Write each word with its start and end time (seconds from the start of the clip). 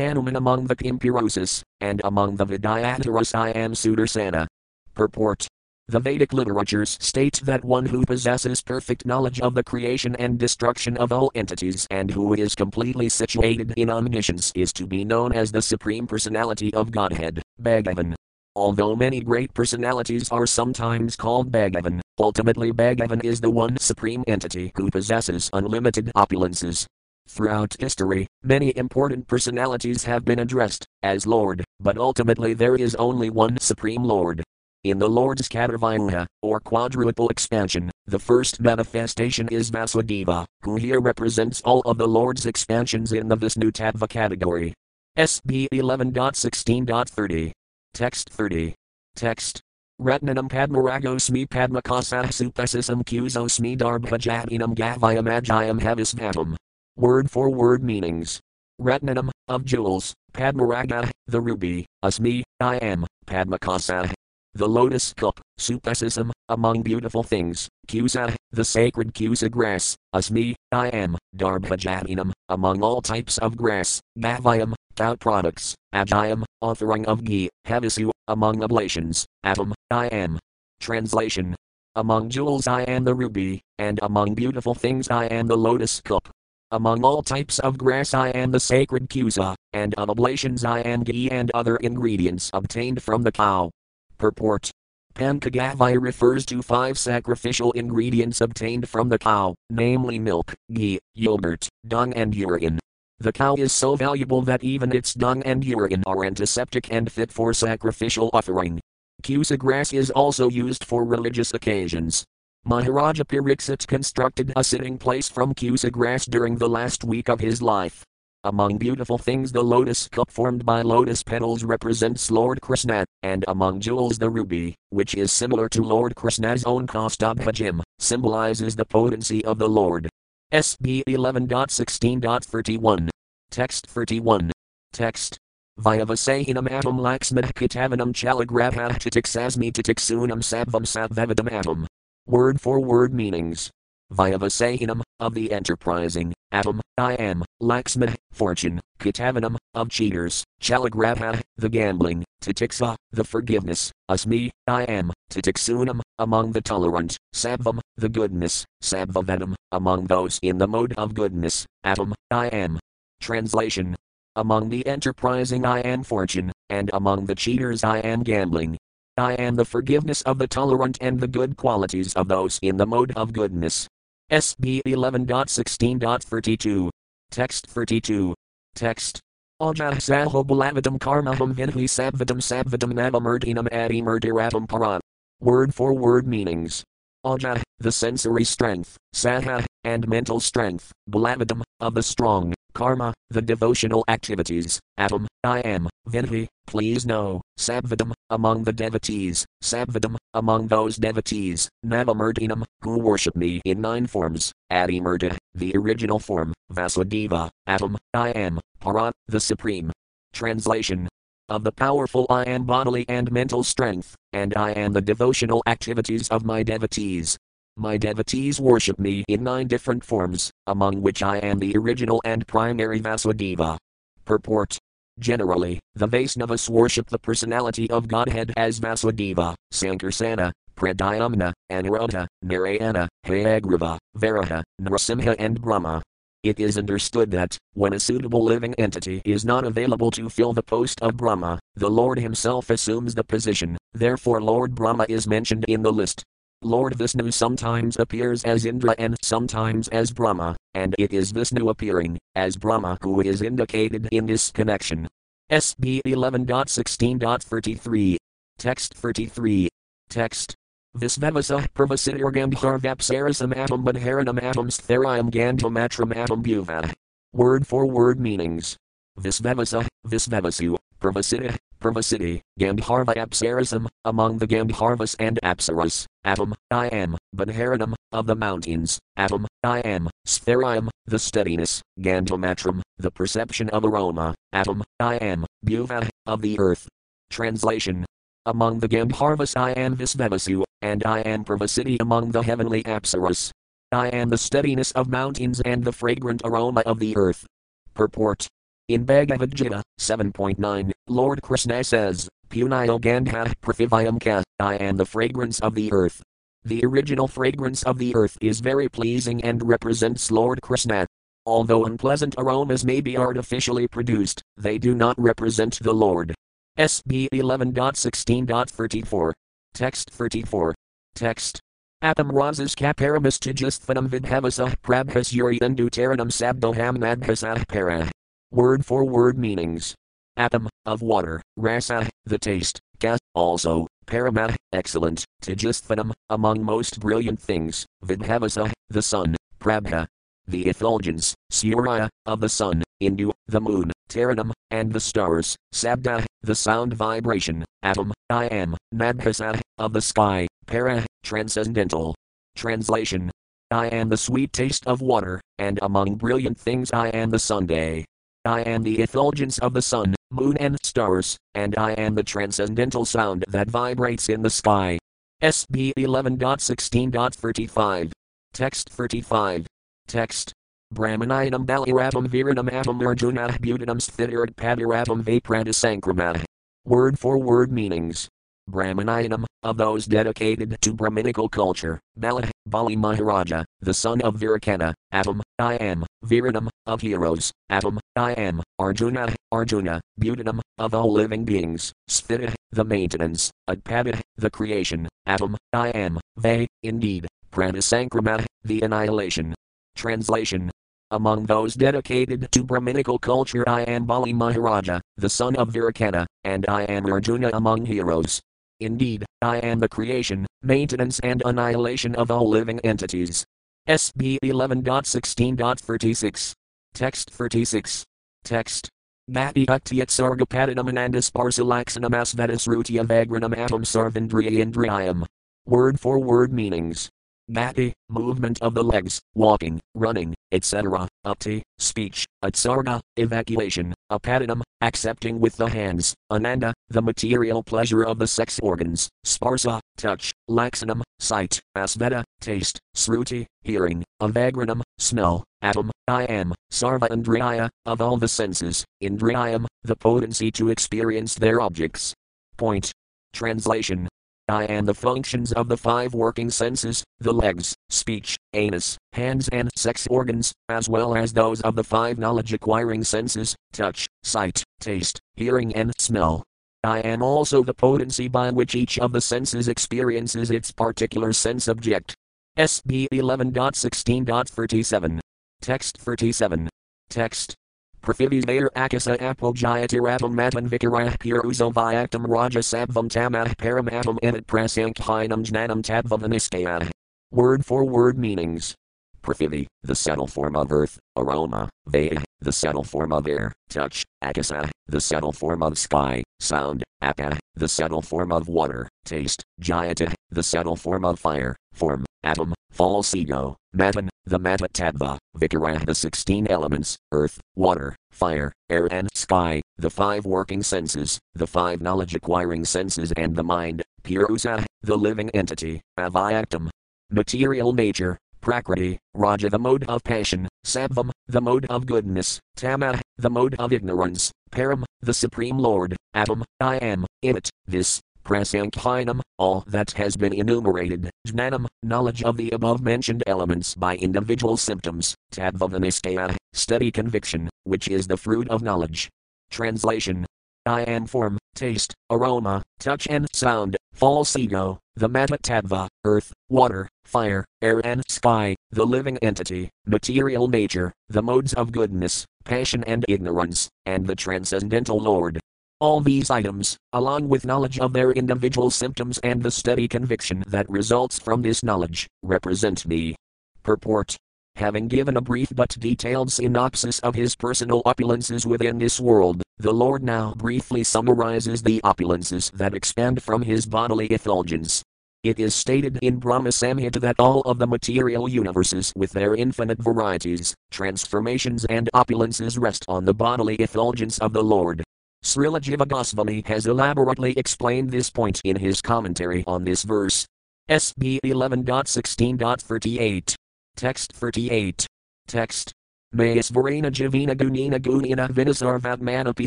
Hanuman 0.00 0.36
among 0.36 0.66
the 0.66 0.74
Kimpurusas, 0.74 1.62
and 1.82 2.00
among 2.04 2.36
the 2.36 2.46
Vidyadharas 2.46 3.34
I 3.34 3.50
am 3.50 3.74
Sudarsana. 3.74 4.46
Purport. 4.94 5.46
The 5.88 6.00
Vedic 6.00 6.32
literatures 6.32 6.96
state 7.02 7.42
that 7.44 7.62
one 7.62 7.84
who 7.84 8.06
possesses 8.06 8.62
perfect 8.62 9.04
knowledge 9.04 9.42
of 9.42 9.54
the 9.54 9.62
creation 9.62 10.16
and 10.16 10.38
destruction 10.38 10.96
of 10.96 11.12
all 11.12 11.30
entities 11.34 11.86
and 11.90 12.10
who 12.10 12.32
is 12.32 12.54
completely 12.54 13.10
situated 13.10 13.74
in 13.76 13.90
omniscience 13.90 14.50
is 14.54 14.72
to 14.72 14.86
be 14.86 15.04
known 15.04 15.34
as 15.34 15.52
the 15.52 15.60
Supreme 15.60 16.06
Personality 16.06 16.72
of 16.72 16.90
Godhead, 16.90 17.42
Bhagavan. 17.60 18.14
Although 18.56 18.96
many 18.96 19.20
great 19.20 19.52
personalities 19.52 20.30
are 20.30 20.46
sometimes 20.46 21.14
called 21.14 21.52
Bhagavan, 21.52 22.00
ultimately 22.18 22.72
Bhagavan 22.72 23.22
is 23.22 23.42
the 23.42 23.50
one 23.50 23.76
supreme 23.76 24.24
entity 24.26 24.72
who 24.76 24.90
possesses 24.90 25.50
unlimited 25.52 26.10
opulences. 26.16 26.86
Throughout 27.30 27.76
history, 27.80 28.26
many 28.42 28.76
important 28.76 29.26
personalities 29.26 30.04
have 30.04 30.24
been 30.24 30.38
addressed 30.38 30.86
as 31.02 31.26
Lord, 31.26 31.64
but 31.80 31.96
ultimately 31.96 32.54
there 32.54 32.76
is 32.76 32.94
only 32.96 33.30
one 33.30 33.58
Supreme 33.58 34.04
Lord, 34.04 34.42
in 34.82 34.98
the 34.98 35.08
Lord's 35.10 35.46
Chaturvyuha, 35.46 36.24
or 36.40 36.58
quadruple 36.58 37.28
expansion, 37.28 37.90
the 38.06 38.18
first 38.18 38.60
manifestation 38.60 39.46
is 39.48 39.70
Vasudeva, 39.70 40.46
who 40.62 40.76
here 40.76 41.00
represents 41.00 41.60
all 41.66 41.82
of 41.82 41.98
the 41.98 42.08
Lord's 42.08 42.46
expansions 42.46 43.12
in 43.12 43.28
the 43.28 43.36
Vishnu 43.36 43.70
Tattva 43.72 44.08
category. 44.08 44.72
SB 45.18 45.68
11.16.30. 45.74 47.52
Text 47.92 48.30
30. 48.30 48.74
Text. 49.16 49.60
Ratnanam 50.00 50.48
Padmaragosmi 50.48 51.46
Padmakasah 51.46 52.28
Supasisam 52.28 53.04
Kusosmi 53.04 53.76
Darbhajatinam 53.76 54.74
Gavayam 54.74 55.28
Ajayam 55.28 55.78
Havisvatam. 55.78 56.56
Word 57.00 57.30
for 57.30 57.48
word 57.48 57.82
meanings. 57.82 58.40
Ratnanam, 58.78 59.30
of 59.48 59.64
jewels, 59.64 60.12
Padmaraga, 60.34 61.10
the 61.26 61.40
ruby, 61.40 61.86
Asmi, 62.04 62.42
I 62.60 62.76
am, 62.76 63.06
Padmakasa, 63.26 64.12
the 64.52 64.68
lotus 64.68 65.14
cup, 65.14 65.40
supasism, 65.58 66.30
among 66.50 66.82
beautiful 66.82 67.22
things, 67.22 67.70
kusa, 67.88 68.36
the 68.50 68.66
sacred 68.66 69.14
kusa 69.14 69.50
grass, 69.50 69.96
asmi, 70.14 70.54
I 70.72 70.88
am, 70.88 71.16
darbhajatinam, 71.34 72.32
among 72.50 72.82
all 72.82 73.00
types 73.00 73.38
of 73.38 73.56
grass, 73.56 74.02
gavayam, 74.18 74.74
cow 74.94 75.14
products, 75.14 75.74
ajayam, 75.94 76.44
offering 76.60 77.06
of 77.06 77.24
ghee, 77.24 77.48
havisu, 77.66 78.10
among 78.28 78.62
oblations, 78.62 79.24
atom, 79.42 79.72
I 79.90 80.08
am. 80.08 80.38
Translation. 80.80 81.54
Among 81.96 82.28
jewels 82.28 82.66
I 82.66 82.82
am 82.82 83.04
the 83.04 83.14
ruby, 83.14 83.62
and 83.78 83.98
among 84.02 84.34
beautiful 84.34 84.74
things 84.74 85.08
I 85.08 85.24
am 85.24 85.46
the 85.46 85.56
lotus 85.56 86.02
cup. 86.02 86.28
Among 86.72 87.04
all 87.04 87.20
types 87.20 87.58
of 87.58 87.76
grass 87.76 88.14
I 88.14 88.28
am 88.28 88.52
the 88.52 88.60
sacred 88.60 89.10
kusa, 89.10 89.56
and 89.72 89.92
of 89.94 90.08
oblations 90.08 90.64
I 90.64 90.82
am 90.82 91.02
ghee 91.02 91.28
and 91.28 91.50
other 91.50 91.74
ingredients 91.78 92.48
obtained 92.54 93.02
from 93.02 93.22
the 93.22 93.32
cow. 93.32 93.72
Purport 94.18 94.70
Pancagavya 95.14 96.00
refers 96.00 96.46
to 96.46 96.62
five 96.62 96.96
sacrificial 96.96 97.72
ingredients 97.72 98.40
obtained 98.40 98.88
from 98.88 99.08
the 99.08 99.18
cow, 99.18 99.56
namely 99.68 100.20
milk, 100.20 100.54
ghee, 100.72 101.00
yogurt, 101.16 101.68
dung, 101.88 102.12
and 102.14 102.36
urine. 102.36 102.78
The 103.18 103.32
cow 103.32 103.56
is 103.56 103.72
so 103.72 103.96
valuable 103.96 104.42
that 104.42 104.62
even 104.62 104.94
its 104.94 105.12
dung 105.12 105.42
and 105.42 105.64
urine 105.64 106.04
are 106.06 106.24
antiseptic 106.24 106.92
and 106.92 107.10
fit 107.10 107.32
for 107.32 107.52
sacrificial 107.52 108.30
offering. 108.32 108.78
Kusa 109.24 109.58
grass 109.58 109.92
is 109.92 110.12
also 110.12 110.48
used 110.48 110.84
for 110.84 111.04
religious 111.04 111.52
occasions. 111.52 112.24
Maharaja 112.64 113.24
Pariksit 113.24 113.86
constructed 113.86 114.52
a 114.54 114.62
sitting 114.62 114.98
place 114.98 115.28
from 115.28 115.54
Kusa 115.54 115.90
grass 115.90 116.26
during 116.26 116.56
the 116.56 116.68
last 116.68 117.02
week 117.02 117.30
of 117.30 117.40
his 117.40 117.62
life. 117.62 118.04
Among 118.44 118.76
beautiful 118.76 119.18
things, 119.18 119.50
the 119.50 119.62
lotus 119.62 120.08
cup 120.08 120.30
formed 120.30 120.64
by 120.64 120.82
lotus 120.82 121.22
petals 121.22 121.64
represents 121.64 122.30
Lord 122.30 122.60
Krishna, 122.60 123.06
and 123.22 123.46
among 123.48 123.80
jewels, 123.80 124.18
the 124.18 124.28
ruby, 124.28 124.74
which 124.90 125.14
is 125.14 125.32
similar 125.32 125.70
to 125.70 125.82
Lord 125.82 126.14
Krishna's 126.14 126.64
own 126.64 126.86
Kaustubha 126.86 127.82
symbolizes 127.98 128.76
the 128.76 128.84
potency 128.84 129.42
of 129.44 129.58
the 129.58 129.68
Lord. 129.68 130.08
SB 130.52 131.04
11.16.31. 131.04 133.08
Text 133.50 133.86
31. 133.86 134.50
Text. 134.92 135.38
Vyavasahinam 135.78 136.70
atom 136.70 136.98
laxmad 136.98 137.52
kitavanam 137.54 138.12
chalagrabha 138.12 138.98
titiksasmi 138.98 139.72
titiksunam 139.72 140.42
sabvam 140.42 140.84
savavadam 140.84 141.50
atom. 141.52 141.86
Word 142.30 142.60
for 142.60 142.78
word 142.78 143.12
meanings. 143.12 143.72
Vyavasahinam, 144.14 145.02
of 145.18 145.34
the 145.34 145.50
enterprising, 145.50 146.32
Atom, 146.52 146.80
I 146.96 147.14
am, 147.14 147.42
Laxman, 147.60 148.14
fortune, 148.30 148.80
Katavanam, 149.00 149.56
of 149.74 149.88
cheaters, 149.88 150.44
Chalagrabha, 150.62 151.42
the 151.56 151.68
gambling, 151.68 152.22
Titiksa, 152.40 152.94
the 153.10 153.24
forgiveness, 153.24 153.90
Asmi, 154.08 154.48
I 154.68 154.84
am, 154.84 155.10
Titiksunam, 155.28 156.02
among 156.20 156.52
the 156.52 156.60
tolerant, 156.60 157.16
Sabvam, 157.34 157.80
the 157.96 158.08
goodness, 158.08 158.64
Sabvavedam, 158.80 159.56
among 159.72 160.06
those 160.06 160.38
in 160.40 160.58
the 160.58 160.68
mode 160.68 160.92
of 160.92 161.14
goodness, 161.14 161.66
Atom, 161.82 162.14
I 162.30 162.46
am. 162.46 162.78
Translation. 163.20 163.96
Among 164.36 164.68
the 164.68 164.86
enterprising 164.86 165.66
I 165.66 165.80
am 165.80 166.04
fortune, 166.04 166.52
and 166.68 166.90
among 166.92 167.26
the 167.26 167.34
cheaters 167.34 167.82
I 167.82 167.98
am 167.98 168.22
gambling. 168.22 168.78
I 169.16 169.34
am 169.34 169.56
the 169.56 169.64
forgiveness 169.64 170.22
of 170.22 170.38
the 170.38 170.46
tolerant 170.46 170.98
and 171.00 171.18
the 171.20 171.28
good 171.28 171.56
qualities 171.56 172.14
of 172.14 172.28
those 172.28 172.58
in 172.62 172.76
the 172.76 172.86
mode 172.86 173.12
of 173.16 173.32
goodness. 173.32 173.88
SB 174.30 174.82
11.16.32. 174.86 176.90
Text 177.30 177.66
32. 177.66 178.34
Text. 178.74 179.20
Ajahsaho 179.60 180.46
balavadam 180.46 180.98
karmaham 180.98 181.54
vinhi 181.54 181.84
sabvadam 181.84 182.40
sabvadam 182.40 182.92
navamurdinam 182.92 183.68
adi 183.72 184.00
murdiratam 184.00 184.68
paran. 184.68 185.00
Word 185.40 185.74
for 185.74 185.92
word 185.92 186.26
meanings. 186.26 186.84
Ajah, 187.24 187.62
the 187.78 187.92
sensory 187.92 188.44
strength, 188.44 188.96
saha, 189.14 189.66
and 189.84 190.08
mental 190.08 190.40
strength, 190.40 190.92
balavadam, 191.10 191.62
of 191.80 191.94
the 191.94 192.02
strong, 192.02 192.54
karma, 192.72 193.12
the 193.30 193.42
devotional 193.42 194.04
activities, 194.08 194.80
atom, 194.96 195.26
I 195.44 195.60
am, 195.60 195.88
vinhi, 196.08 196.48
please 196.66 197.06
know, 197.06 197.40
sabvadam, 197.58 198.12
among 198.30 198.64
the 198.64 198.72
devotees, 198.72 199.46
sabvadam, 199.62 200.16
among 200.34 200.68
those 200.68 200.96
devotees, 200.96 201.68
Navamurdinam, 201.84 202.64
who 202.82 202.98
worship 202.98 203.36
me 203.36 203.60
in 203.64 203.80
nine 203.80 204.06
forms, 204.06 204.52
Adimurda, 204.70 205.36
the 205.54 205.72
original 205.76 206.18
form, 206.18 206.52
Vasudeva, 206.72 207.50
Atom, 207.66 207.96
I 208.14 208.30
am, 208.30 208.60
Paran, 208.80 209.12
the 209.28 209.40
supreme. 209.40 209.90
Translation. 210.32 211.08
Of 211.48 211.64
the 211.64 211.72
powerful 211.72 212.26
I 212.30 212.44
am 212.44 212.64
bodily 212.64 213.04
and 213.08 213.32
mental 213.32 213.64
strength, 213.64 214.14
and 214.32 214.56
I 214.56 214.70
am 214.70 214.92
the 214.92 215.00
devotional 215.00 215.62
activities 215.66 216.28
of 216.28 216.44
my 216.44 216.62
devotees. 216.62 217.36
My 217.80 217.96
devotees 217.96 218.60
worship 218.60 218.98
me 218.98 219.24
in 219.26 219.42
nine 219.42 219.66
different 219.66 220.04
forms, 220.04 220.50
among 220.66 221.00
which 221.00 221.22
I 221.22 221.38
am 221.38 221.58
the 221.58 221.74
original 221.74 222.20
and 222.26 222.46
primary 222.46 223.00
Vasudeva. 223.00 223.78
Purport 224.26 224.76
Generally, 225.18 225.78
the 225.94 226.06
Vaisnavas 226.06 226.68
worship 226.68 227.08
the 227.08 227.18
personality 227.18 227.90
of 227.90 228.06
Godhead 228.06 228.52
as 228.58 228.78
Vasudeva, 228.80 229.54
Sankarsana, 229.72 230.52
Pradyumna, 230.76 231.54
Aniruddha, 231.72 232.26
Narayana, 232.42 233.08
Hayagriva, 233.24 233.96
Varaha, 234.14 234.62
Narasimha, 234.82 235.34
and 235.38 235.58
Brahma. 235.58 236.02
It 236.42 236.60
is 236.60 236.76
understood 236.76 237.30
that, 237.30 237.56
when 237.72 237.94
a 237.94 238.00
suitable 238.00 238.44
living 238.44 238.74
entity 238.74 239.22
is 239.24 239.46
not 239.46 239.64
available 239.64 240.10
to 240.10 240.28
fill 240.28 240.52
the 240.52 240.62
post 240.62 241.00
of 241.00 241.16
Brahma, 241.16 241.58
the 241.76 241.88
Lord 241.88 242.18
himself 242.18 242.68
assumes 242.68 243.14
the 243.14 243.24
position, 243.24 243.78
therefore, 243.94 244.42
Lord 244.42 244.74
Brahma 244.74 245.06
is 245.08 245.26
mentioned 245.26 245.64
in 245.66 245.82
the 245.82 245.92
list. 245.92 246.24
Lord 246.62 246.94
Vishnu 246.94 247.30
sometimes 247.30 247.96
appears 247.98 248.44
as 248.44 248.66
Indra 248.66 248.94
and 248.98 249.16
sometimes 249.22 249.88
as 249.88 250.12
Brahma, 250.12 250.56
and 250.74 250.94
it 250.98 251.10
is 251.10 251.30
Vishnu 251.30 251.70
appearing 251.70 252.18
as 252.34 252.58
Brahma 252.58 252.98
who 253.00 253.22
is 253.22 253.40
indicated 253.40 254.10
in 254.12 254.26
this 254.26 254.52
connection. 254.52 255.08
SB 255.50 256.02
11.16.33. 256.06 258.18
Text 258.58 258.92
33. 258.92 259.70
Text. 260.10 260.54
Visvevasa 260.98 261.66
pravasitir 261.72 262.30
gandharvapsarasam 262.30 263.56
atom 263.56 263.82
badharanam 263.82 264.42
atom 264.42 264.68
stherayam 264.68 265.30
gandhamatram 265.30 266.14
atom 266.14 266.42
bhuva. 266.42 266.92
Word 267.32 267.66
for 267.66 267.86
word 267.86 268.20
meanings. 268.20 268.76
Visvevasa, 269.18 269.88
Visvevasu, 270.06 270.76
pravasita, 271.00 271.56
Pravasiti, 271.80 272.42
Gandharva 272.60 273.14
Apsarasam, 273.14 273.86
among 274.04 274.36
the 274.36 274.46
Gandharvas 274.46 275.16
and 275.18 275.38
Apsaras, 275.42 276.04
Atom, 276.24 276.54
I 276.70 276.88
am, 276.88 277.16
Badharanam, 277.34 277.94
of 278.12 278.26
the 278.26 278.36
mountains, 278.36 278.98
Atom, 279.16 279.46
I 279.64 279.80
am, 279.80 280.10
Spherayam, 280.26 280.90
the 281.06 281.18
steadiness, 281.18 281.80
Gandhamatram, 281.98 282.82
the 282.98 283.10
perception 283.10 283.70
of 283.70 283.84
aroma, 283.84 284.34
Atom, 284.52 284.84
I 285.00 285.16
am, 285.16 285.46
Bhuva, 285.64 286.10
of 286.26 286.42
the 286.42 286.58
earth. 286.58 286.86
Translation 287.30 288.04
Among 288.44 288.80
the 288.80 288.88
Gandharvas 288.88 289.56
I 289.56 289.70
am 289.72 289.96
Visvevasu, 289.96 290.64
and 290.82 291.02
I 291.06 291.20
am 291.20 291.44
Pravasiti 291.44 291.96
among 292.00 292.32
the 292.32 292.42
heavenly 292.42 292.82
Apsaras. 292.82 293.52
I 293.90 294.08
am 294.08 294.28
the 294.28 294.38
steadiness 294.38 294.92
of 294.92 295.08
mountains 295.08 295.60
and 295.62 295.82
the 295.82 295.92
fragrant 295.92 296.42
aroma 296.44 296.82
of 296.84 296.98
the 296.98 297.16
earth. 297.16 297.46
Purport 297.94 298.48
In 298.90 299.04
Bhagavad 299.04 299.54
Gita 299.54 299.84
7.9, 300.00 300.90
Lord 301.06 301.42
Krishna 301.42 301.84
says, 301.84 302.28
Punayo 302.48 303.00
Gandha 303.00 303.54
Prithivayam 303.62 304.20
Ka, 304.20 304.42
I 304.58 304.74
am 304.78 304.96
the 304.96 305.06
fragrance 305.06 305.60
of 305.60 305.76
the 305.76 305.92
earth. 305.92 306.24
The 306.64 306.84
original 306.84 307.28
fragrance 307.28 307.84
of 307.84 307.98
the 307.98 308.12
earth 308.16 308.36
is 308.40 308.58
very 308.58 308.88
pleasing 308.88 309.44
and 309.44 309.68
represents 309.68 310.32
Lord 310.32 310.60
Krishna. 310.60 311.06
Although 311.46 311.84
unpleasant 311.84 312.34
aromas 312.36 312.84
may 312.84 313.00
be 313.00 313.16
artificially 313.16 313.86
produced, 313.86 314.42
they 314.56 314.76
do 314.76 314.96
not 314.96 315.14
represent 315.16 315.78
the 315.80 315.94
Lord. 315.94 316.34
SB 316.76 317.28
11.16.34. 317.32 319.32
Text 319.72 320.10
34. 320.10 320.74
Text. 321.14 321.60
Atam 322.02 322.32
razas 322.32 322.74
kaparamas 322.74 323.38
tijasthanam 323.38 324.08
vidhavasah 324.08 324.74
prabhas 324.82 325.32
yuri 325.32 325.60
indutaranam 325.60 326.32
sabdoham 326.32 326.98
madhasah 326.98 327.68
para. 327.68 328.10
Word 328.52 328.84
for 328.84 329.04
word 329.04 329.38
meanings. 329.38 329.94
Atom, 330.36 330.68
of 330.84 331.02
water, 331.02 331.40
rasa, 331.56 332.08
the 332.24 332.36
taste, 332.36 332.80
ka, 332.98 333.16
also, 333.32 333.86
paramah, 334.06 334.56
excellent, 334.72 335.24
tijasthanam, 335.40 336.10
among 336.30 336.64
most 336.64 336.98
brilliant 336.98 337.40
things, 337.40 337.86
vidhavasa, 338.04 338.72
the 338.88 339.02
sun, 339.02 339.36
prabha, 339.60 340.08
the 340.48 340.66
effulgence, 340.66 341.32
surya, 341.50 342.08
of 342.26 342.40
the 342.40 342.48
sun, 342.48 342.82
indu, 343.00 343.30
the 343.46 343.60
moon, 343.60 343.92
taranam, 344.08 344.50
and 344.72 344.92
the 344.92 344.98
stars, 344.98 345.54
sabda, 345.72 346.24
the 346.42 346.56
sound 346.56 346.92
vibration, 346.92 347.64
atom, 347.84 348.12
I 348.30 348.46
am, 348.46 348.76
madhasa, 348.92 349.60
of 349.78 349.92
the 349.92 350.02
sky, 350.02 350.48
para, 350.66 351.06
transcendental. 351.22 352.16
Translation. 352.56 353.30
I 353.70 353.86
am 353.86 354.08
the 354.08 354.16
sweet 354.16 354.52
taste 354.52 354.88
of 354.88 355.00
water, 355.00 355.40
and 355.58 355.78
among 355.82 356.16
brilliant 356.16 356.58
things 356.58 356.90
I 356.90 357.10
am 357.10 357.30
the 357.30 357.38
Sunday. 357.38 358.04
I 358.44 358.60
am 358.62 358.82
the 358.82 359.00
effulgence 359.00 359.58
of 359.58 359.74
the 359.74 359.82
sun, 359.82 360.14
moon, 360.30 360.56
and 360.56 360.78
stars, 360.82 361.36
and 361.54 361.76
I 361.76 361.92
am 361.92 362.14
the 362.14 362.22
transcendental 362.22 363.04
sound 363.04 363.44
that 363.48 363.68
vibrates 363.68 364.30
in 364.30 364.40
the 364.40 364.48
sky. 364.48 364.98
SB 365.42 365.92
11.16.35. 365.98 368.12
Text 368.54 368.88
35. 368.88 369.66
Text. 370.06 370.54
Brahmanayanam 370.94 371.66
baliratam 371.66 372.28
viranam 372.28 372.72
atam 372.72 372.98
arjuna 373.00 373.48
butanam 373.60 374.00
sthirat 374.00 374.54
padiratam 374.54 375.22
vapradasankramah. 375.22 376.42
Word 376.84 377.18
for 377.18 377.36
word 377.38 377.70
meanings. 377.70 378.30
Brahmanayanam, 378.70 379.44
of 379.62 379.76
those 379.76 380.06
dedicated 380.06 380.80
to 380.80 380.94
Brahminical 380.94 381.48
culture, 381.48 382.00
Bala, 382.16 382.48
Bali 382.66 382.96
Maharaja, 382.96 383.64
the 383.80 383.92
son 383.92 384.22
of 384.22 384.36
Virakana, 384.36 384.94
Atam, 385.12 385.42
I 385.58 385.74
am, 385.74 386.06
Viranam, 386.24 386.68
of 386.86 387.00
heroes, 387.00 387.52
Atam, 387.70 387.98
I 388.16 388.32
am, 388.32 388.62
Arjuna, 388.78 389.34
Arjuna, 389.52 390.00
Butanam, 390.20 390.60
of 390.78 390.94
all 390.94 391.12
living 391.12 391.44
beings, 391.44 391.92
Sthita, 392.08 392.54
the 392.72 392.84
maintenance, 392.84 393.50
Adpada, 393.68 394.20
the 394.36 394.50
creation, 394.50 395.08
Atam, 395.26 395.56
I 395.72 395.88
am, 395.90 396.20
Ve, 396.36 396.66
indeed, 396.82 397.26
Pranasankrama, 397.52 398.44
the 398.64 398.80
annihilation. 398.82 399.54
Translation 399.96 400.70
among 401.10 401.46
those 401.46 401.74
dedicated 401.74 402.50
to 402.52 402.62
Brahminical 402.62 403.18
culture, 403.18 403.68
I 403.68 403.82
am 403.82 404.04
Bali 404.04 404.32
Maharaja, 404.32 405.00
the 405.16 405.28
son 405.28 405.56
of 405.56 405.70
Virakana, 405.70 406.24
and 406.44 406.64
I 406.68 406.82
am 406.82 407.06
Arjuna 407.06 407.50
among 407.52 407.86
heroes. 407.86 408.40
Indeed, 408.78 409.26
I 409.42 409.58
am 409.58 409.80
the 409.80 409.88
creation, 409.88 410.46
maintenance, 410.62 411.18
and 411.20 411.42
annihilation 411.44 412.14
of 412.14 412.30
all 412.30 412.48
living 412.48 412.78
entities. 412.80 413.44
SB 413.90 414.38
11.16.36. 414.44 416.52
Text 416.94 417.30
36. 417.30 418.04
Text. 418.44 418.88
Mati 419.26 419.66
Uktiyat 419.66 420.06
Sargapadanam 420.06 420.88
Anandas 420.88 421.32
Parsalaksanam 421.32 422.12
Asvedas 422.12 422.68
Rutya 422.68 423.04
Vagranam 423.04 423.58
Atam 423.58 423.82
Sarvindriya 423.82 424.64
Indriyam. 424.64 425.26
Word 425.66 425.98
for 425.98 426.20
word 426.20 426.52
meanings. 426.52 427.10
Mati, 427.48 427.92
movement 428.08 428.62
of 428.62 428.74
the 428.74 428.84
legs, 428.84 429.20
walking, 429.34 429.80
running, 429.96 430.36
etc., 430.52 431.08
upti, 431.26 431.62
speech, 431.80 432.28
atsarga, 432.44 433.00
evacuation, 433.16 433.92
apadanam, 434.10 434.62
accepting 434.80 435.40
with 435.40 435.56
the 435.56 435.68
hands, 435.68 436.14
ananda, 436.30 436.74
the 436.88 437.02
material 437.02 437.62
pleasure 437.62 438.02
of 438.02 438.18
the 438.18 438.26
sex 438.26 438.58
organs, 438.62 439.08
sparsa, 439.24 439.80
touch, 439.96 440.32
laxanam, 440.48 441.02
sight, 441.18 441.60
asveda, 441.76 442.24
taste, 442.40 442.78
sruti, 442.96 443.46
hearing, 443.62 444.04
avagranam, 444.20 444.82
smell, 444.98 445.44
atom, 445.62 445.90
I 446.08 446.24
am, 446.24 446.54
sarva 446.72 447.08
indriya, 447.08 447.68
of 447.86 448.00
all 448.00 448.16
the 448.16 448.28
senses, 448.28 448.84
indriyam, 449.02 449.66
the 449.82 449.96
potency 449.96 450.50
to 450.52 450.70
experience 450.70 451.34
their 451.34 451.60
objects. 451.60 452.14
Point. 452.56 452.92
Translation 453.32 454.08
I 454.50 454.64
am 454.64 454.84
the 454.84 454.94
functions 454.94 455.52
of 455.52 455.68
the 455.68 455.76
five 455.76 456.12
working 456.12 456.50
senses, 456.50 457.04
the 457.20 457.32
legs, 457.32 457.76
speech, 457.88 458.36
anus, 458.52 458.98
hands, 459.12 459.48
and 459.50 459.70
sex 459.76 460.08
organs, 460.08 460.52
as 460.68 460.88
well 460.88 461.14
as 461.14 461.32
those 461.32 461.60
of 461.60 461.76
the 461.76 461.84
five 461.84 462.18
knowledge 462.18 462.52
acquiring 462.52 463.04
senses, 463.04 463.54
touch, 463.72 464.08
sight, 464.24 464.64
taste, 464.80 465.20
hearing, 465.36 465.72
and 465.76 465.92
smell. 466.00 466.42
I 466.82 466.98
am 467.00 467.22
also 467.22 467.62
the 467.62 467.74
potency 467.74 468.26
by 468.26 468.50
which 468.50 468.74
each 468.74 468.98
of 468.98 469.12
the 469.12 469.20
senses 469.20 469.68
experiences 469.68 470.50
its 470.50 470.72
particular 470.72 471.32
sense 471.32 471.68
object. 471.68 472.16
SB 472.58 473.06
11.16.37. 473.12 475.20
Text 475.60 475.98
37. 475.98 476.68
Text. 477.08 477.54
Prithivir 478.02 478.68
akasa 478.74 479.18
apojayatiratam 479.18 480.32
matan 480.32 480.68
vikarah 480.68 481.18
puruzo 481.18 481.70
vyaktam 481.72 482.24
rajasabvam 482.24 483.08
tamah 483.08 483.54
paramatam 483.56 484.18
inat 484.20 484.46
prasankhinam 484.46 485.44
jnanam 485.44 485.82
tabvavaniskayah. 485.82 486.90
Word 487.30 487.66
for 487.66 487.84
word 487.84 488.18
meanings. 488.18 488.74
Prithivi, 489.22 489.66
the 489.82 489.94
subtle 489.94 490.26
form 490.26 490.56
of 490.56 490.72
earth, 490.72 490.98
aroma, 491.14 491.68
vaya, 491.86 492.22
the 492.40 492.52
subtle 492.52 492.84
form 492.84 493.12
of 493.12 493.28
air, 493.28 493.52
touch, 493.68 494.02
akasa, 494.22 494.70
the 494.88 495.00
subtle 495.00 495.32
form 495.32 495.62
of 495.62 495.76
sky, 495.76 496.24
sound, 496.40 496.82
apa, 497.02 497.38
the 497.54 497.68
subtle 497.68 498.00
form 498.00 498.32
of 498.32 498.48
water, 498.48 498.88
taste, 499.04 499.42
jayata, 499.60 500.14
the 500.30 500.42
subtle 500.42 500.74
form 500.74 501.04
of 501.04 501.18
fire, 501.18 501.54
form, 501.74 502.06
atom, 502.24 502.54
false 502.70 503.14
ego, 503.14 503.56
matan, 503.72 504.08
the 504.24 504.38
mata 504.38 504.68
tattva, 504.68 505.18
vikara, 505.36 505.84
the 505.84 505.94
16 505.94 506.46
elements, 506.48 506.96
earth, 507.12 507.40
water, 507.56 507.96
fire, 508.10 508.52
air, 508.68 508.88
and 508.90 509.08
sky, 509.14 509.60
the 509.78 509.90
five 509.90 510.24
working 510.24 510.62
senses, 510.62 511.18
the 511.34 511.46
five 511.46 511.80
knowledge 511.80 512.14
acquiring 512.14 512.64
senses, 512.64 513.12
and 513.16 513.36
the 513.36 513.44
mind, 513.44 513.82
purusa, 514.02 514.64
the 514.82 514.96
living 514.96 515.30
entity, 515.30 515.80
avyaktam, 515.98 516.70
material 517.10 517.72
nature, 517.72 518.18
Prakriti, 518.40 518.98
Raja 519.14 519.50
the 519.50 519.58
mode 519.58 519.84
of 519.84 520.02
passion, 520.02 520.48
Sattvam, 520.64 521.10
the 521.28 521.40
mode 521.40 521.66
of 521.66 521.84
goodness, 521.86 522.40
Tama, 522.56 523.00
the 523.18 523.30
mode 523.30 523.54
of 523.58 523.72
ignorance, 523.72 524.32
Param, 524.50 524.84
the 525.00 525.12
supreme 525.12 525.58
lord, 525.58 525.94
Atom, 526.14 526.44
I 526.58 526.76
am, 526.76 527.06
it, 527.22 527.50
this, 527.66 528.00
Prasankhinam, 528.30 529.20
all 529.38 529.64
that 529.66 529.90
has 529.90 530.16
been 530.16 530.32
enumerated, 530.32 531.10
Jnanam, 531.26 531.66
knowledge 531.82 532.22
of 532.22 532.36
the 532.36 532.48
above 532.52 532.80
mentioned 532.80 533.24
elements 533.26 533.74
by 533.74 533.96
individual 533.96 534.56
symptoms, 534.56 535.16
Tadvavaniskaya, 535.32 536.36
steady 536.52 536.92
conviction, 536.92 537.50
which 537.64 537.88
is 537.88 538.06
the 538.06 538.16
fruit 538.16 538.48
of 538.48 538.62
knowledge. 538.62 539.08
Translation 539.50 540.24
I 540.64 540.82
am 540.82 541.06
form, 541.06 541.38
taste, 541.56 541.92
aroma, 542.08 542.62
touch, 542.78 543.08
and 543.08 543.26
sound, 543.32 543.76
false 543.94 544.36
ego, 544.36 544.78
the 544.94 545.08
Matatattva, 545.08 545.88
earth, 546.04 546.32
water, 546.48 546.88
fire, 547.04 547.44
air, 547.60 547.84
and 547.84 548.04
sky, 548.08 548.54
the 548.70 548.86
living 548.86 549.18
entity, 549.18 549.70
material 549.86 550.46
nature, 550.46 550.92
the 551.08 551.22
modes 551.22 551.52
of 551.54 551.72
goodness, 551.72 552.26
passion, 552.44 552.84
and 552.84 553.04
ignorance, 553.08 553.68
and 553.86 554.06
the 554.06 554.14
transcendental 554.14 555.00
Lord. 555.00 555.40
All 555.80 556.02
these 556.02 556.28
items, 556.28 556.76
along 556.92 557.30
with 557.30 557.46
knowledge 557.46 557.78
of 557.78 557.94
their 557.94 558.12
individual 558.12 558.70
symptoms 558.70 559.18
and 559.22 559.42
the 559.42 559.50
steady 559.50 559.88
conviction 559.88 560.44
that 560.46 560.68
results 560.68 561.18
from 561.18 561.40
this 561.40 561.62
knowledge, 561.62 562.06
represent 562.22 562.84
me. 562.84 563.16
Purport 563.62 564.14
Having 564.56 564.88
given 564.88 565.16
a 565.16 565.22
brief 565.22 565.48
but 565.54 565.70
detailed 565.80 566.30
synopsis 566.30 566.98
of 566.98 567.14
his 567.14 567.34
personal 567.34 567.82
opulences 567.84 568.44
within 568.44 568.78
this 568.78 569.00
world, 569.00 569.40
the 569.56 569.72
Lord 569.72 570.02
now 570.02 570.34
briefly 570.34 570.84
summarizes 570.84 571.62
the 571.62 571.80
opulences 571.82 572.52
that 572.52 572.74
expand 572.74 573.22
from 573.22 573.40
his 573.40 573.64
bodily 573.64 574.08
effulgence. 574.08 574.82
It 575.24 575.40
is 575.40 575.54
stated 575.54 575.98
in 576.02 576.18
Brahma 576.18 576.50
Samhita 576.50 577.00
that 577.00 577.16
all 577.18 577.40
of 577.42 577.58
the 577.58 577.66
material 577.66 578.28
universes 578.28 578.92
with 578.96 579.12
their 579.12 579.34
infinite 579.34 579.78
varieties, 579.78 580.54
transformations, 580.70 581.64
and 581.66 581.88
opulences 581.94 582.60
rest 582.60 582.84
on 582.86 583.06
the 583.06 583.14
bodily 583.14 583.56
effulgence 583.56 584.18
of 584.18 584.34
the 584.34 584.44
Lord. 584.44 584.84
Srila 585.22 585.60
Jiva 585.60 585.86
Goswami 585.86 586.42
has 586.46 586.66
elaborately 586.66 587.34
explained 587.36 587.90
this 587.90 588.08
point 588.08 588.40
in 588.44 588.56
his 588.56 588.80
commentary 588.80 589.44
on 589.46 589.64
this 589.64 589.82
verse. 589.82 590.24
SB 590.70 591.18
11.16.38. 591.24 593.34
Text 593.76 594.12
38. 594.12 594.86
Text. 595.26 595.72
Mayas 596.12 596.50
Varena 596.50 596.90
Javina 596.90 597.36
Gunina 597.36 597.78
Gunina 597.78 598.28
Vinasarvat 598.30 599.00
Manapi 599.00 599.46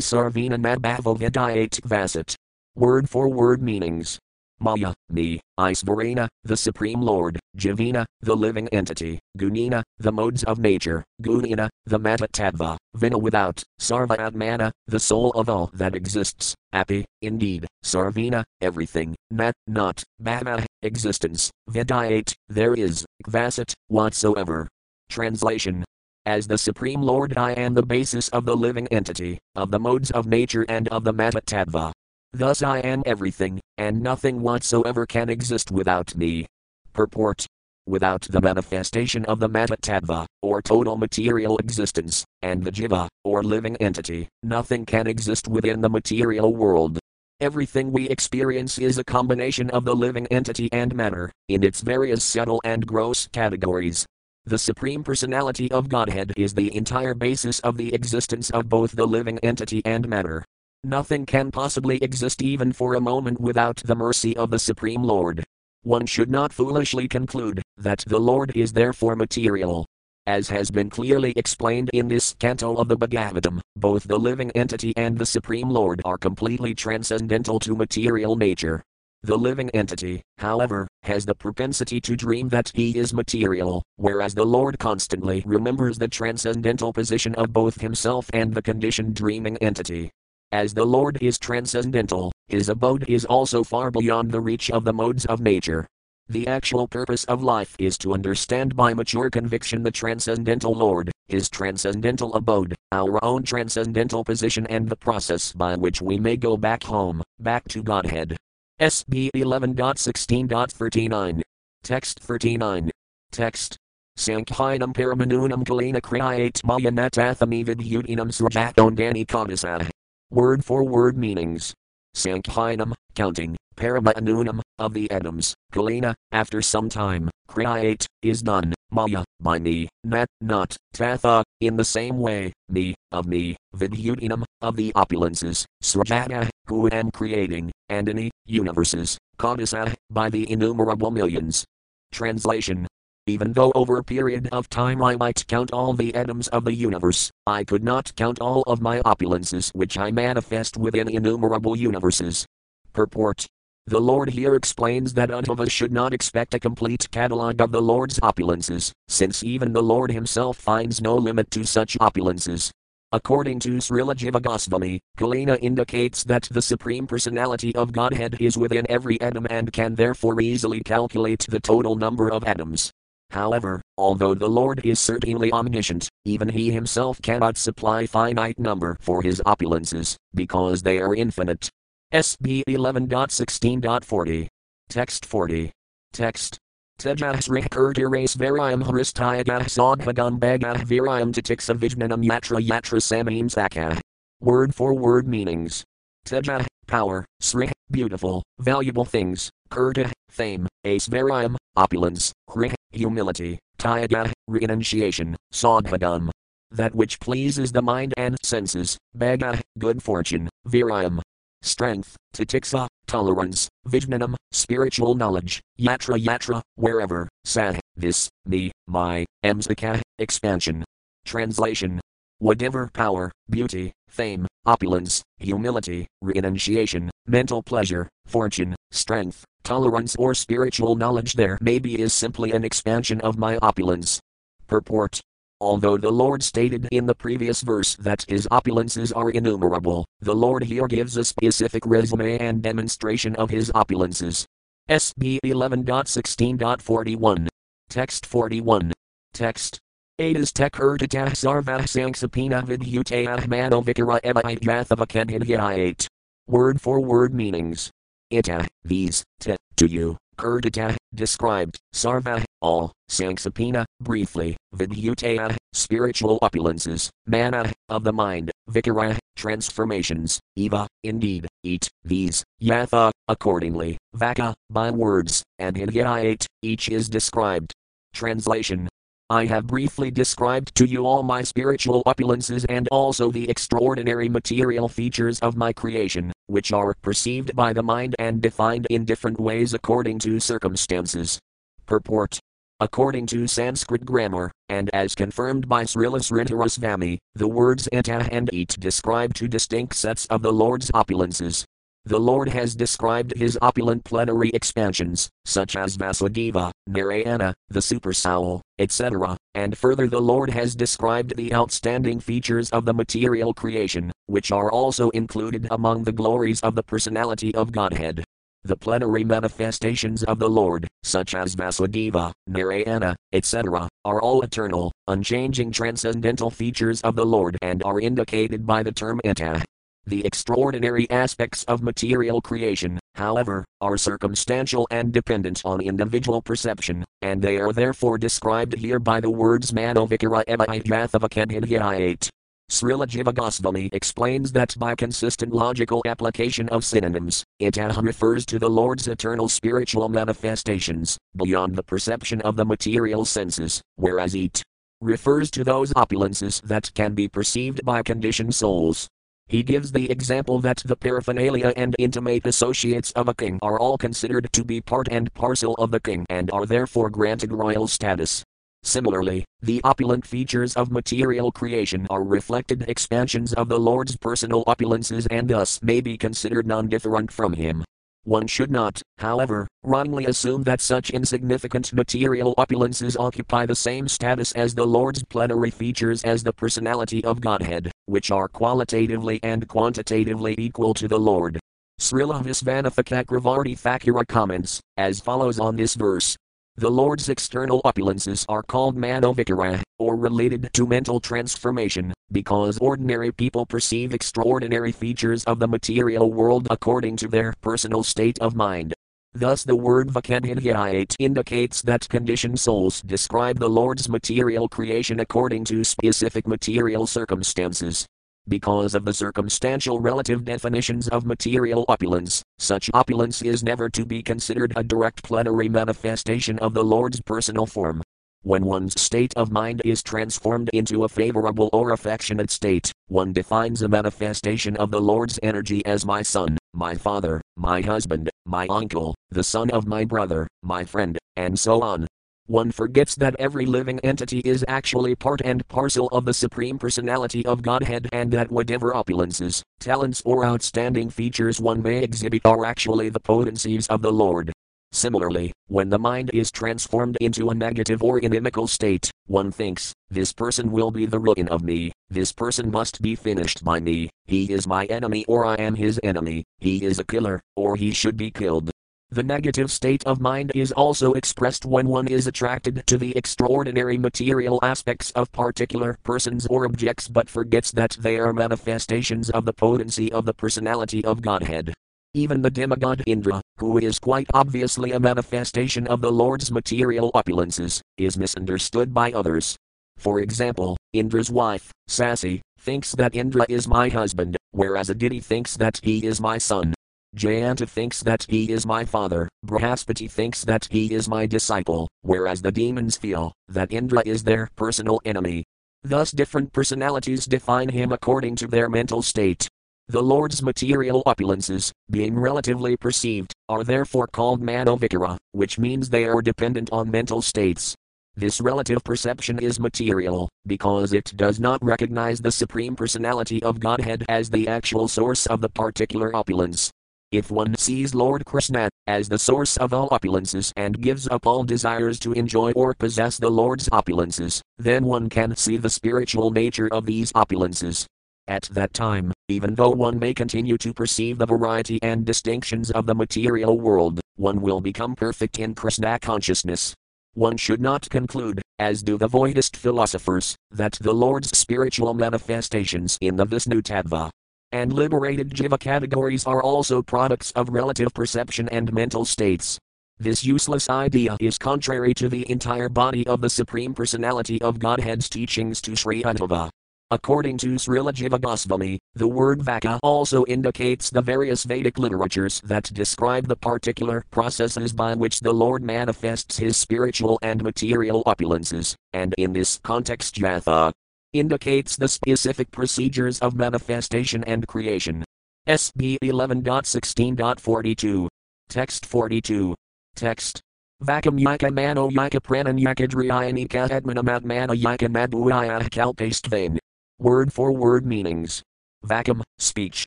Sarvina 0.00 0.56
Madbhavo 0.56 1.18
Vidayat 1.18 1.80
Vasit. 1.80 2.36
Word 2.74 3.10
for 3.10 3.28
word 3.28 3.62
meanings. 3.62 4.18
Maya, 4.60 4.94
me, 5.10 5.40
Isvarena, 5.58 6.28
the 6.44 6.56
Supreme 6.56 7.00
Lord, 7.00 7.38
Javina, 7.56 8.04
the 8.20 8.36
living 8.36 8.68
entity, 8.68 9.18
Gunina, 9.38 9.82
the 9.98 10.12
modes 10.12 10.44
of 10.44 10.58
nature, 10.58 11.04
Gunina, 11.22 11.68
the 11.86 11.98
Matatattva, 11.98 12.76
Vina 12.94 13.18
without, 13.18 13.62
Sarva 13.80 14.16
Atmana, 14.16 14.70
the 14.86 15.00
soul 15.00 15.30
of 15.32 15.48
all 15.48 15.70
that 15.74 15.94
exists, 15.94 16.54
Api, 16.72 17.04
indeed, 17.22 17.66
Sarvina, 17.84 18.44
everything, 18.60 19.14
Nat, 19.30 19.54
not, 19.66 20.02
Bhava, 20.22 20.64
existence, 20.82 21.50
Vidyate, 21.70 22.34
there 22.48 22.74
is, 22.74 23.04
Vasat, 23.28 23.74
whatsoever. 23.88 24.68
Translation 25.10 25.84
as 26.26 26.46
the 26.46 26.56
Supreme 26.56 27.02
Lord, 27.02 27.36
I 27.36 27.52
am 27.52 27.74
the 27.74 27.84
basis 27.84 28.28
of 28.30 28.46
the 28.46 28.56
living 28.56 28.88
entity, 28.88 29.38
of 29.54 29.70
the 29.70 29.78
modes 29.78 30.10
of 30.10 30.26
nature, 30.26 30.64
and 30.70 30.88
of 30.88 31.04
the 31.04 31.12
Matatattva. 31.12 31.92
Thus 32.34 32.62
I 32.62 32.80
am 32.80 33.04
everything, 33.06 33.60
and 33.78 34.02
nothing 34.02 34.42
whatsoever 34.42 35.06
can 35.06 35.30
exist 35.30 35.70
without 35.70 36.16
me. 36.16 36.46
Purport 36.92 37.46
Without 37.86 38.22
the 38.22 38.40
manifestation 38.40 39.24
of 39.26 39.38
the 39.38 39.48
Matatattva, 39.48 40.26
or 40.42 40.60
total 40.60 40.96
material 40.96 41.56
existence, 41.58 42.24
and 42.42 42.64
the 42.64 42.72
Jiva, 42.72 43.06
or 43.22 43.44
living 43.44 43.76
entity, 43.76 44.26
nothing 44.42 44.84
can 44.84 45.06
exist 45.06 45.46
within 45.46 45.80
the 45.80 45.88
material 45.88 46.52
world. 46.52 46.98
Everything 47.40 47.92
we 47.92 48.08
experience 48.08 48.78
is 48.78 48.98
a 48.98 49.04
combination 49.04 49.70
of 49.70 49.84
the 49.84 49.94
living 49.94 50.26
entity 50.26 50.68
and 50.72 50.92
matter, 50.92 51.30
in 51.48 51.62
its 51.62 51.82
various 51.82 52.24
subtle 52.24 52.60
and 52.64 52.84
gross 52.84 53.28
categories. 53.28 54.06
The 54.44 54.58
Supreme 54.58 55.04
Personality 55.04 55.70
of 55.70 55.88
Godhead 55.88 56.32
is 56.36 56.52
the 56.52 56.74
entire 56.74 57.14
basis 57.14 57.60
of 57.60 57.76
the 57.76 57.94
existence 57.94 58.50
of 58.50 58.68
both 58.68 58.90
the 58.90 59.06
living 59.06 59.38
entity 59.38 59.82
and 59.84 60.08
matter. 60.08 60.44
Nothing 60.84 61.24
can 61.24 61.50
possibly 61.50 61.96
exist 62.04 62.42
even 62.42 62.70
for 62.70 62.94
a 62.94 63.00
moment 63.00 63.40
without 63.40 63.76
the 63.86 63.94
mercy 63.94 64.36
of 64.36 64.50
the 64.50 64.58
Supreme 64.58 65.02
Lord. 65.02 65.42
One 65.82 66.04
should 66.04 66.30
not 66.30 66.52
foolishly 66.52 67.08
conclude 67.08 67.62
that 67.78 68.04
the 68.06 68.18
Lord 68.18 68.54
is 68.54 68.74
therefore 68.74 69.16
material. 69.16 69.86
As 70.26 70.50
has 70.50 70.70
been 70.70 70.90
clearly 70.90 71.32
explained 71.36 71.88
in 71.94 72.08
this 72.08 72.34
canto 72.38 72.76
of 72.76 72.88
the 72.88 72.98
Bhagavatam, 72.98 73.60
both 73.76 74.04
the 74.04 74.18
living 74.18 74.50
entity 74.50 74.92
and 74.98 75.16
the 75.16 75.24
Supreme 75.24 75.70
Lord 75.70 76.02
are 76.04 76.18
completely 76.18 76.74
transcendental 76.74 77.58
to 77.60 77.74
material 77.74 78.36
nature. 78.36 78.82
The 79.22 79.38
living 79.38 79.70
entity, 79.70 80.20
however, 80.36 80.86
has 81.04 81.24
the 81.24 81.34
propensity 81.34 81.98
to 82.02 82.14
dream 82.14 82.50
that 82.50 82.70
he 82.74 82.98
is 82.98 83.14
material, 83.14 83.82
whereas 83.96 84.34
the 84.34 84.44
Lord 84.44 84.78
constantly 84.78 85.42
remembers 85.46 85.96
the 85.96 86.08
transcendental 86.08 86.92
position 86.92 87.34
of 87.36 87.54
both 87.54 87.80
himself 87.80 88.28
and 88.34 88.52
the 88.52 88.60
conditioned 88.60 89.14
dreaming 89.14 89.56
entity. 89.62 90.10
As 90.52 90.74
the 90.74 90.84
Lord 90.84 91.18
is 91.20 91.38
transcendental, 91.38 92.32
his 92.48 92.68
abode 92.68 93.08
is 93.08 93.24
also 93.24 93.64
far 93.64 93.90
beyond 93.90 94.30
the 94.30 94.40
reach 94.40 94.70
of 94.70 94.84
the 94.84 94.92
modes 94.92 95.24
of 95.26 95.40
nature. 95.40 95.86
The 96.28 96.46
actual 96.46 96.86
purpose 96.88 97.24
of 97.24 97.42
life 97.42 97.76
is 97.78 97.98
to 97.98 98.14
understand 98.14 98.74
by 98.74 98.94
mature 98.94 99.28
conviction 99.28 99.82
the 99.82 99.90
transcendental 99.90 100.72
Lord, 100.72 101.12
his 101.28 101.50
transcendental 101.50 102.34
abode, 102.34 102.74
our 102.92 103.22
own 103.22 103.42
transcendental 103.42 104.24
position, 104.24 104.66
and 104.68 104.88
the 104.88 104.96
process 104.96 105.52
by 105.52 105.76
which 105.76 106.00
we 106.00 106.18
may 106.18 106.36
go 106.36 106.56
back 106.56 106.84
home, 106.84 107.22
back 107.40 107.68
to 107.68 107.82
Godhead. 107.82 108.38
SB 108.80 109.32
11.16.39. 109.34 111.42
Text 111.82 112.20
39. 112.20 112.90
Text. 113.30 113.76
Sankhinam 114.16 114.94
paramanunam 114.94 115.62
kalina 115.64 116.00
kriyate 116.00 116.62
mayanatathami 116.62 117.66
vidhutinam 117.66 118.32
surjatondani 118.32 119.26
kadasa. 119.26 119.90
Word 120.30 120.64
for 120.64 120.84
word 120.84 121.16
meanings. 121.16 121.74
Sankhinam, 122.16 122.94
counting, 123.14 123.56
paramanunam, 123.76 124.60
of 124.78 124.94
the 124.94 125.10
atoms, 125.10 125.54
kalina, 125.72 126.14
after 126.32 126.62
some 126.62 126.88
time, 126.88 127.30
kriyate, 127.48 128.06
is 128.22 128.42
done, 128.42 128.72
maya, 128.90 129.24
by 129.40 129.58
me, 129.58 129.88
nat, 130.04 130.28
not, 130.40 130.76
tatha, 130.94 131.42
in 131.60 131.76
the 131.76 131.84
same 131.84 132.18
way, 132.18 132.52
me, 132.68 132.94
of 133.12 133.26
me, 133.26 133.56
vidhutinam, 133.76 134.44
of 134.62 134.76
the 134.76 134.92
opulences, 134.94 135.64
surjata, 135.82 136.48
who 136.66 136.88
am 136.90 137.10
creating, 137.10 137.70
Andani, 137.90 138.30
universes, 138.46 139.18
Kadasa, 139.38 139.94
by 140.10 140.30
the 140.30 140.50
innumerable 140.50 141.10
millions. 141.10 141.64
Translation 142.12 142.86
even 143.26 143.54
though 143.54 143.72
over 143.74 143.96
a 143.96 144.04
period 144.04 144.50
of 144.52 144.68
time 144.68 145.02
I 145.02 145.16
might 145.16 145.46
count 145.46 145.72
all 145.72 145.94
the 145.94 146.14
atoms 146.14 146.48
of 146.48 146.64
the 146.64 146.74
universe, 146.74 147.30
I 147.46 147.64
could 147.64 147.82
not 147.82 148.14
count 148.16 148.38
all 148.38 148.62
of 148.66 148.82
my 148.82 149.00
opulences 149.00 149.74
which 149.74 149.96
I 149.96 150.10
manifest 150.10 150.76
within 150.76 151.08
innumerable 151.08 151.74
universes. 151.74 152.44
Purport 152.92 153.46
The 153.86 153.98
Lord 153.98 154.28
here 154.28 154.54
explains 154.54 155.14
that 155.14 155.30
Uddhava 155.30 155.70
should 155.70 155.90
not 155.90 156.12
expect 156.12 156.52
a 156.52 156.60
complete 156.60 157.08
catalogue 157.12 157.62
of 157.62 157.72
the 157.72 157.80
Lord's 157.80 158.20
opulences, 158.20 158.92
since 159.08 159.42
even 159.42 159.72
the 159.72 159.82
Lord 159.82 160.10
himself 160.10 160.58
finds 160.58 161.00
no 161.00 161.16
limit 161.16 161.50
to 161.52 161.64
such 161.64 161.96
opulences. 162.00 162.70
According 163.10 163.60
to 163.60 163.78
Srila 163.78 164.16
Jiva 164.16 164.42
Goswami, 164.42 165.00
Kalina 165.16 165.58
indicates 165.62 166.24
that 166.24 166.46
the 166.50 166.60
Supreme 166.60 167.06
Personality 167.06 167.74
of 167.74 167.92
Godhead 167.92 168.36
is 168.38 168.58
within 168.58 168.84
every 168.90 169.18
atom 169.22 169.46
and 169.48 169.72
can 169.72 169.94
therefore 169.94 170.42
easily 170.42 170.82
calculate 170.82 171.46
the 171.48 171.60
total 171.60 171.96
number 171.96 172.30
of 172.30 172.44
atoms. 172.44 172.92
However, 173.34 173.82
although 173.98 174.32
the 174.32 174.48
Lord 174.48 174.86
is 174.86 175.00
certainly 175.00 175.50
omniscient, 175.50 176.08
even 176.24 176.48
He 176.48 176.70
Himself 176.70 177.20
cannot 177.20 177.56
supply 177.56 178.06
finite 178.06 178.60
number 178.60 178.96
for 179.00 179.22
His 179.22 179.42
opulences, 179.44 180.14
because 180.34 180.82
they 180.82 181.00
are 181.00 181.16
infinite. 181.16 181.68
SB 182.12 182.62
11.16.40. 182.68 184.46
Text 184.88 185.26
40. 185.26 185.72
Text. 186.12 186.58
Tejasrih 187.00 187.68
kurtiras 187.70 188.36
variam 188.36 188.84
haristayadah 188.84 189.66
sadhagam 189.66 190.38
bagah 190.38 190.78
viriam 190.86 191.34
tatiksa 191.34 191.76
vijnanam 191.76 192.22
yatra 192.22 192.62
yatra 192.62 193.02
samim 193.02 193.50
sakah. 193.50 193.98
Word 194.40 194.72
for 194.72 194.94
word 194.94 195.26
meanings. 195.26 195.82
Teja, 196.24 196.64
power, 196.86 197.24
srih, 197.42 197.72
beautiful, 197.90 198.44
valuable 198.60 199.04
things, 199.04 199.50
kurta, 199.72 200.12
fame, 200.30 200.68
asvariam, 200.86 201.56
opulence, 201.74 202.32
hrih, 202.48 202.74
humility, 202.94 203.58
tyaga, 203.78 204.32
renunciation, 204.46 205.36
sadhagam. 205.52 206.30
That 206.70 206.94
which 206.94 207.20
pleases 207.20 207.72
the 207.72 207.82
mind 207.82 208.14
and 208.16 208.36
senses, 208.42 208.98
baga, 209.14 209.60
good 209.78 210.02
fortune, 210.02 210.48
viriam, 210.66 211.20
strength, 211.62 212.16
titiksa, 212.34 212.88
tolerance, 213.06 213.68
vijnanam, 213.86 214.34
spiritual 214.52 215.14
knowledge, 215.14 215.60
yatra 215.78 216.22
yatra, 216.22 216.62
wherever, 216.76 217.28
sah, 217.44 217.74
this, 217.96 218.28
me, 218.46 218.72
my, 218.86 219.24
emsaka, 219.44 220.00
expansion. 220.18 220.84
Translation 221.24 222.00
Whatever 222.44 222.90
power, 222.92 223.32
beauty, 223.48 223.94
fame, 224.06 224.46
opulence, 224.66 225.22
humility, 225.38 226.06
renunciation, 226.20 227.10
mental 227.26 227.62
pleasure, 227.62 228.06
fortune, 228.26 228.74
strength, 228.90 229.46
tolerance, 229.62 230.14
or 230.16 230.34
spiritual 230.34 230.94
knowledge 230.94 231.32
there 231.32 231.56
may 231.62 231.78
be 231.78 231.98
is 231.98 232.12
simply 232.12 232.52
an 232.52 232.62
expansion 232.62 233.18
of 233.22 233.38
my 233.38 233.56
opulence. 233.62 234.20
Purport 234.66 235.22
Although 235.58 235.96
the 235.96 236.10
Lord 236.10 236.42
stated 236.42 236.86
in 236.92 237.06
the 237.06 237.14
previous 237.14 237.62
verse 237.62 237.96
that 237.96 238.26
his 238.28 238.46
opulences 238.48 239.10
are 239.16 239.30
innumerable, 239.30 240.04
the 240.20 240.34
Lord 240.34 240.64
here 240.64 240.86
gives 240.86 241.16
a 241.16 241.24
specific 241.24 241.86
resume 241.86 242.36
and 242.36 242.60
demonstration 242.60 243.34
of 243.36 243.48
his 243.48 243.72
opulences. 243.74 244.44
SB 244.90 245.38
11.16.41. 245.46 247.48
Text 247.88 248.26
41. 248.26 248.92
Text. 249.32 249.80
Adas 250.20 250.52
tekurtatah 250.52 251.34
sarvah 251.34 251.82
sangsapina 251.90 252.64
vidhutayah 252.64 253.48
manovikara 253.48 254.20
eva 254.22 254.42
idyathavakedhidyayate. 254.42 256.06
Word 256.46 256.80
for 256.80 257.00
word 257.00 257.34
meanings. 257.34 257.90
Ita, 258.30 258.58
uh, 258.60 258.64
these, 258.84 259.24
te, 259.40 259.56
to 259.74 259.88
you, 259.88 260.16
Kurdata, 260.38 260.96
described, 261.12 261.80
Sarva, 261.92 262.44
all, 262.62 262.92
Sangsapina, 263.10 263.84
briefly, 264.00 264.56
Vidhutaya, 264.76 265.56
spiritual 265.72 266.38
opulences, 266.40 267.10
Mana, 267.26 267.72
of 267.88 268.04
the 268.04 268.12
mind, 268.12 268.52
Vikara, 268.70 269.18
transformations, 269.36 270.38
Eva, 270.54 270.86
indeed, 271.02 271.48
eat, 271.64 271.88
these, 272.04 272.44
Yatha, 272.62 273.10
accordingly, 273.26 273.98
Vaka, 274.14 274.54
by 274.70 274.92
words, 274.92 275.42
and 275.58 275.76
Hidyayate, 275.76 276.46
each 276.62 276.88
is 276.88 277.08
described. 277.08 277.72
Translation 278.12 278.88
I 279.34 279.46
have 279.46 279.66
briefly 279.66 280.12
described 280.12 280.76
to 280.76 280.86
you 280.86 281.06
all 281.06 281.24
my 281.24 281.42
spiritual 281.42 282.04
opulences 282.04 282.64
and 282.68 282.86
also 282.92 283.32
the 283.32 283.50
extraordinary 283.50 284.28
material 284.28 284.88
features 284.88 285.40
of 285.40 285.56
my 285.56 285.72
creation, 285.72 286.32
which 286.46 286.72
are 286.72 286.94
perceived 287.02 287.56
by 287.56 287.72
the 287.72 287.82
mind 287.82 288.14
and 288.20 288.40
defined 288.40 288.86
in 288.90 289.04
different 289.04 289.40
ways 289.40 289.74
according 289.74 290.20
to 290.20 290.38
circumstances. 290.38 291.40
Purport 291.84 292.38
According 292.78 293.26
to 293.26 293.48
Sanskrit 293.48 294.04
grammar, 294.04 294.52
and 294.68 294.88
as 294.94 295.16
confirmed 295.16 295.68
by 295.68 295.82
Srila 295.82 296.20
Sridhara 296.20 296.70
Swami, 296.70 297.18
the 297.34 297.48
words 297.48 297.88
Anta 297.92 298.28
and 298.30 298.48
Eat 298.52 298.76
describe 298.78 299.34
two 299.34 299.48
distinct 299.48 299.96
sets 299.96 300.26
of 300.26 300.42
the 300.42 300.52
Lord's 300.52 300.92
opulences. 300.92 301.63
The 302.06 302.20
Lord 302.20 302.50
has 302.50 302.74
described 302.74 303.34
his 303.34 303.58
opulent 303.62 304.04
plenary 304.04 304.50
expansions, 304.50 305.30
such 305.46 305.74
as 305.74 305.96
Vasudeva, 305.96 306.70
Narayana, 306.86 307.54
the 307.70 307.80
super 307.80 308.12
soul, 308.12 308.60
etc., 308.78 309.38
and 309.54 309.78
further 309.78 310.06
the 310.06 310.20
Lord 310.20 310.50
has 310.50 310.76
described 310.76 311.34
the 311.34 311.54
outstanding 311.54 312.20
features 312.20 312.68
of 312.72 312.84
the 312.84 312.92
material 312.92 313.54
creation, 313.54 314.12
which 314.26 314.52
are 314.52 314.70
also 314.70 315.08
included 315.10 315.66
among 315.70 316.04
the 316.04 316.12
glories 316.12 316.60
of 316.60 316.74
the 316.74 316.82
personality 316.82 317.54
of 317.54 317.72
Godhead. 317.72 318.22
The 318.64 318.76
plenary 318.76 319.24
manifestations 319.24 320.24
of 320.24 320.38
the 320.38 320.48
Lord, 320.48 320.86
such 321.04 321.34
as 321.34 321.54
Vasudeva, 321.54 322.32
Narayana, 322.46 323.16
etc., 323.32 323.88
are 324.04 324.20
all 324.20 324.42
eternal, 324.42 324.92
unchanging 325.08 325.70
transcendental 325.70 326.50
features 326.50 327.00
of 327.00 327.16
the 327.16 327.24
Lord 327.24 327.56
and 327.62 327.82
are 327.82 327.98
indicated 327.98 328.66
by 328.66 328.82
the 328.82 328.92
term 328.92 329.22
Anta. 329.24 329.64
The 330.06 330.26
extraordinary 330.26 331.10
aspects 331.10 331.64
of 331.64 331.82
material 331.82 332.42
creation, 332.42 333.00
however, 333.14 333.64
are 333.80 333.96
circumstantial 333.96 334.86
and 334.90 335.12
dependent 335.12 335.62
on 335.64 335.80
individual 335.80 336.42
perception, 336.42 337.04
and 337.22 337.40
they 337.40 337.56
are 337.56 337.72
therefore 337.72 338.18
described 338.18 338.76
here 338.76 338.98
by 338.98 339.20
the 339.20 339.30
words 339.30 339.72
Manovikara 339.72 340.44
Emaityathavakanhinhyayate. 340.44 342.28
Srila 342.70 343.06
Jiva 343.06 343.34
Goswami 343.34 343.88
explains 343.92 344.52
that 344.52 344.74
by 344.78 344.94
consistent 344.94 345.52
logical 345.52 346.02
application 346.06 346.68
of 346.68 346.84
synonyms, 346.84 347.42
Itaha 347.62 348.02
refers 348.02 348.44
to 348.46 348.58
the 348.58 348.68
Lord's 348.68 349.08
eternal 349.08 349.48
spiritual 349.48 350.10
manifestations, 350.10 351.16
beyond 351.36 351.76
the 351.76 351.82
perception 351.82 352.42
of 352.42 352.56
the 352.56 352.64
material 352.64 353.24
senses, 353.24 353.80
whereas 353.96 354.34
it 354.34 354.62
refers 355.00 355.50
to 355.52 355.64
those 355.64 355.92
opulences 355.94 356.60
that 356.62 356.92
can 356.94 357.14
be 357.14 357.28
perceived 357.28 357.84
by 357.84 358.02
conditioned 358.02 358.54
souls. 358.54 359.08
He 359.46 359.62
gives 359.62 359.92
the 359.92 360.10
example 360.10 360.58
that 360.60 360.82
the 360.84 360.96
paraphernalia 360.96 361.72
and 361.76 361.94
intimate 361.98 362.46
associates 362.46 363.12
of 363.12 363.28
a 363.28 363.34
king 363.34 363.58
are 363.62 363.78
all 363.78 363.98
considered 363.98 364.48
to 364.52 364.64
be 364.64 364.80
part 364.80 365.08
and 365.10 365.32
parcel 365.34 365.74
of 365.74 365.90
the 365.90 366.00
king 366.00 366.24
and 366.30 366.50
are 366.50 366.66
therefore 366.66 367.10
granted 367.10 367.52
royal 367.52 367.86
status. 367.86 368.42
Similarly, 368.82 369.44
the 369.62 369.80
opulent 369.84 370.26
features 370.26 370.74
of 370.74 370.90
material 370.90 371.52
creation 371.52 372.06
are 372.10 372.22
reflected 372.22 372.84
expansions 372.88 373.52
of 373.54 373.68
the 373.68 373.78
Lord's 373.78 374.16
personal 374.16 374.64
opulences 374.64 375.26
and 375.30 375.48
thus 375.48 375.80
may 375.82 376.00
be 376.00 376.18
considered 376.18 376.66
non 376.66 376.88
different 376.88 377.30
from 377.30 377.52
Him. 377.52 377.84
One 378.24 378.46
should 378.46 378.70
not, 378.70 379.02
however, 379.18 379.68
wrongly 379.82 380.24
assume 380.24 380.62
that 380.62 380.80
such 380.80 381.10
insignificant 381.10 381.92
material 381.92 382.54
opulences 382.56 383.18
occupy 383.18 383.66
the 383.66 383.74
same 383.74 384.08
status 384.08 384.52
as 384.52 384.74
the 384.74 384.86
Lord's 384.86 385.22
plenary 385.22 385.70
features 385.70 386.24
as 386.24 386.42
the 386.42 386.52
personality 386.52 387.22
of 387.22 387.42
Godhead, 387.42 387.92
which 388.06 388.30
are 388.30 388.48
qualitatively 388.48 389.40
and 389.42 389.68
quantitatively 389.68 390.54
equal 390.56 390.94
to 390.94 391.06
the 391.06 391.18
Lord. 391.18 391.60
Srila 392.00 392.42
Visvanatha 392.42 393.04
Cakravarti 393.04 393.78
Thakura 393.78 394.26
comments, 394.26 394.80
as 394.96 395.20
follows 395.20 395.60
on 395.60 395.76
this 395.76 395.94
verse 395.94 396.34
the 396.76 396.90
Lord's 396.90 397.28
external 397.28 397.80
opulences 397.82 398.44
are 398.48 398.62
called 398.62 398.96
manovikara, 398.96 399.80
or 400.00 400.16
related 400.16 400.70
to 400.72 400.86
mental 400.86 401.20
transformation, 401.20 402.12
because 402.32 402.78
ordinary 402.78 403.30
people 403.30 403.64
perceive 403.64 404.12
extraordinary 404.12 404.90
features 404.90 405.44
of 405.44 405.60
the 405.60 405.68
material 405.68 406.32
world 406.32 406.66
according 406.70 407.16
to 407.16 407.28
their 407.28 407.54
personal 407.60 408.02
state 408.02 408.38
of 408.40 408.56
mind. 408.56 408.92
Thus, 409.34 409.62
the 409.62 409.76
word 409.76 410.08
vakadhinhyayate 410.08 411.14
indicates 411.20 411.82
that 411.82 412.08
conditioned 412.08 412.58
souls 412.58 413.02
describe 413.02 413.60
the 413.60 413.70
Lord's 413.70 414.08
material 414.08 414.68
creation 414.68 415.20
according 415.20 415.64
to 415.66 415.84
specific 415.84 416.46
material 416.46 417.06
circumstances. 417.06 418.06
Because 418.46 418.94
of 418.94 419.06
the 419.06 419.14
circumstantial 419.14 420.00
relative 420.00 420.44
definitions 420.44 421.08
of 421.08 421.24
material 421.24 421.86
opulence, 421.88 422.42
such 422.58 422.90
opulence 422.92 423.40
is 423.40 423.64
never 423.64 423.88
to 423.88 424.04
be 424.04 424.22
considered 424.22 424.74
a 424.76 424.84
direct 424.84 425.22
plenary 425.22 425.70
manifestation 425.70 426.58
of 426.58 426.74
the 426.74 426.84
Lord's 426.84 427.22
personal 427.22 427.64
form. 427.64 428.02
When 428.42 428.66
one's 428.66 429.00
state 429.00 429.32
of 429.34 429.50
mind 429.50 429.80
is 429.86 430.02
transformed 430.02 430.68
into 430.74 431.04
a 431.04 431.08
favorable 431.08 431.70
or 431.72 431.92
affectionate 431.92 432.50
state, 432.50 432.92
one 433.06 433.32
defines 433.32 433.80
a 433.80 433.88
manifestation 433.88 434.76
of 434.76 434.90
the 434.90 435.00
Lord's 435.00 435.40
energy 435.42 435.82
as 435.86 436.04
my 436.04 436.20
son, 436.20 436.58
my 436.74 436.94
father, 436.94 437.40
my 437.56 437.80
husband, 437.80 438.28
my 438.44 438.66
uncle, 438.68 439.14
the 439.30 439.42
son 439.42 439.70
of 439.70 439.86
my 439.86 440.04
brother, 440.04 440.46
my 440.62 440.84
friend, 440.84 441.16
and 441.36 441.58
so 441.58 441.80
on. 441.80 442.06
One 442.46 442.72
forgets 442.72 443.14
that 443.14 443.36
every 443.38 443.64
living 443.64 444.00
entity 444.00 444.40
is 444.40 444.66
actually 444.68 445.14
part 445.14 445.40
and 445.42 445.66
parcel 445.68 446.08
of 446.08 446.26
the 446.26 446.34
Supreme 446.34 446.78
Personality 446.78 447.46
of 447.46 447.62
Godhead 447.62 448.06
and 448.12 448.30
that 448.32 448.52
whatever 448.52 448.92
opulences, 448.92 449.62
talents, 449.80 450.20
or 450.26 450.44
outstanding 450.44 451.08
features 451.08 451.58
one 451.58 451.80
may 451.80 452.02
exhibit 452.02 452.42
are 452.44 452.66
actually 452.66 453.08
the 453.08 453.18
potencies 453.18 453.86
of 453.86 454.02
the 454.02 454.12
Lord. 454.12 454.52
Similarly, 454.92 455.52
when 455.68 455.88
the 455.88 455.98
mind 455.98 456.32
is 456.34 456.52
transformed 456.52 457.16
into 457.22 457.48
a 457.48 457.54
negative 457.54 458.02
or 458.02 458.18
inimical 458.18 458.66
state, 458.66 459.10
one 459.26 459.50
thinks, 459.50 459.94
this 460.10 460.34
person 460.34 460.70
will 460.70 460.90
be 460.90 461.06
the 461.06 461.18
ruin 461.18 461.48
of 461.48 461.62
me, 461.62 461.92
this 462.10 462.30
person 462.30 462.70
must 462.70 463.00
be 463.00 463.14
finished 463.14 463.64
by 463.64 463.80
me, 463.80 464.10
he 464.26 464.52
is 464.52 464.66
my 464.66 464.84
enemy 464.84 465.24
or 465.28 465.46
I 465.46 465.54
am 465.54 465.76
his 465.76 465.98
enemy, 466.02 466.44
he 466.58 466.84
is 466.84 466.98
a 466.98 467.04
killer, 467.04 467.40
or 467.56 467.74
he 467.74 467.90
should 467.92 468.18
be 468.18 468.30
killed. 468.30 468.70
The 469.10 469.22
negative 469.22 469.70
state 469.70 470.04
of 470.04 470.20
mind 470.20 470.52
is 470.54 470.72
also 470.72 471.12
expressed 471.12 471.64
when 471.64 471.86
one 471.86 472.08
is 472.08 472.26
attracted 472.26 472.84
to 472.86 472.98
the 472.98 473.16
extraordinary 473.16 473.96
material 473.96 474.58
aspects 474.62 475.12
of 475.12 475.30
particular 475.30 475.98
persons 476.02 476.46
or 476.48 476.64
objects 476.64 477.06
but 477.08 477.28
forgets 477.28 477.70
that 477.72 477.96
they 478.00 478.18
are 478.18 478.32
manifestations 478.32 479.30
of 479.30 479.44
the 479.44 479.52
potency 479.52 480.10
of 480.10 480.24
the 480.24 480.34
personality 480.34 481.04
of 481.04 481.22
Godhead. 481.22 481.72
Even 482.14 482.42
the 482.42 482.50
demigod 482.50 483.02
Indra, 483.06 483.40
who 483.58 483.78
is 483.78 483.98
quite 483.98 484.26
obviously 484.34 484.92
a 484.92 485.00
manifestation 485.00 485.86
of 485.86 486.00
the 486.00 486.12
Lord's 486.12 486.50
material 486.50 487.12
opulences, 487.12 487.80
is 487.96 488.18
misunderstood 488.18 488.92
by 488.92 489.12
others. 489.12 489.56
For 489.96 490.20
example, 490.20 490.76
Indra's 490.92 491.30
wife, 491.30 491.70
Sasi, 491.88 492.40
thinks 492.58 492.92
that 492.92 493.14
Indra 493.14 493.46
is 493.48 493.68
my 493.68 493.88
husband, 493.88 494.36
whereas 494.50 494.90
Aditi 494.90 495.20
thinks 495.20 495.56
that 495.56 495.78
he 495.82 496.04
is 496.04 496.20
my 496.20 496.38
son. 496.38 496.73
Jayanta 497.14 497.68
thinks 497.68 498.00
that 498.00 498.26
he 498.28 498.50
is 498.50 498.66
my 498.66 498.84
father, 498.84 499.28
Brahaspati 499.46 500.10
thinks 500.10 500.44
that 500.44 500.66
he 500.70 500.92
is 500.92 501.08
my 501.08 501.26
disciple, 501.26 501.88
whereas 502.02 502.42
the 502.42 502.50
demons 502.50 502.96
feel 502.96 503.32
that 503.48 503.72
Indra 503.72 504.02
is 504.04 504.24
their 504.24 504.48
personal 504.56 505.00
enemy. 505.04 505.44
Thus, 505.84 506.10
different 506.10 506.52
personalities 506.52 507.26
define 507.26 507.68
him 507.68 507.92
according 507.92 508.34
to 508.36 508.48
their 508.48 508.68
mental 508.68 509.00
state. 509.00 509.46
The 509.86 510.02
Lord's 510.02 510.42
material 510.42 511.04
opulences, 511.06 511.70
being 511.88 512.18
relatively 512.18 512.76
perceived, 512.76 513.32
are 513.48 513.62
therefore 513.62 514.08
called 514.08 514.42
manovikara, 514.42 515.16
which 515.32 515.58
means 515.58 515.90
they 515.90 516.06
are 516.06 516.22
dependent 516.22 516.70
on 516.72 516.90
mental 516.90 517.22
states. 517.22 517.76
This 518.16 518.40
relative 518.40 518.82
perception 518.82 519.38
is 519.38 519.60
material, 519.60 520.28
because 520.46 520.92
it 520.92 521.12
does 521.16 521.38
not 521.38 521.62
recognize 521.62 522.20
the 522.20 522.32
Supreme 522.32 522.74
Personality 522.74 523.42
of 523.42 523.60
Godhead 523.60 524.04
as 524.08 524.30
the 524.30 524.48
actual 524.48 524.88
source 524.88 525.26
of 525.26 525.40
the 525.40 525.48
particular 525.48 526.16
opulence. 526.16 526.72
If 527.14 527.30
one 527.30 527.54
sees 527.56 527.94
Lord 527.94 528.24
Krishna 528.24 528.68
as 528.88 529.08
the 529.08 529.20
source 529.20 529.56
of 529.58 529.72
all 529.72 529.88
opulences 529.90 530.52
and 530.56 530.80
gives 530.80 531.06
up 531.06 531.28
all 531.28 531.44
desires 531.44 532.00
to 532.00 532.12
enjoy 532.12 532.50
or 532.56 532.74
possess 532.74 533.18
the 533.18 533.30
Lord's 533.30 533.68
opulences, 533.68 534.40
then 534.58 534.84
one 534.84 535.08
can 535.08 535.36
see 535.36 535.56
the 535.56 535.70
spiritual 535.70 536.32
nature 536.32 536.66
of 536.72 536.86
these 536.86 537.12
opulences. 537.12 537.86
At 538.26 538.48
that 538.50 538.74
time, 538.74 539.12
even 539.28 539.54
though 539.54 539.70
one 539.70 539.96
may 539.96 540.12
continue 540.12 540.58
to 540.58 540.74
perceive 540.74 541.18
the 541.18 541.26
variety 541.26 541.78
and 541.82 542.04
distinctions 542.04 542.72
of 542.72 542.84
the 542.84 542.96
material 542.96 543.60
world, 543.60 544.00
one 544.16 544.40
will 544.40 544.60
become 544.60 544.96
perfect 544.96 545.38
in 545.38 545.54
Krishna 545.54 546.00
consciousness. 546.00 546.74
One 547.12 547.36
should 547.36 547.60
not 547.60 547.88
conclude, 547.90 548.42
as 548.58 548.82
do 548.82 548.98
the 548.98 549.08
Voidist 549.08 549.54
philosophers, 549.54 550.34
that 550.50 550.72
the 550.80 550.92
Lord's 550.92 551.38
spiritual 551.38 551.94
manifestations 551.94 552.98
in 553.00 553.14
the 553.14 553.24
Vishnu 553.24 553.62
Tattva 553.62 554.10
and 554.54 554.72
liberated 554.72 555.30
jiva 555.30 555.58
categories 555.58 556.24
are 556.26 556.40
also 556.40 556.80
products 556.80 557.32
of 557.32 557.48
relative 557.48 557.92
perception 557.92 558.48
and 558.50 558.72
mental 558.72 559.04
states. 559.04 559.58
This 559.98 560.24
useless 560.24 560.70
idea 560.70 561.16
is 561.18 561.38
contrary 561.38 561.92
to 561.94 562.08
the 562.08 562.30
entire 562.30 562.68
body 562.68 563.04
of 563.08 563.20
the 563.20 563.28
Supreme 563.28 563.74
Personality 563.74 564.40
of 564.40 564.60
Godhead's 564.60 565.08
teachings 565.08 565.60
to 565.62 565.74
Sri 565.74 566.04
Uddhava. 566.04 566.50
According 566.92 567.38
to 567.38 567.54
Srila 567.54 567.92
Jiva 567.92 568.20
Goswami, 568.20 568.78
the 568.94 569.08
word 569.08 569.42
vaka 569.42 569.80
also 569.82 570.24
indicates 570.26 570.88
the 570.88 571.02
various 571.02 571.42
Vedic 571.42 571.76
literatures 571.76 572.40
that 572.44 572.70
describe 572.72 573.26
the 573.26 573.34
particular 573.34 574.04
processes 574.12 574.72
by 574.72 574.94
which 574.94 575.18
the 575.18 575.32
Lord 575.32 575.64
manifests 575.64 576.38
his 576.38 576.56
spiritual 576.56 577.18
and 577.22 577.42
material 577.42 578.04
opulences, 578.04 578.76
and 578.92 579.14
in 579.18 579.32
this 579.32 579.58
context 579.64 580.14
Jatha, 580.14 580.72
indicates 581.14 581.76
the 581.76 581.88
specific 581.88 582.50
procedures 582.50 583.18
of 583.20 583.34
manifestation 583.34 584.22
and 584.24 584.46
creation. 584.46 585.04
SB 585.48 585.96
11.16.42. 586.02 588.08
Text 588.48 588.84
42. 588.84 589.54
Text. 589.94 590.40
Vakam 590.82 591.18
yaka 591.18 591.50
mano 591.50 591.88
yaka 591.88 592.20
pranan 592.20 592.60
yaka 592.60 592.86
driyanika 592.86 593.70
admanamat 593.70 594.24
mana 594.24 594.54
yaka 594.54 594.88
madhuaya 594.88 595.62
kalpastvain. 595.70 596.58
Word 596.98 597.32
for 597.32 597.52
word 597.52 597.86
meanings. 597.86 598.42
Vakam, 598.84 599.22
speech, 599.38 599.86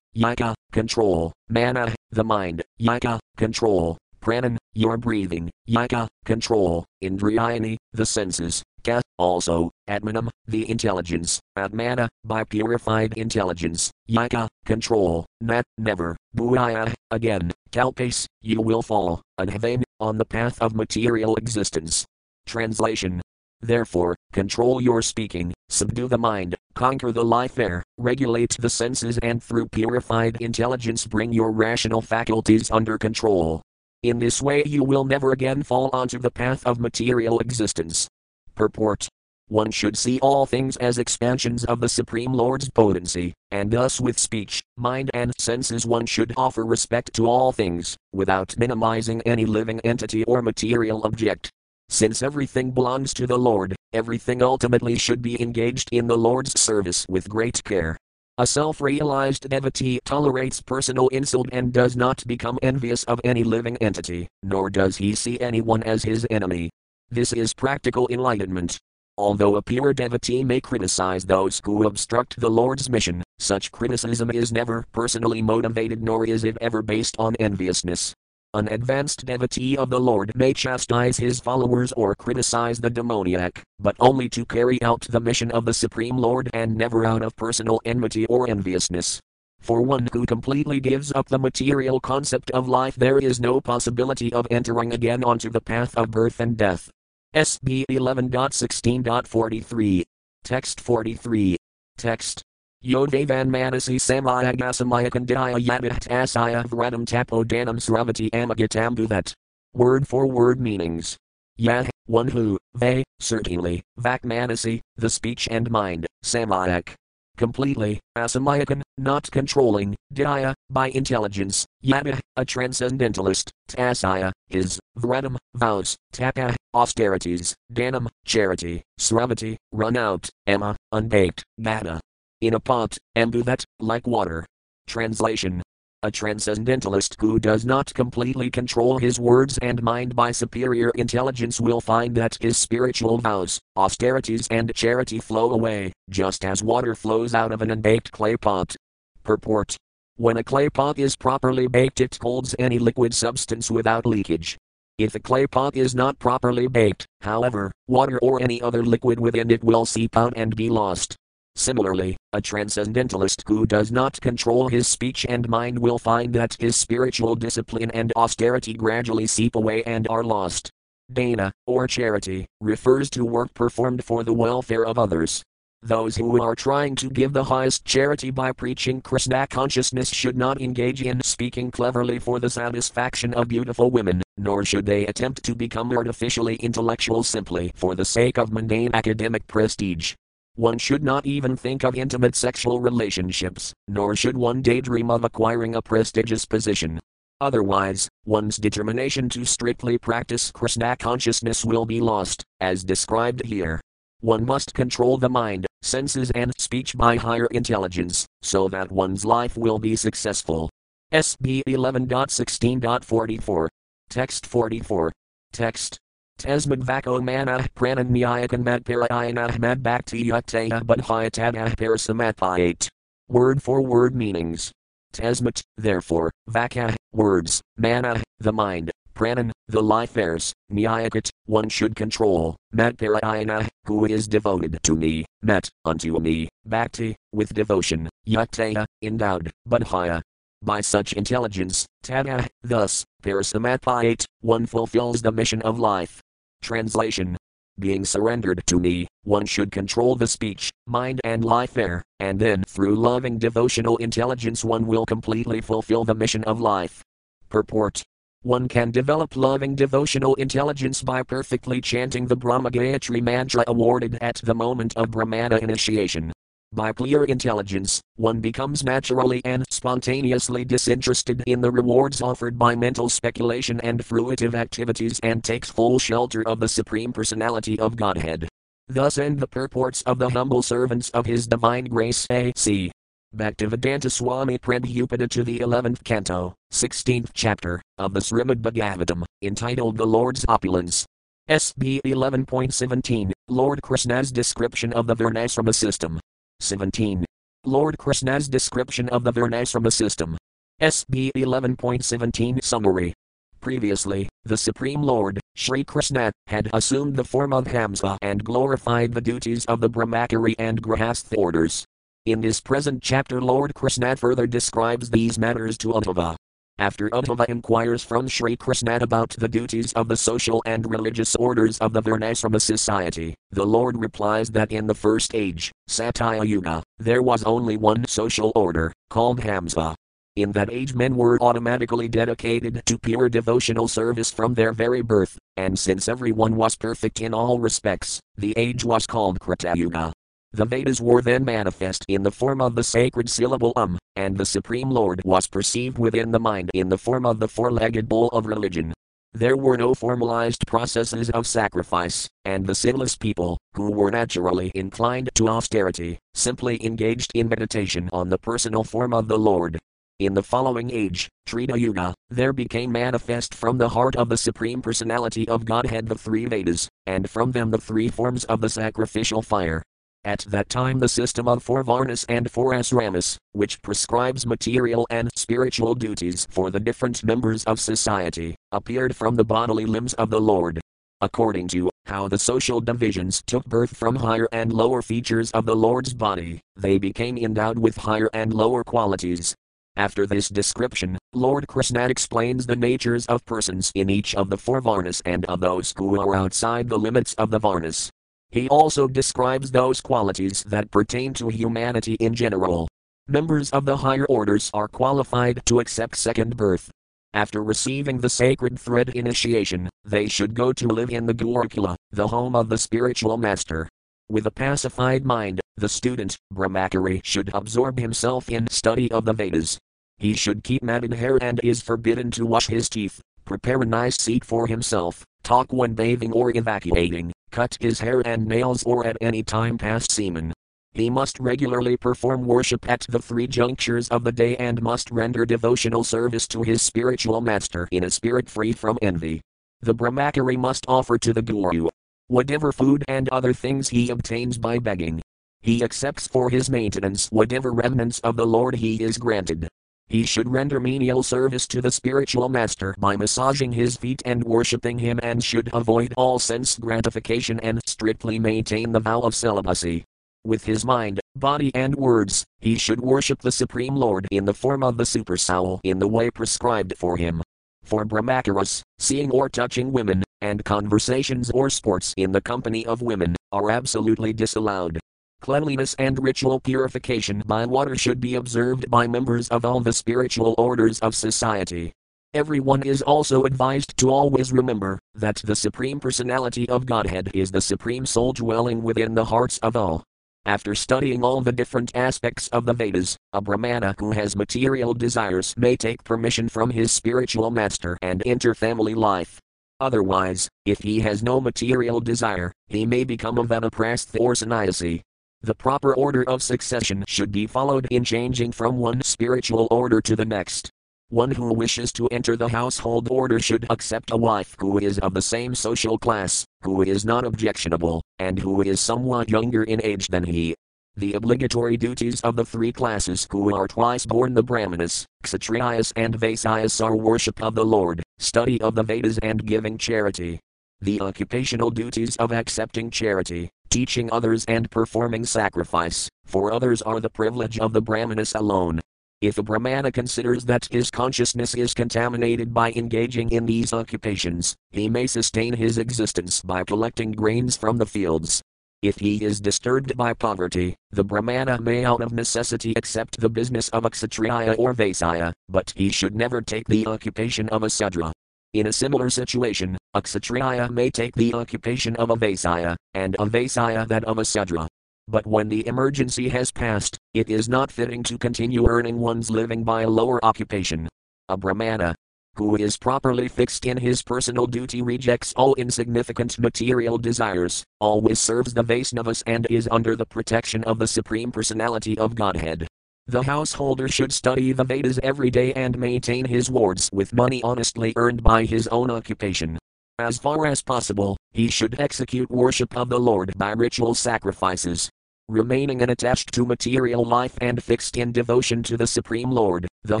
yaka, 0.14 0.54
control, 0.72 1.32
mana, 1.50 1.94
the 2.12 2.24
mind, 2.24 2.62
yaka, 2.78 3.20
control, 3.36 3.98
pranan, 4.22 4.56
your 4.72 4.96
breathing, 4.96 5.50
yaka, 5.66 6.08
control, 6.24 6.86
indriyani, 7.04 7.76
the 7.92 8.06
senses, 8.06 8.62
ka, 8.84 9.02
also, 9.18 9.70
atmanam, 9.88 10.28
the 10.46 10.68
intelligence, 10.68 11.40
atmana, 11.56 12.08
by 12.24 12.44
purified 12.44 13.16
intelligence, 13.16 13.90
yaka, 14.06 14.48
control, 14.64 15.26
nat, 15.40 15.64
never, 15.78 16.16
bhuaya, 16.36 16.92
again, 17.10 17.52
kalpes, 17.72 18.26
you 18.42 18.60
will 18.60 18.82
fall, 18.82 19.22
adhavain, 19.40 19.82
on 20.00 20.18
the 20.18 20.24
path 20.24 20.60
of 20.60 20.74
material 20.74 21.36
existence. 21.36 22.04
Translation. 22.46 23.20
Therefore, 23.60 24.14
control 24.32 24.80
your 24.80 25.00
speaking, 25.02 25.54
subdue 25.68 26.08
the 26.08 26.18
mind, 26.18 26.54
conquer 26.74 27.10
the 27.10 27.24
life 27.24 27.58
air, 27.58 27.82
regulate 27.96 28.56
the 28.58 28.68
senses, 28.68 29.18
and 29.22 29.42
through 29.42 29.68
purified 29.68 30.40
intelligence 30.40 31.06
bring 31.06 31.32
your 31.32 31.50
rational 31.50 32.02
faculties 32.02 32.70
under 32.70 32.98
control. 32.98 33.62
In 34.02 34.18
this 34.18 34.42
way, 34.42 34.62
you 34.66 34.84
will 34.84 35.04
never 35.04 35.32
again 35.32 35.62
fall 35.62 35.90
onto 35.92 36.18
the 36.18 36.30
path 36.30 36.66
of 36.66 36.78
material 36.78 37.40
existence. 37.40 38.06
Purport 38.54 39.08
One 39.48 39.70
should 39.70 39.96
see 39.96 40.18
all 40.20 40.44
things 40.44 40.76
as 40.78 40.98
expansions 40.98 41.64
of 41.64 41.80
the 41.80 41.88
Supreme 41.88 42.32
Lord's 42.32 42.68
potency, 42.68 43.32
and 43.52 43.70
thus 43.70 44.00
with 44.00 44.18
speech, 44.18 44.60
mind, 44.76 45.08
and 45.14 45.32
senses 45.38 45.86
one 45.86 46.04
should 46.06 46.34
offer 46.36 46.64
respect 46.64 47.12
to 47.14 47.28
all 47.28 47.52
things, 47.52 47.96
without 48.12 48.58
minimizing 48.58 49.22
any 49.22 49.46
living 49.46 49.78
entity 49.80 50.24
or 50.24 50.42
material 50.42 51.04
object. 51.04 51.48
Since 51.88 52.22
everything 52.22 52.72
belongs 52.72 53.14
to 53.14 53.26
the 53.28 53.38
Lord, 53.38 53.76
everything 53.92 54.42
ultimately 54.42 54.96
should 54.96 55.22
be 55.22 55.40
engaged 55.40 55.90
in 55.92 56.08
the 56.08 56.18
Lord's 56.18 56.60
service 56.60 57.06
with 57.08 57.28
great 57.28 57.62
care. 57.62 57.96
A 58.38 58.48
self 58.48 58.80
realized 58.80 59.48
devotee 59.48 60.00
tolerates 60.04 60.60
personal 60.60 61.06
insult 61.08 61.48
and 61.52 61.72
does 61.72 61.94
not 61.94 62.26
become 62.26 62.58
envious 62.62 63.04
of 63.04 63.20
any 63.22 63.44
living 63.44 63.76
entity, 63.76 64.26
nor 64.42 64.70
does 64.70 64.96
he 64.96 65.14
see 65.14 65.38
anyone 65.38 65.84
as 65.84 66.02
his 66.02 66.26
enemy. 66.30 66.68
This 67.08 67.32
is 67.32 67.54
practical 67.54 68.08
enlightenment. 68.10 68.80
Although 69.18 69.56
a 69.56 69.62
pure 69.62 69.94
devotee 69.94 70.44
may 70.44 70.60
criticize 70.60 71.24
those 71.24 71.62
who 71.64 71.86
obstruct 71.86 72.38
the 72.38 72.50
Lord's 72.50 72.90
mission, 72.90 73.22
such 73.38 73.72
criticism 73.72 74.30
is 74.30 74.52
never 74.52 74.84
personally 74.92 75.40
motivated 75.40 76.02
nor 76.02 76.26
is 76.26 76.44
it 76.44 76.58
ever 76.60 76.82
based 76.82 77.16
on 77.18 77.34
enviousness. 77.36 78.14
An 78.52 78.68
advanced 78.68 79.24
devotee 79.24 79.76
of 79.76 79.88
the 79.88 79.98
Lord 79.98 80.32
may 80.34 80.52
chastise 80.52 81.16
his 81.16 81.40
followers 81.40 81.92
or 81.92 82.14
criticize 82.14 82.78
the 82.78 82.90
demoniac, 82.90 83.62
but 83.78 83.96
only 84.00 84.28
to 84.28 84.44
carry 84.44 84.82
out 84.82 85.06
the 85.08 85.20
mission 85.20 85.50
of 85.50 85.64
the 85.64 85.74
Supreme 85.74 86.18
Lord 86.18 86.50
and 86.52 86.76
never 86.76 87.06
out 87.06 87.22
of 87.22 87.36
personal 87.36 87.80
enmity 87.86 88.26
or 88.26 88.48
enviousness. 88.50 89.18
For 89.60 89.80
one 89.80 90.08
who 90.12 90.26
completely 90.26 90.78
gives 90.78 91.10
up 91.12 91.28
the 91.28 91.38
material 91.38 92.00
concept 92.00 92.50
of 92.50 92.68
life, 92.68 92.96
there 92.96 93.18
is 93.18 93.40
no 93.40 93.62
possibility 93.62 94.30
of 94.32 94.46
entering 94.50 94.92
again 94.92 95.24
onto 95.24 95.48
the 95.48 95.60
path 95.60 95.96
of 95.96 96.10
birth 96.10 96.38
and 96.38 96.56
death. 96.56 96.90
SB 97.36 97.84
11.16.43. 97.90 100.02
Text 100.42 100.80
43. 100.80 101.56
Text. 101.98 102.42
Yodevan 102.82 103.50
Manasi 103.50 104.00
Samayagasamaya 104.00 105.10
Kandaya 105.10 105.62
Yadahtasaya 105.62 106.66
Vratam 106.66 107.04
Tapodanam 107.04 107.78
Sravati 107.78 108.30
Amagatambuvat. 108.30 109.34
Word 109.74 110.08
for 110.08 110.26
word 110.26 110.58
meanings. 110.58 111.18
Yah, 111.58 111.84
one 112.06 112.28
who, 112.28 112.56
they, 112.74 113.04
certainly, 113.20 113.82
Vakmanasi, 114.00 114.80
the 114.96 115.10
speech 115.10 115.46
and 115.50 115.70
mind, 115.70 116.06
Samayak. 116.24 116.94
Completely, 117.36 118.00
Asamayakan, 118.16 118.80
not 118.96 119.30
controlling, 119.30 119.94
Daya, 120.14 120.54
by 120.70 120.88
intelligence, 120.88 121.66
Yada, 121.82 122.18
a 122.36 122.46
transcendentalist, 122.46 123.50
Tasaya, 123.68 124.32
his, 124.48 124.80
Vratam, 124.98 125.36
vows, 125.54 125.96
Taka, 126.12 126.55
austerities, 126.76 127.56
Danam, 127.72 128.06
charity, 128.26 128.82
Sravati, 129.00 129.56
run 129.72 129.96
out, 129.96 130.28
Emma, 130.46 130.76
unbaked, 130.92 131.42
Gata, 131.60 132.00
in 132.42 132.52
a 132.52 132.60
pot, 132.60 132.98
ambuvat, 133.16 133.64
like 133.80 134.06
water. 134.06 134.44
Translation 134.86 135.62
a 136.02 136.10
transcendentalist 136.10 137.16
who 137.18 137.38
does 137.38 137.64
not 137.64 137.92
completely 137.94 138.48
control 138.48 138.98
his 138.98 139.18
words 139.18 139.58
and 139.58 139.82
mind 139.82 140.14
by 140.14 140.30
superior 140.30 140.90
intelligence 140.90 141.60
will 141.60 141.80
find 141.80 142.14
that 142.14 142.38
his 142.40 142.56
spiritual 142.56 143.18
vows, 143.18 143.58
austerities, 143.76 144.46
and 144.50 144.72
charity 144.74 145.18
flow 145.18 145.50
away, 145.52 145.92
just 146.10 146.44
as 146.44 146.62
water 146.62 146.94
flows 146.94 147.34
out 147.34 147.50
of 147.50 147.60
an 147.60 147.72
unbaked 147.72 148.12
clay 148.12 148.36
pot. 148.36 148.76
Purport 149.24 149.76
When 150.16 150.36
a 150.36 150.44
clay 150.44 150.68
pot 150.68 150.98
is 150.98 151.16
properly 151.16 151.66
baked, 151.66 152.00
it 152.00 152.18
holds 152.22 152.54
any 152.58 152.78
liquid 152.78 153.12
substance 153.12 153.68
without 153.68 154.06
leakage. 154.06 154.56
If 154.98 155.12
the 155.12 155.20
clay 155.20 155.46
pot 155.46 155.76
is 155.76 155.94
not 155.94 156.18
properly 156.18 156.68
baked, 156.68 157.06
however, 157.20 157.70
water 157.86 158.18
or 158.22 158.40
any 158.40 158.62
other 158.62 158.82
liquid 158.82 159.20
within 159.20 159.50
it 159.50 159.62
will 159.62 159.84
seep 159.84 160.16
out 160.16 160.32
and 160.36 160.56
be 160.56 160.70
lost. 160.70 161.14
Similarly, 161.54 162.16
a 162.32 162.40
transcendentalist 162.40 163.42
who 163.46 163.66
does 163.66 163.92
not 163.92 164.18
control 164.22 164.68
his 164.68 164.88
speech 164.88 165.26
and 165.28 165.50
mind 165.50 165.78
will 165.78 165.98
find 165.98 166.32
that 166.32 166.56
his 166.58 166.76
spiritual 166.76 167.34
discipline 167.34 167.90
and 167.90 168.10
austerity 168.16 168.72
gradually 168.72 169.26
seep 169.26 169.54
away 169.54 169.82
and 169.84 170.08
are 170.08 170.24
lost. 170.24 170.70
Dana, 171.12 171.52
or 171.66 171.86
charity, 171.86 172.46
refers 172.62 173.10
to 173.10 173.24
work 173.26 173.52
performed 173.52 174.02
for 174.02 174.24
the 174.24 174.32
welfare 174.32 174.86
of 174.86 174.98
others. 174.98 175.42
Those 175.82 176.16
who 176.16 176.42
are 176.42 176.54
trying 176.54 176.94
to 176.96 177.10
give 177.10 177.34
the 177.34 177.44
highest 177.44 177.84
charity 177.84 178.30
by 178.30 178.52
preaching 178.52 179.02
Krishna 179.02 179.46
consciousness 179.46 180.08
should 180.08 180.38
not 180.38 180.60
engage 180.62 181.02
in 181.02 181.20
speaking 181.20 181.70
cleverly 181.70 182.18
for 182.18 182.40
the 182.40 182.48
satisfaction 182.48 183.34
of 183.34 183.48
beautiful 183.48 183.90
women, 183.90 184.22
nor 184.36 184.64
should 184.64 184.86
they 184.86 185.06
attempt 185.06 185.42
to 185.44 185.54
become 185.54 185.92
artificially 185.92 186.56
intellectual 186.56 187.22
simply 187.22 187.72
for 187.74 187.94
the 187.94 188.04
sake 188.04 188.38
of 188.38 188.52
mundane 188.52 188.94
academic 188.94 189.46
prestige. 189.46 190.14
One 190.56 190.78
should 190.78 191.02
not 191.02 191.26
even 191.26 191.56
think 191.56 191.84
of 191.84 191.94
intimate 191.94 192.34
sexual 192.34 192.80
relationships, 192.80 193.74
nor 193.88 194.16
should 194.16 194.36
one 194.36 194.62
daydream 194.62 195.10
of 195.10 195.24
acquiring 195.24 195.74
a 195.74 195.82
prestigious 195.82 196.46
position. 196.46 196.98
Otherwise, 197.40 198.08
one's 198.24 198.56
determination 198.56 199.28
to 199.28 199.44
strictly 199.44 199.98
practice 199.98 200.50
Krishna 200.50 200.96
consciousness 200.96 201.64
will 201.64 201.84
be 201.84 202.00
lost, 202.00 202.42
as 202.60 202.84
described 202.84 203.44
here. 203.44 203.80
One 204.20 204.46
must 204.46 204.72
control 204.72 205.18
the 205.18 205.28
mind, 205.28 205.66
senses, 205.82 206.30
and 206.30 206.52
speech 206.56 206.96
by 206.96 207.16
higher 207.16 207.46
intelligence, 207.46 208.24
so 208.40 208.68
that 208.68 208.90
one's 208.90 209.26
life 209.26 209.58
will 209.58 209.78
be 209.78 209.94
successful. 209.94 210.70
SB 211.12 211.62
11.16.44. 211.68 213.68
Text 214.08 214.46
44. 214.46 215.12
Text 215.52 215.98
Tasmadvako 216.38 217.22
manah 217.22 217.66
prananyayakan 217.74 218.62
madparayanah 218.62 219.58
madbhakti 219.58 220.26
yuktaya 220.28 220.82
budhayatadah 220.84 221.74
parasamathiate. 221.76 222.88
Word 223.28 223.62
for 223.62 223.80
word 223.80 224.14
meanings. 224.14 224.70
Tasmat, 225.12 225.62
therefore, 225.78 226.30
vaka, 226.46 226.94
words, 227.12 227.62
mana, 227.78 228.22
the 228.38 228.52
mind, 228.52 228.90
pranan, 229.14 229.50
the 229.68 229.82
life 229.82 230.16
airs, 230.18 230.52
nyayakat, 230.70 231.30
one 231.46 231.70
should 231.70 231.96
control, 231.96 232.54
madparayana, 232.74 233.66
who 233.86 234.04
is 234.04 234.28
devoted 234.28 234.78
to 234.82 234.94
me, 234.94 235.24
met, 235.42 235.70
unto 235.86 236.20
me, 236.20 236.48
bhakti, 236.66 237.16
with 237.32 237.54
devotion, 237.54 238.10
yuktaya, 238.28 238.84
endowed, 239.02 239.50
budhaya, 239.66 240.20
by 240.62 240.82
such 240.82 241.14
intelligence, 241.14 241.86
tada, 242.02 242.46
thus, 242.62 243.04
parasamathiate, 243.26 244.24
one 244.40 244.66
fulfills 244.66 245.20
the 245.20 245.32
mission 245.32 245.60
of 245.62 245.78
life. 245.78 246.20
Translation 246.62 247.36
being 247.78 248.06
surrendered 248.06 248.62
to 248.66 248.78
me, 248.78 249.06
one 249.24 249.44
should 249.44 249.70
control 249.70 250.16
the 250.16 250.26
speech, 250.26 250.72
mind, 250.86 251.20
and 251.24 251.44
life 251.44 251.76
air, 251.76 252.02
and 252.20 252.38
then 252.38 252.64
through 252.64 252.96
loving 252.96 253.38
devotional 253.38 253.98
intelligence 253.98 254.64
one 254.64 254.86
will 254.86 255.04
completely 255.04 255.60
fulfill 255.60 256.02
the 256.02 256.14
mission 256.14 256.42
of 256.44 256.58
life. 256.58 257.02
Purport 257.50 258.02
One 258.42 258.66
can 258.66 258.90
develop 258.90 259.36
loving 259.36 259.74
devotional 259.74 260.34
intelligence 260.36 261.02
by 261.02 261.22
perfectly 261.22 261.82
chanting 261.82 262.26
the 262.26 262.36
Brahma 262.36 262.70
Gayatri 262.70 263.20
mantra 263.20 263.64
awarded 263.66 264.16
at 264.22 264.36
the 264.36 264.54
moment 264.54 264.96
of 264.96 265.10
Brahmana 265.10 265.58
initiation. 265.58 266.32
By 266.72 266.92
clear 266.92 267.24
intelligence, 267.24 268.00
one 268.16 268.40
becomes 268.40 268.82
naturally 268.82 269.40
and 269.44 269.64
spontaneously 269.70 270.64
disinterested 270.64 271.44
in 271.46 271.60
the 271.60 271.70
rewards 271.70 272.20
offered 272.20 272.58
by 272.58 272.74
mental 272.74 273.08
speculation 273.08 273.80
and 273.80 274.00
fruitive 274.00 274.54
activities 274.54 275.20
and 275.22 275.44
takes 275.44 275.70
full 275.70 275.98
shelter 275.98 276.42
of 276.46 276.60
the 276.60 276.68
Supreme 276.68 277.12
Personality 277.12 277.78
of 277.78 277.96
Godhead. 277.96 278.48
Thus 278.88 279.16
end 279.16 279.38
the 279.40 279.46
purports 279.46 280.02
of 280.02 280.18
the 280.18 280.30
humble 280.30 280.62
servants 280.62 281.08
of 281.10 281.26
His 281.26 281.46
Divine 281.46 281.84
Grace 281.84 282.26
A.C. 282.30 282.90
Bhaktivedanta 283.34 284.10
Swami 284.10 284.58
Prabhupada 284.58 285.28
to 285.30 285.44
the 285.44 285.58
11th 285.60 286.02
canto, 286.04 286.54
16th 286.72 287.30
chapter, 287.32 287.82
of 287.98 288.12
the 288.12 288.20
Srimad 288.20 288.62
Bhagavatam, 288.62 289.24
entitled 289.42 289.96
The 289.96 290.06
Lord's 290.06 290.44
Opulence. 290.48 291.04
SB 291.48 292.00
11.17, 292.02 293.32
Lord 293.48 293.80
Krishna's 293.82 294.32
description 294.32 294.92
of 294.92 295.06
the 295.06 295.14
Varnasrama 295.14 295.74
system. 295.74 296.18
17. 296.60 297.24
Lord 297.64 297.98
Krishna's 297.98 298.48
description 298.48 299.08
of 299.10 299.24
the 299.24 299.32
Varnasrama 299.32 299.92
system. 299.92 300.36
SB 300.80 301.30
11.17 301.36 302.64
Summary. 302.64 303.12
Previously, 303.60 304.28
the 304.44 304.56
Supreme 304.56 305.02
Lord, 305.02 305.40
Sri 305.54 305.84
Krishna, 305.84 306.32
had 306.46 306.70
assumed 306.72 307.16
the 307.16 307.24
form 307.24 307.52
of 307.52 307.66
Hamsa 307.66 308.16
and 308.22 308.42
glorified 308.42 309.12
the 309.12 309.20
duties 309.20 309.64
of 309.66 309.80
the 309.80 309.90
Brahmachari 309.90 310.54
and 310.58 310.82
Grahastha 310.82 311.36
orders. 311.36 311.84
In 312.24 312.40
this 312.40 312.60
present 312.60 313.02
chapter, 313.02 313.40
Lord 313.40 313.74
Krishna 313.74 314.16
further 314.16 314.46
describes 314.46 315.10
these 315.10 315.38
matters 315.38 315.78
to 315.78 315.88
Uddhava. 315.88 316.36
After 316.78 317.08
Uddhava 317.10 317.46
inquires 317.48 318.04
from 318.04 318.28
Sri 318.28 318.56
Krishna 318.56 318.98
about 319.00 319.30
the 319.30 319.48
duties 319.48 319.92
of 319.94 320.08
the 320.08 320.16
social 320.16 320.62
and 320.66 320.88
religious 320.90 321.34
orders 321.36 321.78
of 321.78 321.92
the 321.92 322.02
Varnasrama 322.02 322.60
society, 322.60 323.34
the 323.50 323.64
Lord 323.64 323.96
replies 323.98 324.50
that 324.50 324.72
in 324.72 324.86
the 324.86 324.94
first 324.94 325.34
age, 325.34 325.72
Satya 325.88 326.44
Yuga, 326.44 326.82
there 326.98 327.22
was 327.22 327.44
only 327.44 327.76
one 327.76 328.06
social 328.06 328.52
order, 328.54 328.92
called 329.08 329.40
Hamsa, 329.40 329.94
in 330.36 330.52
that 330.52 330.70
age, 330.70 330.92
men 330.92 331.16
were 331.16 331.38
automatically 331.40 332.08
dedicated 332.08 332.82
to 332.84 332.98
pure 332.98 333.30
devotional 333.30 333.88
service 333.88 334.30
from 334.30 334.52
their 334.52 334.74
very 334.74 335.00
birth, 335.00 335.38
and 335.56 335.78
since 335.78 336.08
everyone 336.08 336.56
was 336.56 336.76
perfect 336.76 337.22
in 337.22 337.32
all 337.32 337.58
respects, 337.58 338.20
the 338.36 338.52
age 338.58 338.84
was 338.84 339.06
called 339.06 339.40
Kritayuga. 339.40 340.12
The 340.56 340.64
Vedas 340.64 341.02
were 341.02 341.20
then 341.20 341.44
manifest 341.44 342.06
in 342.08 342.22
the 342.22 342.30
form 342.30 342.62
of 342.62 342.74
the 342.74 342.82
sacred 342.82 343.28
syllable 343.28 343.74
Um, 343.76 343.98
and 344.16 344.38
the 344.38 344.46
Supreme 344.46 344.88
Lord 344.88 345.20
was 345.22 345.46
perceived 345.46 345.98
within 345.98 346.30
the 346.30 346.40
mind 346.40 346.70
in 346.72 346.88
the 346.88 346.96
form 346.96 347.26
of 347.26 347.40
the 347.40 347.46
four 347.46 347.70
legged 347.70 348.08
bull 348.08 348.28
of 348.28 348.46
religion. 348.46 348.94
There 349.34 349.58
were 349.58 349.76
no 349.76 349.92
formalized 349.92 350.66
processes 350.66 351.28
of 351.28 351.46
sacrifice, 351.46 352.26
and 352.46 352.66
the 352.66 352.74
sinless 352.74 353.16
people, 353.16 353.58
who 353.74 353.90
were 353.90 354.10
naturally 354.10 354.72
inclined 354.74 355.28
to 355.34 355.50
austerity, 355.50 356.20
simply 356.32 356.82
engaged 356.82 357.32
in 357.34 357.50
meditation 357.50 358.08
on 358.10 358.30
the 358.30 358.38
personal 358.38 358.82
form 358.82 359.12
of 359.12 359.28
the 359.28 359.38
Lord, 359.38 359.78
in 360.18 360.32
the 360.32 360.42
following 360.42 360.90
age, 360.90 361.28
Treta 361.44 361.78
Yuga, 361.78 362.14
there 362.30 362.54
became 362.54 362.90
manifest 362.90 363.54
from 363.54 363.76
the 363.76 363.90
heart 363.90 364.16
of 364.16 364.30
the 364.30 364.38
Supreme 364.38 364.80
Personality 364.80 365.46
of 365.46 365.66
Godhead 365.66 366.08
the 366.08 366.14
three 366.14 366.46
Vedas, 366.46 366.88
and 367.06 367.28
from 367.28 367.52
them 367.52 367.70
the 367.70 367.76
three 367.76 368.08
forms 368.08 368.44
of 368.44 368.62
the 368.62 368.70
sacrificial 368.70 369.42
fire. 369.42 369.82
At 370.26 370.40
that 370.48 370.68
time, 370.68 370.98
the 370.98 371.08
system 371.08 371.46
of 371.46 371.62
four 371.62 371.84
Varnas 371.84 372.24
and 372.28 372.50
four 372.50 372.72
Asramas, 372.72 373.36
which 373.52 373.80
prescribes 373.80 374.44
material 374.44 375.06
and 375.08 375.30
spiritual 375.36 375.94
duties 375.94 376.48
for 376.50 376.68
the 376.72 376.80
different 376.80 377.22
members 377.22 377.62
of 377.62 377.78
society, 377.78 378.56
appeared 378.72 379.14
from 379.14 379.36
the 379.36 379.44
bodily 379.44 379.86
limbs 379.86 380.14
of 380.14 380.30
the 380.30 380.40
Lord. 380.40 380.80
According 381.20 381.68
to 381.68 381.90
how 382.06 382.26
the 382.26 382.40
social 382.40 382.80
divisions 382.80 383.40
took 383.46 383.64
birth 383.66 383.96
from 383.96 384.16
higher 384.16 384.48
and 384.50 384.72
lower 384.72 385.00
features 385.00 385.52
of 385.52 385.64
the 385.64 385.76
Lord's 385.76 386.12
body, 386.12 386.60
they 386.74 386.98
became 386.98 387.38
endowed 387.38 387.78
with 387.78 387.96
higher 387.96 388.28
and 388.34 388.52
lower 388.52 388.82
qualities, 388.82 389.54
after 389.96 390.26
this 390.26 390.48
description, 390.48 391.16
Lord 391.34 391.68
Krishna 391.68 392.08
explains 392.08 392.66
the 392.66 392.76
natures 392.76 393.26
of 393.26 393.44
persons 393.46 393.92
in 393.94 394.10
each 394.10 394.34
of 394.34 394.50
the 394.50 394.58
four 394.58 394.82
Varnas 394.82 395.22
and 395.24 395.46
of 395.46 395.60
those 395.60 395.94
who 395.96 396.20
are 396.20 396.34
outside 396.34 396.88
the 396.88 396.98
limits 396.98 397.32
of 397.34 397.50
the 397.50 397.60
Varnas. 397.60 398.10
He 398.56 398.70
also 398.70 399.06
describes 399.06 399.70
those 399.70 400.00
qualities 400.00 400.64
that 400.66 400.90
pertain 400.90 401.34
to 401.34 401.50
humanity 401.50 402.14
in 402.14 402.32
general. 402.32 402.88
Members 403.28 403.68
of 403.68 403.84
the 403.84 403.98
higher 403.98 404.24
orders 404.30 404.70
are 404.72 404.88
qualified 404.88 405.60
to 405.66 405.78
accept 405.78 406.16
second 406.16 406.56
birth. 406.56 406.90
After 407.34 407.62
receiving 407.62 408.16
the 408.16 408.30
sacred 408.30 408.78
thread 408.78 409.10
initiation, 409.10 409.90
they 410.06 410.26
should 410.26 410.54
go 410.54 410.72
to 410.72 410.88
live 410.88 411.10
in 411.10 411.26
the 411.26 411.34
Gurukula, 411.34 411.96
the 412.12 412.28
home 412.28 412.56
of 412.56 412.70
the 412.70 412.78
spiritual 412.78 413.36
master. 413.36 413.90
With 414.30 414.46
a 414.46 414.50
pacified 414.50 415.26
mind, 415.26 415.60
the 415.76 415.90
student, 415.90 416.38
Brahmachari, 416.50 417.20
should 417.22 417.50
absorb 417.52 417.98
himself 417.98 418.48
in 418.48 418.68
study 418.70 419.12
of 419.12 419.26
the 419.26 419.34
Vedas, 419.34 419.76
he 420.16 420.32
should 420.32 420.64
keep 420.64 420.82
matted 420.82 421.12
hair 421.12 421.36
and 421.42 421.60
is 421.62 421.82
forbidden 421.82 422.30
to 422.30 422.46
wash 422.46 422.68
his 422.68 422.88
teeth, 422.88 423.20
prepare 423.44 423.82
a 423.82 423.84
nice 423.84 424.16
seat 424.16 424.46
for 424.46 424.66
himself, 424.66 425.24
talk 425.42 425.74
when 425.74 425.92
bathing 425.92 426.32
or 426.32 426.56
evacuating, 426.56 427.32
cut 427.56 427.78
his 427.80 428.00
hair 428.00 428.20
and 428.26 428.46
nails 428.46 428.82
or 428.82 429.06
at 429.06 429.16
any 429.22 429.42
time 429.42 429.78
pass 429.78 430.06
semen. 430.10 430.52
He 430.92 431.08
must 431.08 431.40
regularly 431.40 431.96
perform 431.96 432.44
worship 432.44 432.86
at 432.86 433.06
the 433.08 433.18
three 433.18 433.46
junctures 433.46 434.10
of 434.10 434.24
the 434.24 434.32
day 434.32 434.56
and 434.56 434.82
must 434.82 435.10
render 435.10 435.46
devotional 435.46 436.04
service 436.04 436.46
to 436.48 436.60
his 436.62 436.82
spiritual 436.82 437.40
master 437.40 437.88
in 437.92 438.04
a 438.04 438.10
spirit 438.10 438.50
free 438.50 438.74
from 438.74 438.98
envy. 439.00 439.40
The 439.80 439.94
Brahmachari 439.94 440.58
must 440.58 440.84
offer 440.86 441.16
to 441.16 441.32
the 441.32 441.40
Guru 441.40 441.88
whatever 442.26 442.72
food 442.72 443.02
and 443.08 443.26
other 443.30 443.54
things 443.54 443.88
he 443.88 444.10
obtains 444.10 444.58
by 444.58 444.78
begging. 444.78 445.22
He 445.62 445.82
accepts 445.82 446.28
for 446.28 446.50
his 446.50 446.68
maintenance 446.68 447.28
whatever 447.28 447.72
remnants 447.72 448.18
of 448.20 448.36
the 448.36 448.46
Lord 448.46 448.74
he 448.74 449.02
is 449.02 449.16
granted. 449.16 449.66
He 450.08 450.24
should 450.24 450.48
render 450.48 450.78
menial 450.78 451.24
service 451.24 451.66
to 451.68 451.82
the 451.82 451.90
spiritual 451.90 452.48
master 452.48 452.94
by 452.98 453.16
massaging 453.16 453.72
his 453.72 453.96
feet 453.96 454.22
and 454.24 454.44
worshipping 454.44 454.98
him 454.98 455.18
and 455.22 455.42
should 455.42 455.68
avoid 455.72 456.14
all 456.16 456.38
sense 456.38 456.78
gratification 456.78 457.58
and 457.60 457.80
strictly 457.86 458.38
maintain 458.38 458.92
the 458.92 459.00
vow 459.00 459.20
of 459.20 459.34
celibacy. 459.34 460.04
With 460.44 460.64
his 460.64 460.84
mind, 460.84 461.18
body, 461.34 461.72
and 461.74 461.96
words, 461.96 462.44
he 462.60 462.78
should 462.78 463.00
worship 463.00 463.42
the 463.42 463.50
Supreme 463.50 463.96
Lord 463.96 464.28
in 464.30 464.44
the 464.44 464.54
form 464.54 464.84
of 464.84 464.96
the 464.96 465.04
super 465.04 465.36
soul 465.36 465.80
in 465.82 465.98
the 465.98 466.06
way 466.06 466.30
prescribed 466.30 466.96
for 466.96 467.16
him. 467.16 467.42
For 467.82 468.04
Brahmacharis, 468.04 468.82
seeing 469.00 469.32
or 469.32 469.48
touching 469.48 469.90
women, 469.90 470.22
and 470.40 470.64
conversations 470.64 471.50
or 471.50 471.68
sports 471.68 472.14
in 472.16 472.30
the 472.30 472.40
company 472.40 472.86
of 472.86 473.02
women, 473.02 473.34
are 473.50 473.72
absolutely 473.72 474.32
disallowed. 474.32 475.00
Cleanliness 475.40 475.94
and 475.98 476.22
ritual 476.22 476.58
purification 476.60 477.42
by 477.46 477.66
water 477.66 477.96
should 477.96 478.20
be 478.20 478.34
observed 478.34 478.90
by 478.90 479.06
members 479.06 479.48
of 479.48 479.64
all 479.64 479.80
the 479.80 479.92
spiritual 479.92 480.54
orders 480.58 480.98
of 481.00 481.14
society. 481.14 481.92
Everyone 482.34 482.82
is 482.82 483.00
also 483.02 483.44
advised 483.44 483.96
to 483.98 484.10
always 484.10 484.52
remember 484.52 484.98
that 485.14 485.36
the 485.36 485.54
Supreme 485.54 486.00
Personality 486.00 486.68
of 486.68 486.84
Godhead 486.84 487.30
is 487.32 487.50
the 487.50 487.60
Supreme 487.60 488.04
Soul 488.04 488.32
dwelling 488.32 488.82
within 488.82 489.14
the 489.14 489.24
hearts 489.24 489.58
of 489.58 489.76
all. 489.76 490.02
After 490.44 490.74
studying 490.74 491.24
all 491.24 491.40
the 491.40 491.52
different 491.52 491.90
aspects 491.94 492.48
of 492.48 492.66
the 492.66 492.74
Vedas, 492.74 493.16
a 493.32 493.40
Brahmana 493.40 493.94
who 493.98 494.12
has 494.12 494.36
material 494.36 494.94
desires 494.94 495.54
may 495.56 495.76
take 495.76 496.04
permission 496.04 496.48
from 496.48 496.70
his 496.70 496.92
spiritual 496.92 497.50
master 497.50 497.96
and 498.02 498.22
enter 498.26 498.54
family 498.54 498.94
life. 498.94 499.40
Otherwise, 499.80 500.48
if 500.64 500.78
he 500.78 501.00
has 501.00 501.22
no 501.22 501.40
material 501.40 502.00
desire, 502.00 502.52
he 502.68 502.86
may 502.86 503.04
become 503.04 503.38
a 503.38 503.44
Vanaprastha 503.44 504.18
or 504.20 504.34
sannyasi, 504.34 505.02
the 505.46 505.54
proper 505.54 505.94
order 505.94 506.28
of 506.28 506.42
succession 506.42 507.04
should 507.06 507.30
be 507.30 507.46
followed 507.46 507.86
in 507.92 508.02
changing 508.02 508.50
from 508.50 508.78
one 508.78 509.00
spiritual 509.00 509.68
order 509.70 510.00
to 510.00 510.16
the 510.16 510.24
next. 510.24 510.72
One 511.10 511.30
who 511.30 511.54
wishes 511.54 511.92
to 511.92 512.08
enter 512.08 512.36
the 512.36 512.48
household 512.48 513.08
order 513.08 513.38
should 513.38 513.64
accept 513.70 514.10
a 514.10 514.16
wife 514.16 514.56
who 514.58 514.78
is 514.78 514.98
of 514.98 515.14
the 515.14 515.22
same 515.22 515.54
social 515.54 515.98
class, 515.98 516.44
who 516.62 516.82
is 516.82 517.04
not 517.04 517.24
objectionable, 517.24 518.02
and 518.18 518.40
who 518.40 518.60
is 518.60 518.80
somewhat 518.80 519.30
younger 519.30 519.62
in 519.62 519.80
age 519.84 520.08
than 520.08 520.24
he. 520.24 520.56
The 520.96 521.12
obligatory 521.12 521.76
duties 521.76 522.20
of 522.22 522.34
the 522.34 522.44
three 522.44 522.72
classes 522.72 523.28
who 523.30 523.54
are 523.54 523.68
twice 523.68 524.04
born 524.04 524.34
the 524.34 524.42
Brahmanas, 524.42 525.06
Kshatriyas, 525.22 525.92
and 525.94 526.18
Vaisyas 526.18 526.84
are 526.84 526.96
worship 526.96 527.40
of 527.40 527.54
the 527.54 527.64
Lord, 527.64 528.02
study 528.18 528.60
of 528.60 528.74
the 528.74 528.82
Vedas, 528.82 529.18
and 529.18 529.46
giving 529.46 529.78
charity. 529.78 530.40
The 530.80 531.00
occupational 531.00 531.70
duties 531.70 532.16
of 532.16 532.32
accepting 532.32 532.90
charity, 532.90 533.48
teaching 533.76 534.10
others 534.10 534.42
and 534.48 534.70
performing 534.70 535.22
sacrifice, 535.22 536.08
for 536.24 536.50
others 536.50 536.80
are 536.80 536.98
the 536.98 537.10
privilege 537.10 537.58
of 537.58 537.74
the 537.74 537.82
Brahmanas 537.82 538.34
alone. 538.34 538.80
If 539.20 539.36
a 539.36 539.42
Brahmana 539.42 539.92
considers 539.92 540.46
that 540.46 540.66
his 540.70 540.90
consciousness 540.90 541.54
is 541.54 541.74
contaminated 541.74 542.54
by 542.54 542.72
engaging 542.72 543.28
in 543.28 543.44
these 543.44 543.74
occupations, 543.74 544.56
he 544.70 544.88
may 544.88 545.06
sustain 545.06 545.52
his 545.52 545.76
existence 545.76 546.40
by 546.40 546.64
collecting 546.64 547.12
grains 547.12 547.54
from 547.54 547.76
the 547.76 547.84
fields. 547.84 548.40
If 548.80 548.98
he 548.98 549.22
is 549.22 549.42
disturbed 549.42 549.94
by 549.94 550.14
poverty, 550.14 550.76
the 550.90 551.04
Brahmana 551.04 551.60
may 551.60 551.84
out 551.84 552.00
of 552.00 552.12
necessity 552.12 552.72
accept 552.76 553.20
the 553.20 553.28
business 553.28 553.68
of 553.70 553.84
a 553.84 553.90
Kshatriya 553.90 554.54
or 554.54 554.72
Vaisya, 554.72 555.34
but 555.50 555.74
he 555.76 555.90
should 555.90 556.14
never 556.14 556.40
take 556.40 556.66
the 556.66 556.86
occupation 556.86 557.50
of 557.50 557.62
a 557.62 557.68
Sudra. 557.68 558.10
In 558.56 558.68
a 558.68 558.72
similar 558.72 559.10
situation, 559.10 559.76
a 559.92 560.00
Kshatriya 560.00 560.70
may 560.70 560.88
take 560.88 561.14
the 561.14 561.34
occupation 561.34 561.94
of 561.96 562.08
a 562.08 562.16
Vaisya, 562.16 562.74
and 562.94 563.14
a 563.18 563.26
Vaisya 563.26 563.86
that 563.88 564.02
of 564.04 564.16
a 564.16 564.24
Sudra. 564.24 564.66
But 565.08 565.26
when 565.26 565.50
the 565.50 565.66
emergency 565.66 566.30
has 566.30 566.50
passed, 566.50 566.96
it 567.12 567.28
is 567.28 567.50
not 567.50 567.70
fitting 567.70 568.02
to 568.04 568.16
continue 568.16 568.66
earning 568.66 568.98
one's 568.98 569.30
living 569.30 569.62
by 569.62 569.82
a 569.82 569.90
lower 569.90 570.24
occupation. 570.24 570.88
A 571.28 571.36
Brahmana, 571.36 571.94
who 572.36 572.56
is 572.56 572.78
properly 572.78 573.28
fixed 573.28 573.66
in 573.66 573.76
his 573.76 574.02
personal 574.02 574.46
duty 574.46 574.80
rejects 574.80 575.34
all 575.36 575.54
insignificant 575.56 576.38
material 576.38 576.96
desires, 576.96 577.62
always 577.78 578.18
serves 578.18 578.54
the 578.54 578.64
Vaisnavas 578.64 579.22
and 579.26 579.46
is 579.50 579.68
under 579.70 579.96
the 579.96 580.06
protection 580.06 580.64
of 580.64 580.78
the 580.78 580.86
Supreme 580.86 581.30
Personality 581.30 581.98
of 581.98 582.14
Godhead. 582.14 582.66
The 583.08 583.22
householder 583.22 583.86
should 583.86 584.12
study 584.12 584.50
the 584.50 584.64
Vedas 584.64 584.98
every 585.00 585.30
day 585.30 585.52
and 585.52 585.78
maintain 585.78 586.24
his 586.24 586.50
wards 586.50 586.90
with 586.92 587.12
money 587.12 587.40
honestly 587.44 587.92
earned 587.94 588.20
by 588.20 588.44
his 588.44 588.66
own 588.66 588.90
occupation. 588.90 589.58
As 590.00 590.18
far 590.18 590.44
as 590.44 590.60
possible, 590.60 591.16
he 591.30 591.46
should 591.46 591.78
execute 591.78 592.28
worship 592.32 592.76
of 592.76 592.88
the 592.88 592.98
Lord 592.98 593.32
by 593.36 593.52
ritual 593.52 593.94
sacrifices. 593.94 594.90
Remaining 595.28 595.82
unattached 595.82 596.32
to 596.34 596.44
material 596.44 597.04
life 597.04 597.38
and 597.40 597.62
fixed 597.62 597.96
in 597.96 598.10
devotion 598.10 598.64
to 598.64 598.76
the 598.76 598.88
Supreme 598.88 599.30
Lord, 599.30 599.68
the 599.84 600.00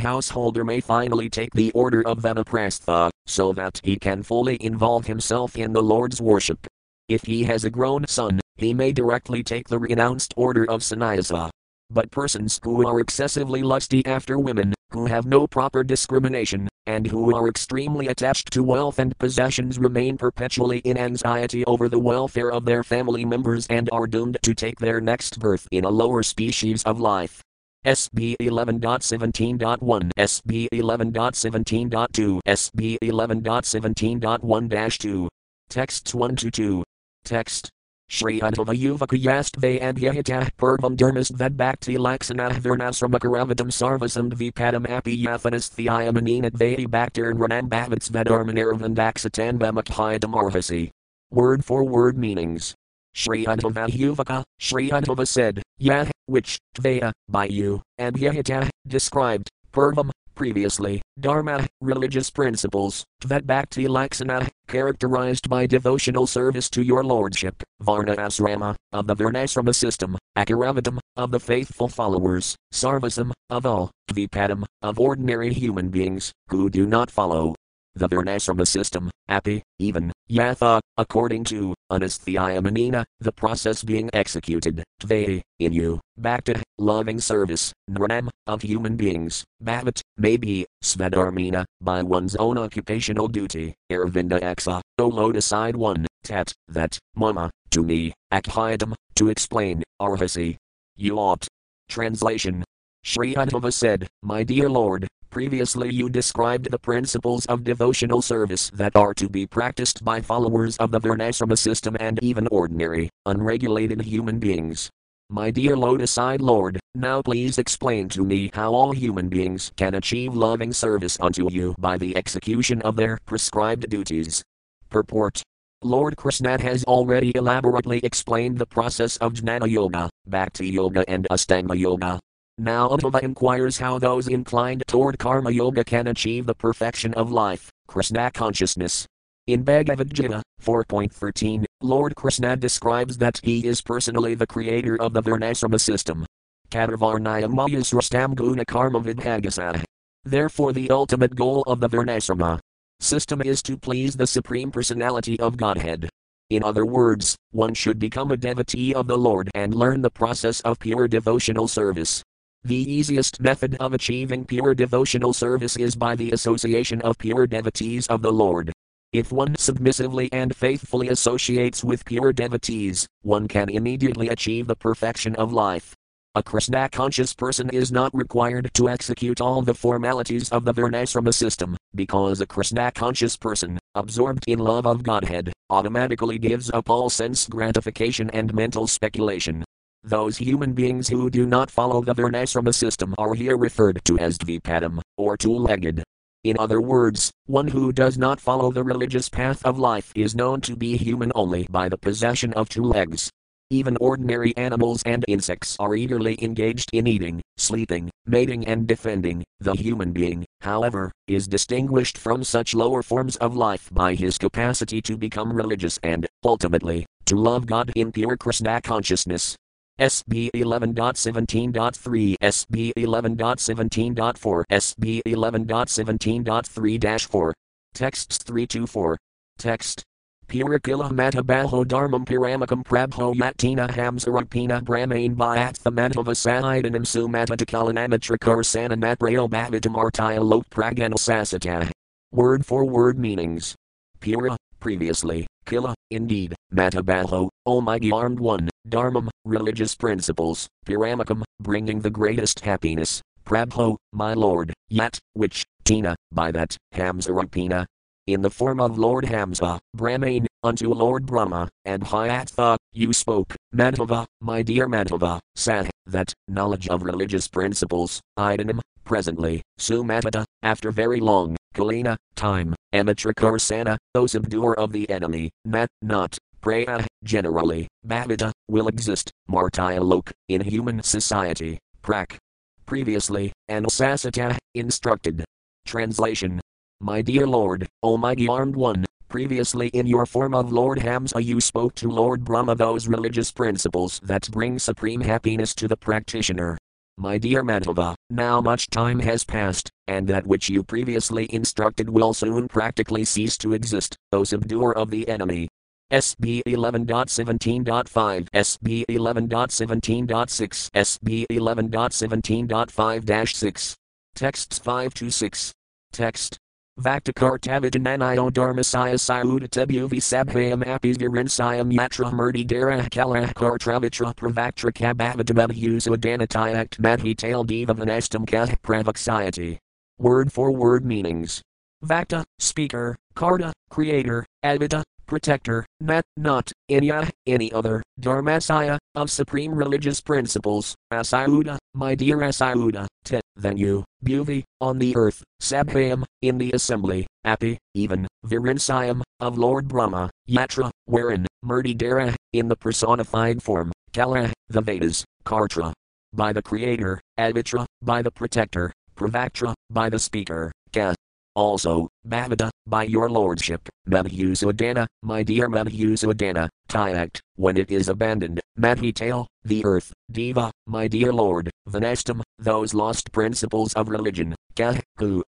householder 0.00 0.64
may 0.64 0.80
finally 0.80 1.30
take 1.30 1.52
the 1.54 1.70
order 1.72 2.04
of 2.08 2.18
Vanaprastha, 2.18 3.10
so 3.26 3.52
that 3.52 3.80
he 3.84 3.96
can 3.96 4.24
fully 4.24 4.60
involve 4.60 5.06
himself 5.06 5.54
in 5.54 5.72
the 5.72 5.82
Lord's 5.82 6.20
worship. 6.20 6.66
If 7.08 7.22
he 7.22 7.44
has 7.44 7.64
a 7.64 7.70
grown 7.70 8.04
son, 8.08 8.40
he 8.56 8.74
may 8.74 8.90
directly 8.90 9.44
take 9.44 9.68
the 9.68 9.78
renounced 9.78 10.34
order 10.36 10.68
of 10.68 10.82
sannyasa. 10.82 11.50
But 11.90 12.10
persons 12.10 12.60
who 12.62 12.86
are 12.86 13.00
excessively 13.00 13.62
lusty 13.62 14.04
after 14.04 14.38
women, 14.38 14.74
who 14.90 15.06
have 15.06 15.24
no 15.24 15.46
proper 15.46 15.84
discrimination, 15.84 16.68
and 16.86 17.06
who 17.06 17.34
are 17.34 17.48
extremely 17.48 18.08
attached 18.08 18.52
to 18.52 18.62
wealth 18.62 18.98
and 18.98 19.16
possessions 19.18 19.78
remain 19.78 20.16
perpetually 20.16 20.78
in 20.78 20.98
anxiety 20.98 21.64
over 21.64 21.88
the 21.88 21.98
welfare 21.98 22.50
of 22.50 22.64
their 22.64 22.82
family 22.82 23.24
members 23.24 23.66
and 23.68 23.88
are 23.92 24.06
doomed 24.06 24.38
to 24.42 24.54
take 24.54 24.78
their 24.78 25.00
next 25.00 25.38
birth 25.38 25.68
in 25.70 25.84
a 25.84 25.90
lower 25.90 26.22
species 26.22 26.82
of 26.84 27.00
life. 27.00 27.42
SB 27.84 28.36
11.17.1, 28.40 30.10
SB 30.18 30.68
11.17.2, 30.72 32.40
SB 32.46 32.98
11.17.1 33.00 34.98
2. 34.98 35.28
Texts 35.68 36.14
1 36.14 36.36
to 36.36 36.50
2. 36.50 36.84
Text. 37.24 37.70
Shri 38.08 38.40
Uddhava 38.40 38.72
Yuvakayastve 38.74 39.82
Abhyahitah 39.82 40.50
Purvam 40.56 40.96
Dermasvad 40.96 41.56
Bhakti 41.56 41.96
Laksanah 41.96 42.52
Varnasramakaravidam 42.60 43.68
Sarvasam 43.68 44.32
Dvipadam 44.32 44.88
Api 44.88 45.24
Yathanasthyayamanina 45.24 46.50
Dvai 46.52 46.86
Bhaktir 46.86 47.34
Ranam 47.34 47.68
Bhavitsvadarmanirvandaksatan 47.68 49.58
Vamakhayadam 49.58 50.34
Arhasi. 50.34 50.90
Word 51.32 51.64
for 51.64 51.82
word 51.82 52.16
meanings. 52.16 52.74
Shri 53.12 53.44
Uddhava 53.44 53.88
Yuvaka, 53.88 54.44
Shri 54.58 54.90
Uddhava 54.90 55.26
said, 55.26 55.62
Yah, 55.78 56.06
which, 56.26 56.58
Tvaya, 56.76 57.12
by 57.28 57.46
you, 57.46 57.82
and 57.98 58.14
Abhyahitah, 58.14 58.68
described, 58.86 59.48
Purvam, 59.72 60.10
previously, 60.36 61.02
Dharma, 61.18 61.66
religious 61.80 62.30
principles, 62.30 63.04
Tvedbhakti 63.22 63.88
Laksana, 63.88 64.48
characterized 64.66 65.48
by 65.48 65.66
devotional 65.66 66.26
service 66.26 66.68
to 66.70 66.82
your 66.82 67.04
lordship, 67.04 67.62
Varna 67.80 68.16
Asrama, 68.16 68.74
of 68.92 69.06
the 69.06 69.16
Varnasrama 69.16 69.74
system, 69.74 70.16
Akaravatam, 70.36 70.98
of 71.16 71.30
the 71.30 71.40
faithful 71.40 71.88
followers, 71.88 72.56
Sarvasam, 72.72 73.32
of 73.50 73.66
all, 73.66 73.90
Dvipadam, 74.10 74.64
of 74.82 74.98
ordinary 74.98 75.52
human 75.52 75.88
beings, 75.88 76.32
who 76.48 76.68
do 76.70 76.86
not 76.86 77.10
follow, 77.10 77.54
the 77.96 78.08
Varnasrama 78.08 78.66
system, 78.66 79.10
api, 79.28 79.62
even, 79.78 80.12
yatha, 80.30 80.80
according 80.98 81.44
to, 81.44 81.74
anasthyayamanina, 81.90 83.04
the 83.20 83.32
process 83.32 83.82
being 83.82 84.10
executed, 84.12 84.84
tvei, 85.00 85.40
in 85.58 85.72
you, 85.72 85.98
bhakta, 86.18 86.62
loving 86.78 87.18
service, 87.18 87.72
nranam, 87.90 88.28
of 88.46 88.62
human 88.62 88.96
beings, 88.96 89.44
bhavat, 89.64 90.00
may 90.18 90.36
be, 90.36 90.66
svadharmina, 90.84 91.64
by 91.80 92.02
one's 92.02 92.36
own 92.36 92.58
occupational 92.58 93.26
duty, 93.26 93.74
Aravinda 93.90 94.38
exa, 94.40 94.80
O 94.98 95.08
lotus 95.08 95.46
side 95.46 95.74
1, 95.74 96.06
tat, 96.22 96.52
that, 96.68 96.98
mama, 97.14 97.50
to 97.70 97.82
me, 97.82 98.12
akhayadam, 98.32 98.94
to 99.14 99.30
explain, 99.30 99.82
arhasi. 100.00 100.56
You 100.96 101.18
ought. 101.18 101.46
Translation. 101.88 102.64
Sri 103.02 103.34
Uddhava 103.34 103.72
said, 103.72 104.08
My 104.22 104.42
dear 104.42 104.68
Lord, 104.68 105.06
Previously, 105.30 105.92
you 105.92 106.08
described 106.08 106.70
the 106.70 106.78
principles 106.78 107.46
of 107.46 107.64
devotional 107.64 108.22
service 108.22 108.70
that 108.70 108.96
are 108.96 109.14
to 109.14 109.28
be 109.28 109.46
practiced 109.46 110.04
by 110.04 110.20
followers 110.20 110.76
of 110.78 110.90
the 110.90 111.00
Varnasrama 111.00 111.58
system 111.58 111.96
and 112.00 112.18
even 112.22 112.46
ordinary, 112.48 113.10
unregulated 113.26 114.00
human 114.02 114.38
beings. 114.38 114.90
My 115.28 115.50
dear 115.50 115.76
lotus 115.76 116.16
eyed 116.18 116.40
Lord, 116.40 116.78
now 116.94 117.20
please 117.20 117.58
explain 117.58 118.08
to 118.10 118.24
me 118.24 118.50
how 118.54 118.72
all 118.72 118.92
human 118.92 119.28
beings 119.28 119.72
can 119.76 119.94
achieve 119.94 120.34
loving 120.34 120.72
service 120.72 121.18
unto 121.20 121.50
you 121.50 121.74
by 121.78 121.98
the 121.98 122.16
execution 122.16 122.80
of 122.82 122.96
their 122.96 123.18
prescribed 123.26 123.90
duties. 123.90 124.42
Purport 124.88 125.42
Lord 125.82 126.16
Krishna 126.16 126.60
has 126.62 126.84
already 126.84 127.32
elaborately 127.34 128.00
explained 128.02 128.58
the 128.58 128.66
process 128.66 129.18
of 129.18 129.34
Jnana 129.34 129.68
Yoga, 129.68 130.08
Bhakti 130.26 130.68
Yoga, 130.68 131.04
and 131.08 131.26
Astanga 131.30 131.78
Yoga, 131.78 132.18
now 132.58 132.88
Uddhava 132.88 133.22
inquires 133.22 133.78
how 133.78 133.98
those 133.98 134.28
inclined 134.28 134.82
toward 134.86 135.18
karma 135.18 135.50
yoga 135.50 135.84
can 135.84 136.06
achieve 136.06 136.46
the 136.46 136.54
perfection 136.54 137.12
of 137.14 137.30
life, 137.30 137.70
Krishna 137.86 138.30
consciousness. 138.30 139.06
In 139.46 139.62
Bhagavad 139.62 140.12
Gita 140.12 140.42
4.13, 140.62 141.64
Lord 141.82 142.16
Krishna 142.16 142.56
describes 142.56 143.18
that 143.18 143.38
he 143.42 143.66
is 143.66 143.82
personally 143.82 144.34
the 144.34 144.46
creator 144.46 145.00
of 145.00 145.12
the 145.12 145.22
Varnasrama 145.22 145.78
system. 145.78 146.24
Kadavarnaya 146.70 147.48
Mayasrastam 147.52 148.34
Guna 148.34 148.64
Karma 148.64 149.00
Vidhagasah. 149.00 149.84
Therefore, 150.24 150.72
the 150.72 150.90
ultimate 150.90 151.36
goal 151.36 151.62
of 151.66 151.80
the 151.80 151.88
Varnasrama 151.88 152.58
system 153.00 153.42
is 153.42 153.62
to 153.62 153.76
please 153.76 154.16
the 154.16 154.26
Supreme 154.26 154.70
Personality 154.70 155.38
of 155.38 155.56
Godhead. 155.56 156.08
In 156.48 156.64
other 156.64 156.86
words, 156.86 157.36
one 157.50 157.74
should 157.74 157.98
become 157.98 158.32
a 158.32 158.36
devotee 158.36 158.94
of 158.94 159.06
the 159.06 159.18
Lord 159.18 159.50
and 159.54 159.74
learn 159.74 160.00
the 160.00 160.10
process 160.10 160.60
of 160.62 160.78
pure 160.78 161.06
devotional 161.06 161.68
service. 161.68 162.22
The 162.64 162.74
easiest 162.74 163.40
method 163.40 163.76
of 163.78 163.92
achieving 163.92 164.44
pure 164.44 164.74
devotional 164.74 165.32
service 165.32 165.76
is 165.76 165.94
by 165.94 166.16
the 166.16 166.32
association 166.32 167.00
of 167.02 167.18
pure 167.18 167.46
devotees 167.46 168.06
of 168.08 168.22
the 168.22 168.32
Lord. 168.32 168.72
If 169.12 169.30
one 169.30 169.54
submissively 169.56 170.28
and 170.32 170.54
faithfully 170.54 171.08
associates 171.08 171.84
with 171.84 172.04
pure 172.04 172.32
devotees, 172.32 173.06
one 173.22 173.46
can 173.46 173.68
immediately 173.68 174.28
achieve 174.28 174.66
the 174.66 174.76
perfection 174.76 175.36
of 175.36 175.52
life. 175.52 175.94
A 176.34 176.42
Krishna 176.42 176.88
conscious 176.90 177.32
person 177.32 177.70
is 177.70 177.90
not 177.90 178.14
required 178.14 178.70
to 178.74 178.90
execute 178.90 179.40
all 179.40 179.62
the 179.62 179.72
formalities 179.72 180.50
of 180.50 180.66
the 180.66 180.74
Varnasrama 180.74 181.32
system, 181.32 181.78
because 181.94 182.42
a 182.42 182.46
Krishna 182.46 182.92
conscious 182.92 183.38
person, 183.38 183.78
absorbed 183.94 184.44
in 184.46 184.58
love 184.58 184.86
of 184.86 185.02
Godhead, 185.02 185.50
automatically 185.70 186.38
gives 186.38 186.70
up 186.72 186.90
all 186.90 187.08
sense 187.08 187.48
gratification 187.48 188.28
and 188.30 188.52
mental 188.52 188.86
speculation. 188.86 189.64
Those 190.06 190.36
human 190.36 190.72
beings 190.72 191.08
who 191.08 191.28
do 191.28 191.46
not 191.46 191.68
follow 191.68 192.00
the 192.00 192.14
Varnasrama 192.14 192.72
system 192.72 193.12
are 193.18 193.34
here 193.34 193.56
referred 193.56 194.00
to 194.04 194.16
as 194.20 194.38
Dvipadam, 194.38 195.00
or 195.16 195.36
two 195.36 195.52
legged. 195.52 196.04
In 196.44 196.56
other 196.60 196.80
words, 196.80 197.32
one 197.46 197.66
who 197.66 197.92
does 197.92 198.16
not 198.16 198.40
follow 198.40 198.70
the 198.70 198.84
religious 198.84 199.28
path 199.28 199.66
of 199.66 199.80
life 199.80 200.12
is 200.14 200.36
known 200.36 200.60
to 200.60 200.76
be 200.76 200.96
human 200.96 201.32
only 201.34 201.66
by 201.70 201.88
the 201.88 201.98
possession 201.98 202.52
of 202.52 202.68
two 202.68 202.84
legs. 202.84 203.30
Even 203.70 203.96
ordinary 203.96 204.56
animals 204.56 205.02
and 205.04 205.24
insects 205.26 205.76
are 205.80 205.96
eagerly 205.96 206.38
engaged 206.40 206.88
in 206.92 207.08
eating, 207.08 207.42
sleeping, 207.56 208.08
mating, 208.26 208.64
and 208.64 208.86
defending. 208.86 209.42
The 209.58 209.74
human 209.74 210.12
being, 210.12 210.44
however, 210.60 211.10
is 211.26 211.48
distinguished 211.48 212.16
from 212.16 212.44
such 212.44 212.74
lower 212.74 213.02
forms 213.02 213.34
of 213.38 213.56
life 213.56 213.88
by 213.92 214.14
his 214.14 214.38
capacity 214.38 215.02
to 215.02 215.16
become 215.16 215.52
religious 215.52 215.98
and, 216.04 216.28
ultimately, 216.44 217.06
to 217.24 217.34
love 217.34 217.66
God 217.66 217.90
in 217.96 218.12
pure 218.12 218.36
Krishna 218.36 218.80
consciousness. 218.80 219.56
SB 219.98 220.50
11.17.3, 220.54 222.36
SB 222.42 222.92
11.17.4, 222.98 224.64
SB 224.70 225.22
11.17.3 225.26 227.26
4. 227.26 227.54
Texts 227.94 228.38
324. 228.38 229.16
Text. 229.56 230.02
Purakila 230.48 231.10
matabaho 231.10 231.86
dharmam 231.86 232.26
piramakam 232.26 232.84
prabho 232.84 233.34
yatina 233.34 233.88
hamsarapina 233.88 234.84
brahmain 234.84 235.34
bhayattha 235.34 235.90
matavasaidanam 235.90 237.02
sumatatakalanamatrakar 237.02 238.62
sananatrayo 238.62 239.48
bhavatam 239.48 239.96
lok 240.44 240.68
praganal 240.68 241.16
sasata. 241.16 241.90
Word 242.32 242.66
for 242.66 242.84
word 242.84 243.18
meanings. 243.18 243.74
Pura, 244.20 244.56
previously, 244.86 245.48
Killa, 245.64 245.96
indeed, 246.12 246.54
Matabaho, 246.72 247.48
Almighty 247.66 248.12
Armed 248.12 248.38
One, 248.38 248.70
Dharmam, 248.88 249.28
religious 249.44 249.96
principles, 249.96 250.68
Piramakam, 250.86 251.42
bringing 251.58 251.98
the 251.98 252.08
greatest 252.08 252.60
happiness, 252.60 253.20
Prabho, 253.44 253.96
my 254.12 254.32
Lord, 254.32 254.72
Yat, 254.88 255.18
which, 255.32 255.64
Tina, 255.82 256.14
by 256.30 256.52
that, 256.52 256.76
Hamsarupina, 256.94 257.84
in 258.28 258.42
the 258.42 258.50
form 258.50 258.78
of 258.78 258.96
Lord 258.96 259.24
Hamsa, 259.24 259.80
Brahmane, 259.96 260.46
unto 260.62 260.94
Lord 260.94 261.26
Brahma, 261.26 261.68
and 261.84 262.04
Hyatha, 262.04 262.76
you 262.92 263.12
spoke, 263.12 263.56
Madhava, 263.74 264.24
my 264.40 264.62
dear 264.62 264.86
Madhava, 264.86 265.40
Sah, 265.56 265.82
that, 266.06 266.32
knowledge 266.46 266.86
of 266.86 267.02
religious 267.02 267.48
principles, 267.48 268.20
Idanim, 268.38 268.78
presently, 269.02 269.62
Sumatata, 269.80 270.44
after 270.62 270.92
very 270.92 271.18
long, 271.18 271.56
Kalina, 271.74 272.16
time, 272.36 272.74
Amatrikarsana, 272.96 273.98
O 274.14 274.26
subduer 274.26 274.74
of 274.78 274.90
the 274.90 275.08
enemy, 275.10 275.50
Nat, 275.66 275.88
not, 276.00 276.38
Praya, 276.62 277.04
generally, 277.22 277.86
Bhavita, 278.06 278.50
will 278.68 278.88
exist, 278.88 279.30
Martya 279.48 280.00
Lok, 280.02 280.32
in 280.48 280.62
human 280.62 281.02
society, 281.02 281.78
Prak. 282.02 282.38
previously, 282.86 283.52
Anusasita, 283.68 284.56
instructed. 284.74 285.44
Translation 285.84 286.58
My 287.02 287.20
dear 287.20 287.46
Lord, 287.46 287.86
Almighty 288.02 288.48
Armed 288.48 288.76
One, 288.76 289.04
previously 289.28 289.88
in 289.88 290.06
your 290.06 290.24
form 290.24 290.54
of 290.54 290.72
Lord 290.72 290.98
Hamsa 290.98 291.44
you 291.44 291.60
spoke 291.60 291.94
to 291.96 292.08
Lord 292.08 292.44
Brahma 292.44 292.74
those 292.74 293.06
religious 293.06 293.52
principles 293.52 294.20
that 294.24 294.50
bring 294.50 294.78
supreme 294.78 295.20
happiness 295.20 295.74
to 295.74 295.86
the 295.86 295.96
practitioner. 295.98 296.78
My 297.18 297.38
dear 297.38 297.62
Madhava, 297.62 298.14
now 298.28 298.60
much 298.60 298.90
time 298.90 299.20
has 299.20 299.42
passed, 299.42 299.90
and 300.06 300.28
that 300.28 300.46
which 300.46 300.68
you 300.68 300.82
previously 300.82 301.48
instructed 301.50 302.10
will 302.10 302.34
soon 302.34 302.68
practically 302.68 303.24
cease 303.24 303.56
to 303.58 303.72
exist, 303.72 304.18
O 304.32 304.44
subduer 304.44 304.94
of 304.94 305.08
the 305.10 305.26
enemy. 305.26 305.66
SB 306.12 306.62
11.17.5, 306.66 308.48
SB 308.50 309.04
11.17.6, 309.08 310.90
SB 310.90 311.46
11.17.5 311.50 313.48
6. 313.54 313.96
Texts 314.34 314.78
5 314.78 315.14
to 315.14 315.30
6. 315.30 315.72
Text. 316.12 316.58
Vaktakartavijananayo 316.98 318.50
dharmasaya 318.50 319.18
sayudatabhuvi 319.20 320.18
sabhayam 320.18 320.82
apizvirinsayam 320.82 321.92
yatra 321.92 322.32
murti 322.32 322.66
dara 322.66 323.06
kalarkartravitra 323.10 324.34
pravaktra 324.34 324.90
kabhavadamabhusadanatyakt 324.92 326.98
madhital 326.98 327.66
diva 327.66 327.94
vanastam 327.94 328.46
kah 328.46 328.74
pravaksayati. 328.82 329.78
Word 330.18 330.50
for 330.50 330.72
word 330.72 331.04
meanings. 331.04 331.60
Vakta, 332.02 332.44
speaker, 332.58 333.14
Karta, 333.34 333.74
creator, 333.90 334.46
Advita, 334.64 335.04
protector, 335.26 335.84
Nat, 336.00 336.24
not, 336.36 336.72
Inya, 336.90 337.26
uh, 337.26 337.30
any 337.46 337.72
other, 337.72 338.02
Dharmasaya, 338.20 338.98
of 339.14 339.30
supreme 339.30 339.74
religious 339.74 340.20
principles, 340.20 340.94
Acyuta, 341.12 341.78
my 341.94 342.14
dear 342.14 342.38
Acyuta, 342.38 343.06
Te, 343.24 343.40
then 343.56 343.76
you, 343.76 344.04
Bhuvi, 344.24 344.64
on 344.80 344.98
the 344.98 345.16
earth, 345.16 345.42
Sabhayam, 345.60 346.24
in 346.42 346.58
the 346.58 346.72
assembly, 346.72 347.26
Api, 347.44 347.78
even, 347.94 348.26
Virinsayam, 348.46 349.22
of 349.40 349.58
Lord 349.58 349.88
Brahma, 349.88 350.30
Yatra, 350.48 350.90
wherein, 351.06 351.46
Murtidara, 351.64 352.34
in 352.52 352.68
the 352.68 352.76
personified 352.76 353.62
form, 353.62 353.92
Kala, 354.12 354.52
the 354.68 354.80
Vedas, 354.80 355.24
Kartra, 355.44 355.92
by 356.32 356.52
the 356.52 356.62
creator, 356.62 357.20
Advitra, 357.38 357.86
by 358.02 358.22
the 358.22 358.30
protector, 358.30 358.92
Pravaktra, 359.16 359.74
by 359.90 360.08
the 360.10 360.18
speaker, 360.18 360.70
Ka, 360.92 361.14
also, 361.56 362.08
Bhavada, 362.28 362.70
by 362.86 363.04
your 363.04 363.28
lordship, 363.28 363.88
Madhusudana, 364.08 365.06
my 365.22 365.42
dear 365.42 365.68
Madhusudana, 365.68 366.68
Tyakt, 366.88 367.40
when 367.56 367.76
it 367.76 367.90
is 367.90 368.08
abandoned, 368.08 368.60
Madhital, 368.78 369.46
the 369.64 369.84
earth, 369.84 370.12
Deva, 370.30 370.70
my 370.86 371.08
dear 371.08 371.32
lord, 371.32 371.70
Vanastam, 371.88 372.42
those 372.58 372.94
lost 372.94 373.32
principles 373.32 373.94
of 373.94 374.10
religion, 374.10 374.54
Kah, 374.76 375.00
who, 375.18 375.42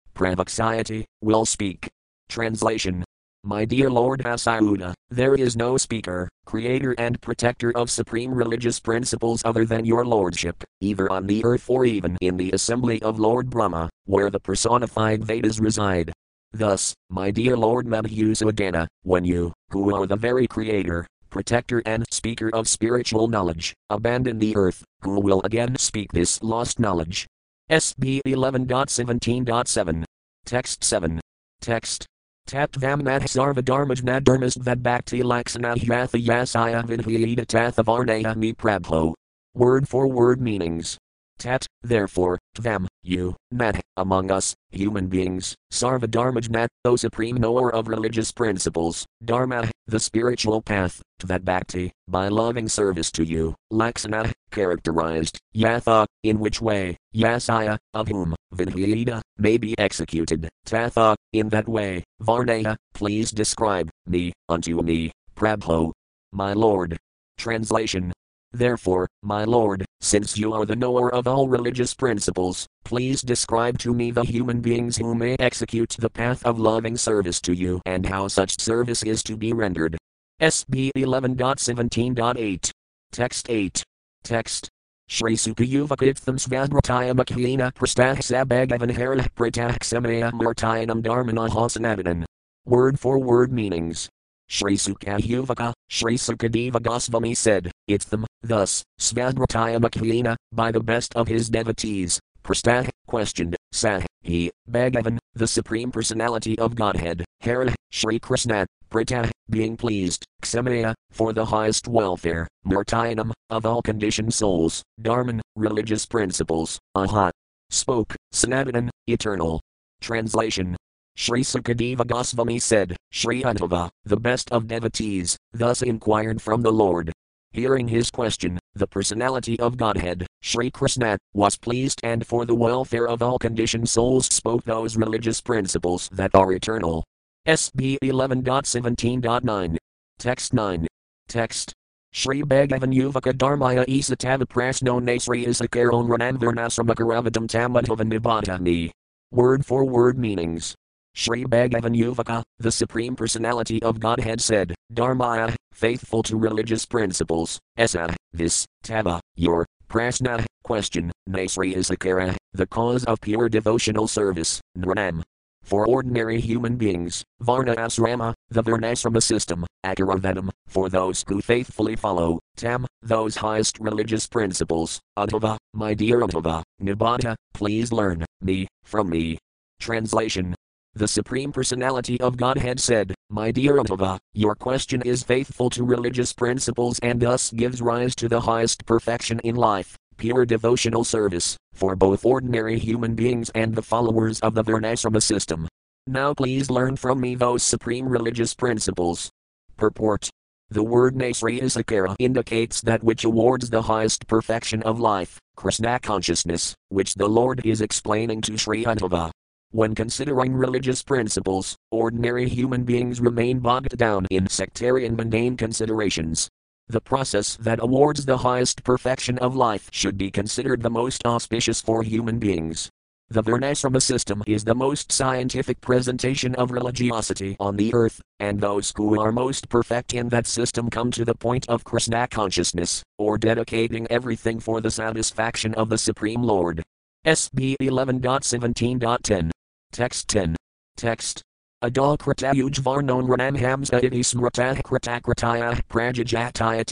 will 1.23 1.47
speak. 1.47 1.89
Translation. 2.29 3.05
My 3.43 3.67
dear 3.67 3.91
Lord 3.91 4.21
Acyuta, 4.21 4.95
there 5.11 5.35
is 5.35 5.55
no 5.55 5.77
speaker, 5.77 6.31
creator, 6.47 6.95
and 6.97 7.21
protector 7.21 7.77
of 7.77 7.91
supreme 7.91 8.33
religious 8.33 8.81
principles 8.81 9.43
other 9.45 9.67
than 9.67 9.85
your 9.85 10.07
lordship, 10.07 10.65
either 10.81 11.11
on 11.13 11.27
the 11.27 11.45
earth 11.45 11.69
or 11.69 11.85
even 11.85 12.17
in 12.23 12.39
the 12.39 12.53
assembly 12.53 13.03
of 13.03 13.19
Lord 13.19 13.51
Brahma, 13.51 13.91
where 14.07 14.31
the 14.31 14.41
personified 14.41 15.25
Vedas 15.25 15.61
reside. 15.61 16.13
Thus, 16.53 16.95
my 17.11 17.31
dear 17.31 17.57
Lord 17.57 17.87
Madhusudana, 17.87 18.87
when 19.03 19.25
you, 19.25 19.53
who 19.71 19.95
are 19.95 20.07
the 20.07 20.17
very 20.17 20.47
creator, 20.47 21.07
protector, 21.31 21.83
and 21.85 22.05
speaker 22.13 22.49
of 22.55 22.69
spiritual 22.69 23.27
knowledge, 23.27 23.75
abandon 23.91 24.39
the 24.39 24.55
earth, 24.57 24.85
who 25.03 25.19
will 25.19 25.43
again 25.43 25.77
speak 25.77 26.13
this 26.13 26.43
lost 26.43 26.79
knowledge? 26.79 27.27
SB 27.71 28.21
11.17.7. 28.27 30.05
Text 30.45 30.85
7. 30.85 31.21
Text. 31.61 32.07
Tatvam 32.47 33.03
Sarvadharmajna 33.03 34.21
Dharmastvad 34.21 34.83
Bhakti 34.83 35.23
Laksana 35.23 35.75
Hyatha 35.75 36.23
Yasaya 36.23 36.85
Vidhyita 36.85 37.47
Tathavarnaya 37.47 38.37
Mi 38.37 38.53
Prabho. 38.53 39.15
Word 39.55 39.89
for 39.89 40.07
word 40.07 40.43
meanings. 40.43 40.99
Tat, 41.39 41.67
therefore, 41.83 42.39
Tvam, 42.57 42.87
you, 43.03 43.37
Nat, 43.51 43.81
among 43.97 44.31
us, 44.31 44.55
human 44.71 45.09
beings, 45.09 45.55
Sarvadharmajnat, 45.73 46.69
O 46.85 46.97
supreme 46.97 47.37
knower 47.37 47.75
of 47.75 47.89
religious 47.89 48.33
principles, 48.33 49.05
Dharma, 49.25 49.71
the 49.87 50.01
spiritual 50.01 50.63
path, 50.63 51.03
Tvat 51.21 51.45
Bhakti, 51.45 51.93
by 52.09 52.29
loving 52.29 52.69
service 52.69 53.11
to 53.13 53.25
you, 53.25 53.55
Laksana, 53.73 54.33
characterized, 54.51 55.39
Yatha, 55.55 56.07
in 56.23 56.39
which 56.39 56.61
way, 56.61 56.97
Yasaya, 57.15 57.79
of 57.93 58.09
whom, 58.09 58.35
Vidhyita, 58.55 59.21
may 59.39 59.59
be 59.59 59.79
executed, 59.79 60.49
Tatha, 60.67 61.15
in 61.33 61.49
that 61.51 61.69
way, 61.69 62.05
Varnaya, 62.23 62.77
please 62.95 63.31
describe, 63.31 63.91
me, 64.07 64.33
unto 64.49 64.81
me, 64.83 65.11
Prabho, 65.37 65.93
my 66.33 66.53
Lord. 66.53 66.97
Translation 67.37 68.13
Therefore, 68.55 69.09
my 69.21 69.43
Lord, 69.43 69.85
since 70.01 70.39
you 70.39 70.53
are 70.53 70.65
the 70.65 70.77
knower 70.77 71.13
of 71.13 71.27
all 71.27 71.49
religious 71.49 71.93
principles, 71.93 72.69
please 72.85 73.21
describe 73.21 73.79
to 73.81 73.93
me 73.93 74.13
the 74.13 74.23
human 74.23 74.61
beings 74.61 74.97
who 74.97 75.13
may 75.13 75.35
execute 75.41 75.97
the 75.99 76.09
path 76.09 76.47
of 76.47 76.61
loving 76.61 76.97
service 76.97 77.41
to 77.41 77.53
you 77.53 77.83
and 77.85 78.07
how 78.07 78.29
such 78.29 78.61
service 78.61 79.03
is 79.03 79.25
to 79.25 79.37
be 79.37 79.53
rendered. 79.53 79.99
SB 80.41 80.93
11.17.8. 80.97 82.71
Text 83.11 83.51
8. 83.51 83.83
Text. 84.23 84.69
Shri 85.09 85.35
Sukayuvakitham 85.35 86.39
Svadrataya 86.39 87.13
Makhina 87.13 87.75
Prastah 87.75 88.19
Sabagavan 88.19 88.93
Harah 88.93 89.29
Pratah 89.35 89.77
Samaya 89.81 90.31
Martayanam 90.31 91.03
Dharmana. 91.03 92.25
Word 92.65 93.01
for 93.01 93.19
word 93.19 93.53
meanings. 93.53 94.09
Shri 94.49 94.77
Sukayuvaka, 94.77 95.73
Shri 95.89 96.17
Sukadeva 96.17 96.81
Goswami 96.83 97.35
said, 97.35 97.71
It's 97.87 98.05
them, 98.05 98.27
thus, 98.43 98.83
Svadrataya 99.01 99.81
Makhina, 99.81 100.37
by 100.53 100.71
the 100.71 100.81
best 100.81 101.15
of 101.17 101.29
his 101.29 101.49
devotees. 101.49 102.21
Prastah, 102.43 102.89
questioned, 103.07 103.57
Sah, 103.73 104.03
he, 104.23 104.51
Bhagavan, 104.71 105.19
the 105.35 105.47
Supreme 105.47 105.91
Personality 105.91 106.59
of 106.59 106.75
Godhead, 106.75 107.25
Hara, 107.41 107.75
Shri 107.91 108.19
Krishna, 108.19 108.67
Pratah, 108.91 109.31
being 109.49 109.77
pleased, 109.77 110.25
Ksamaya, 110.43 110.95
for 111.11 111.33
the 111.33 111.47
highest 111.47 111.89
welfare, 111.89 112.47
Martayanam, 112.67 113.33
of 113.51 113.65
all 113.65 113.83
conditioned 113.83 114.35
souls, 114.35 114.83
Dharman, 115.01 115.41
religious 115.57 116.07
principles, 116.07 116.79
Aha. 116.95 117.31
Spoke, 117.71 118.15
Sanatanan, 118.33 118.91
eternal. 119.07 119.61
Translation 120.01 120.77
Sri 121.17 121.43
Sukadeva 121.43 122.07
Goswami 122.07 122.59
said, 122.59 122.97
Sri 123.13 123.43
Uddhava, 123.43 123.89
the 124.05 124.17
best 124.17 124.51
of 124.51 124.67
devotees, 124.67 125.37
thus 125.53 125.81
inquired 125.81 126.43
from 126.43 126.63
the 126.63 126.73
Lord. 126.73 127.13
Hearing 127.53 127.87
his 127.87 128.11
question, 128.11 128.59
the 128.75 128.89
personality 128.89 129.59
of 129.61 129.77
Godhead, 129.77 130.27
Sri 130.43 130.73
Krishna, 130.73 131.17
was 131.33 131.57
pleased 131.57 132.01
and 132.03 132.27
for 132.27 132.45
the 132.45 132.55
welfare 132.55 133.07
of 133.07 133.23
all 133.23 133.39
conditioned 133.39 133.89
souls 133.89 134.27
spoke 134.27 134.65
those 134.65 134.97
religious 134.97 135.41
principles 135.41 136.09
that 136.13 136.35
are 136.35 136.53
eternal. 136.53 137.05
SB 137.47 137.99
11.17.9. 138.03 139.77
Text 140.19 140.53
9. 140.53 140.87
Text. 141.29 141.73
Shri 142.11 142.43
Bhagavan 142.43 142.93
Yuvaka 142.93 143.33
Dharmaya 143.33 143.87
Isatava 143.87 144.47
Prasno 144.47 145.01
Nasri 145.01 145.47
Isakaron 145.47 146.09
Ranamvarnasramakaravadam 146.09 147.47
Tamadhavan 147.47 148.13
Nibbadami. 148.13 148.91
Word 149.31 149.65
for 149.65 149.85
word 149.85 150.19
meanings. 150.19 150.75
Sri 151.17 151.45
Bhagavan 151.45 151.97
Yuvaka, 151.97 152.43
the 152.59 152.73
Supreme 152.73 153.15
Personality 153.15 153.81
of 153.85 154.01
Godhead 154.01 154.41
said, 154.41 154.75
Dharmaya, 154.93 155.55
faithful 155.73 156.25
to 156.25 156.37
religious 156.37 156.85
principles, 156.85 157.61
Esa, 157.77 158.09
this, 158.33 158.67
Tava, 158.83 159.21
your, 159.37 159.65
Prasna, 159.89 160.45
question, 160.65 161.13
Nasri 161.29 161.77
Isakara, 161.77 162.35
the 162.53 162.67
cause 162.67 163.05
of 163.05 163.21
pure 163.21 163.49
devotional 163.49 164.09
service, 164.09 164.61
Nranam. 164.77 165.23
For 165.63 165.87
ordinary 165.87 166.41
human 166.41 166.77
beings, 166.77 167.23
Varna 167.41 167.77
Asrama, 167.77 168.35
the 168.51 168.63
Varnasrama 168.63 169.23
system, 169.23 169.65
Akaravadam, 169.87 170.51
for 170.67 170.89
those 170.89 171.25
who 171.29 171.41
faithfully 171.41 171.95
follow, 171.95 172.41
Tam, 172.57 172.87
those 173.03 173.37
highest 173.37 173.79
religious 173.79 174.27
principles, 174.27 175.01
Uddhava, 175.17 175.59
my 175.75 175.95
dear 175.95 176.21
Uddhava, 176.23 176.65
Nibbata, 176.83 177.37
please 177.55 177.93
learn, 177.93 178.25
me, 178.43 178.67
from 178.83 179.11
me. 179.11 179.39
Translation 179.79 180.55
the 180.95 181.09
Supreme 181.09 181.51
Personality 181.51 182.21
of 182.21 182.37
Godhead 182.37 182.79
said, 182.79 183.15
My 183.29 183.51
dear 183.51 183.79
Uddhava, 183.79 184.19
your 184.33 184.55
question 184.55 185.03
is 185.03 185.25
faithful 185.25 185.69
to 185.71 185.83
religious 185.83 186.33
principles 186.33 187.01
and 187.01 187.21
thus 187.21 187.51
gives 187.51 187.83
rise 187.83 188.15
to 188.17 188.29
the 188.29 188.41
highest 188.41 188.87
perfection 188.87 189.41
in 189.41 189.57
life, 189.57 189.97
pure 190.19 190.47
devotional 190.47 191.03
service, 191.03 191.57
for 191.73 191.97
both 191.97 192.25
ordinary 192.25 192.79
human 192.79 193.17
beings 193.17 193.51
and 193.57 193.75
the 193.75 193.83
followers 193.83 194.39
of 194.41 194.55
the 194.55 194.63
Varnasrama 194.63 195.21
system. 195.21 195.67
Now 196.07 196.33
please 196.33 196.71
learn 196.71 196.97
from 196.97 197.21
me 197.21 197.35
those 197.35 197.65
supreme 197.65 198.09
religious 198.09 198.55
principles. 198.55 199.31
Purport 199.77 200.31
The 200.71 200.85
word 200.85 201.17
Nasriyasakara 201.17 202.15
indicates 202.21 202.81
that 202.83 203.03
which 203.03 203.25
awards 203.25 203.69
the 203.69 203.83
highest 203.83 204.29
perfection 204.29 204.81
of 204.85 205.01
life, 205.01 205.41
Krishna 205.57 205.99
consciousness, 205.99 206.73
which 206.91 207.15
the 207.15 207.29
Lord 207.29 207.67
is 207.67 207.81
explaining 207.81 208.43
to 208.43 208.57
Sri 208.57 208.85
Uddhava. 208.85 209.33
When 209.75 209.97
considering 209.97 210.55
religious 210.55 211.03
principles, 211.03 211.75
ordinary 211.91 212.49
human 212.49 212.85
beings 212.85 213.21
remain 213.21 213.59
bogged 213.59 213.99
down 213.99 214.25
in 214.31 214.49
sectarian 214.49 215.17
mundane 215.17 215.57
considerations. 215.57 216.49
The 216.87 217.01
process 217.01 217.57
that 217.57 217.83
awards 217.83 218.25
the 218.25 218.37
highest 218.37 218.85
perfection 218.85 219.37
of 219.39 219.57
life 219.57 219.89
should 219.91 220.17
be 220.17 220.31
considered 220.31 220.81
the 220.81 220.91
most 220.91 221.27
auspicious 221.27 221.81
for 221.81 222.05
human 222.05 222.39
beings. 222.39 222.89
The 223.31 223.43
Varnasrama 223.43 224.01
system 224.01 224.45
is 224.47 224.63
the 224.63 224.77
most 224.77 225.11
scientific 225.11 225.81
presentation 225.81 226.55
of 226.55 226.71
religiosity 226.71 227.57
on 227.59 227.75
the 227.75 227.93
earth, 227.93 228.21
and 228.39 228.61
those 228.61 228.93
who 228.95 229.21
are 229.21 229.33
most 229.33 229.69
perfect 229.69 230.15
in 230.15 230.29
that 230.29 230.47
system 230.47 230.89
come 230.89 231.11
to 231.11 231.25
the 231.25 231.35
point 231.35 231.69
of 231.69 231.83
Krishna 231.83 232.29
consciousness, 232.29 233.03
or 233.19 233.39
dedicating 233.39 234.07
everything 234.09 234.61
for 234.61 234.81
the 234.81 234.93
satisfaction 234.93 235.75
of 235.75 235.89
the 235.89 235.99
Supreme 235.99 236.45
Lord. 236.45 236.81
SB 237.27 237.75
11.17.10. 237.81 239.51
Text 239.95 240.27
10. 240.27 240.57
Text. 240.97 241.41
Adal 241.85 242.19
kratayuj 242.19 242.81
varnon 242.81 243.29
ranam 243.29 243.57
hamsa 243.57 244.03
iti 244.03 244.23
smratah 244.23 244.83
kratakrataya 244.83 245.81
prajajataya 245.89 246.85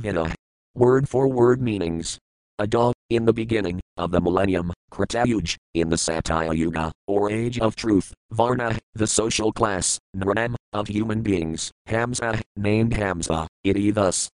vida. 0.00 0.34
Word 0.74 1.06
for 1.06 1.28
word 1.28 1.60
meanings. 1.60 2.18
Adal, 2.58 2.94
in 3.10 3.26
the 3.26 3.34
beginning, 3.34 3.80
of 3.98 4.12
the 4.12 4.20
millennium, 4.20 4.72
Kratayuj, 4.90 5.56
in 5.74 5.90
the 5.90 5.98
Satya 5.98 6.54
Yuga, 6.54 6.90
or 7.06 7.30
Age 7.30 7.60
of 7.60 7.76
Truth, 7.76 8.14
Varna, 8.30 8.78
the 8.94 9.06
social 9.06 9.52
class, 9.52 9.98
Nranam, 10.16 10.54
of 10.72 10.88
human 10.88 11.20
beings, 11.20 11.70
Hamsa, 11.86 12.40
named 12.56 12.92
Hamsa, 12.92 13.46
iti 13.62 13.90
thus, 13.90 14.30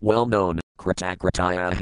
well 0.00 0.26
known, 0.26 0.60
Kratakrataya. 0.78 1.80